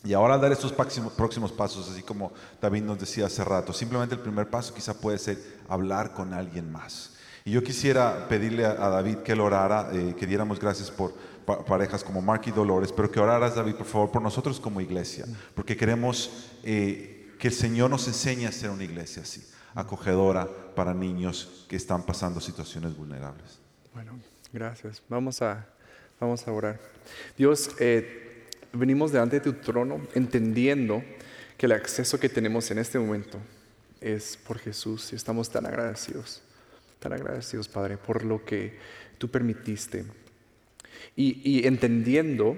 Y 0.05 0.13
ahora 0.13 0.39
dar 0.39 0.53
estos 0.53 0.73
próximos, 0.73 1.53
pasos, 1.53 1.89
así 1.91 2.03
como 2.03 2.33
David 2.61 2.83
nos 2.83 2.99
decía 2.99 3.27
hace 3.27 3.43
rato, 3.45 3.73
simplemente 3.73 4.15
el 4.17 4.21
primer 4.21 4.51
paso 4.51 4.75
quizá 4.75 4.95
puede 5.01 5.19
ser 5.19 5.39
hablar 5.69 6.13
con 6.13 6.35
alguien 6.35 6.71
más. 6.71 7.15
Y 7.45 7.53
yo 7.53 7.63
quisiera 7.63 8.27
pedirle 8.29 8.67
a 8.67 8.75
David 8.89 9.19
que 9.19 9.33
él 9.33 9.41
orara, 9.41 9.89
eh, 9.93 10.15
que 10.19 10.27
diéramos 10.27 10.59
gracias 10.61 10.91
por 10.91 11.15
pa- 11.47 11.65
parejas 11.65 12.05
como 12.05 12.21
Mark 12.21 12.43
y 12.47 12.51
Dolores, 12.51 12.93
pero 12.93 13.11
que 13.11 13.21
oraras, 13.21 13.55
David, 13.55 13.77
por 13.77 13.87
favor, 13.87 14.11
por 14.11 14.21
nosotros 14.21 14.61
como 14.61 14.81
iglesia, 14.81 15.25
porque 15.55 15.77
queremos 15.77 16.51
eh, 16.65 17.33
que 17.39 17.49
el 17.49 17.55
Señor 17.55 17.89
nos 17.91 18.07
enseñe 18.09 18.47
a 18.47 18.53
ser 18.53 18.71
una 18.71 18.85
iglesia 18.85 19.23
así, 19.23 19.47
acogedora 19.75 20.49
para 20.75 20.93
niños 20.93 21.65
que 21.69 21.77
están 21.77 22.03
pasando 22.05 22.41
situaciones 22.41 22.97
vulnerables. 22.97 23.59
Bueno, 23.95 24.19
gracias. 24.53 25.03
Vamos 25.09 25.41
a, 25.43 25.67
vamos 26.21 26.47
a 26.47 26.53
orar. 26.53 26.81
Dios, 27.39 27.71
eh, 27.79 28.49
venimos 28.73 29.13
delante 29.13 29.41
de 29.41 29.41
tu 29.41 29.53
trono 29.55 30.01
entendiendo 30.15 31.03
que 31.57 31.67
el 31.67 31.73
acceso 31.73 32.19
que 32.21 32.29
tenemos 32.29 32.71
en 32.71 32.79
este 32.79 32.99
momento 32.99 33.39
es 34.01 34.37
por 34.37 34.59
Jesús 34.59 35.13
y 35.13 35.17
estamos 35.17 35.49
tan 35.51 35.65
agradecidos, 35.65 36.43
tan 36.99 37.15
agradecidos, 37.15 37.69
Padre, 37.69 37.97
por 37.97 38.25
lo 38.25 38.45
que 38.45 38.79
tú 39.19 39.31
permitiste. 39.31 40.05
Y, 41.15 41.67
entendiendo 41.67 42.57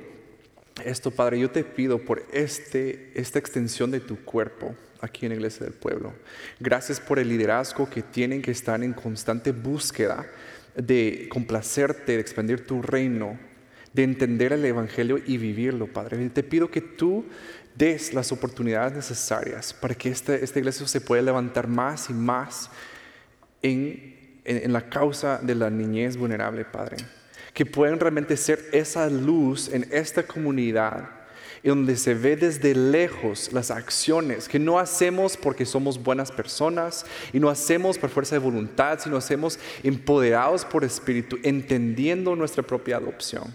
esto, 0.84 1.10
Padre, 1.10 1.38
yo 1.40 1.50
te 1.50 1.64
pido 1.64 1.98
por 1.98 2.24
este, 2.32 3.12
esta 3.14 3.38
extensión 3.38 3.90
de 3.90 4.00
tu 4.00 4.16
cuerpo 4.24 4.74
aquí 5.00 5.26
en 5.26 5.30
la 5.30 5.36
Iglesia 5.36 5.64
del 5.64 5.74
Pueblo. 5.74 6.12
Gracias 6.60 7.00
por 7.00 7.18
el 7.18 7.28
liderazgo 7.28 7.88
que 7.88 8.02
tienen 8.02 8.42
que 8.42 8.50
estar 8.50 8.82
en 8.82 8.92
constante 8.92 9.52
búsqueda 9.52 10.26
de 10.76 11.28
complacerte, 11.30 12.12
de 12.12 12.20
expandir 12.20 12.66
tu 12.66 12.82
reino, 12.82 13.38
de 13.92 14.02
entender 14.04 14.52
el 14.52 14.64
Evangelio 14.64 15.18
y 15.24 15.38
vivirlo, 15.38 15.86
Padre. 15.86 16.22
Y 16.22 16.28
te 16.28 16.42
pido 16.42 16.70
que 16.70 16.80
tú 16.80 17.24
des 17.74 18.12
las 18.12 18.32
oportunidades 18.32 18.92
necesarias 18.92 19.72
para 19.72 19.94
que 19.94 20.08
esta, 20.10 20.34
esta 20.34 20.58
iglesia 20.58 20.86
se 20.88 21.00
pueda 21.00 21.22
levantar 21.22 21.68
más 21.68 22.10
y 22.10 22.12
más 22.12 22.70
en- 23.62 24.16
en 24.44 24.72
la 24.72 24.88
causa 24.88 25.38
de 25.38 25.54
la 25.54 25.70
niñez 25.70 26.16
vulnerable, 26.16 26.64
Padre. 26.64 26.96
Que 27.58 27.66
puedan 27.66 27.98
realmente 27.98 28.36
ser 28.36 28.64
esa 28.70 29.10
luz 29.10 29.68
en 29.72 29.88
esta 29.90 30.22
comunidad, 30.22 31.08
en 31.64 31.70
donde 31.70 31.96
se 31.96 32.14
ve 32.14 32.36
desde 32.36 32.72
lejos 32.72 33.52
las 33.52 33.72
acciones 33.72 34.48
que 34.48 34.60
no 34.60 34.78
hacemos 34.78 35.36
porque 35.36 35.66
somos 35.66 36.00
buenas 36.00 36.30
personas 36.30 37.04
y 37.32 37.40
no 37.40 37.50
hacemos 37.50 37.98
por 37.98 38.10
fuerza 38.10 38.36
de 38.36 38.38
voluntad, 38.38 39.00
sino 39.00 39.16
hacemos 39.16 39.58
empoderados 39.82 40.64
por 40.64 40.84
Espíritu, 40.84 41.36
entendiendo 41.42 42.36
nuestra 42.36 42.62
propia 42.62 42.98
adopción. 42.98 43.52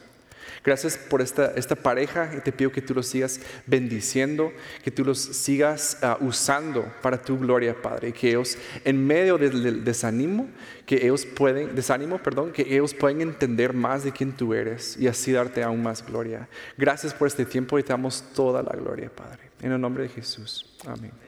Gracias 0.64 0.98
por 0.98 1.22
esta, 1.22 1.54
esta 1.56 1.76
pareja 1.76 2.32
y 2.38 2.40
te 2.40 2.52
pido 2.54 2.72
que 2.72 2.82
tú 2.82 2.94
los 2.94 3.08
sigas 3.08 3.40
bendiciendo, 3.66 4.54
que 4.82 4.92
tú 4.92 5.04
los 5.04 5.20
sigas 5.20 5.98
ah, 6.02 6.18
usando 6.22 6.90
para 7.02 7.22
tu 7.22 7.38
gloria, 7.38 7.76
Padre, 7.82 8.10
y 8.10 8.12
que 8.14 8.30
ellos 8.30 8.58
en 8.86 9.06
medio 9.06 9.38
del, 9.38 9.84
desánimo, 9.84 10.48
que 10.86 10.96
ellos 10.96 11.26
pueden, 11.26 11.76
desánimo, 11.76 12.18
perdón, 12.18 12.54
que 12.54 12.62
ellos 12.62 12.94
pueden 12.94 13.22
entender 13.22 13.74
más 13.74 14.06
de 14.06 14.12
quién 14.14 14.32
tú 14.32 14.54
eres 14.54 14.96
y 14.98 15.08
así 15.08 15.34
darte 15.34 15.64
aún 15.64 15.84
más 15.84 16.06
gloria. 16.06 16.48
Gracias 16.78 17.14
por 17.14 17.28
este 17.28 17.46
tiempo 17.46 17.78
y 17.78 17.84
te 17.84 17.90
damos 17.90 18.24
toda 18.34 18.64
la 18.64 18.72
gloria, 18.72 19.10
Padre. 19.14 19.40
En 19.62 19.72
el 19.72 19.82
nombre 19.82 20.04
de 20.04 20.10
Jesús. 20.10 20.78
Amén. 20.86 21.23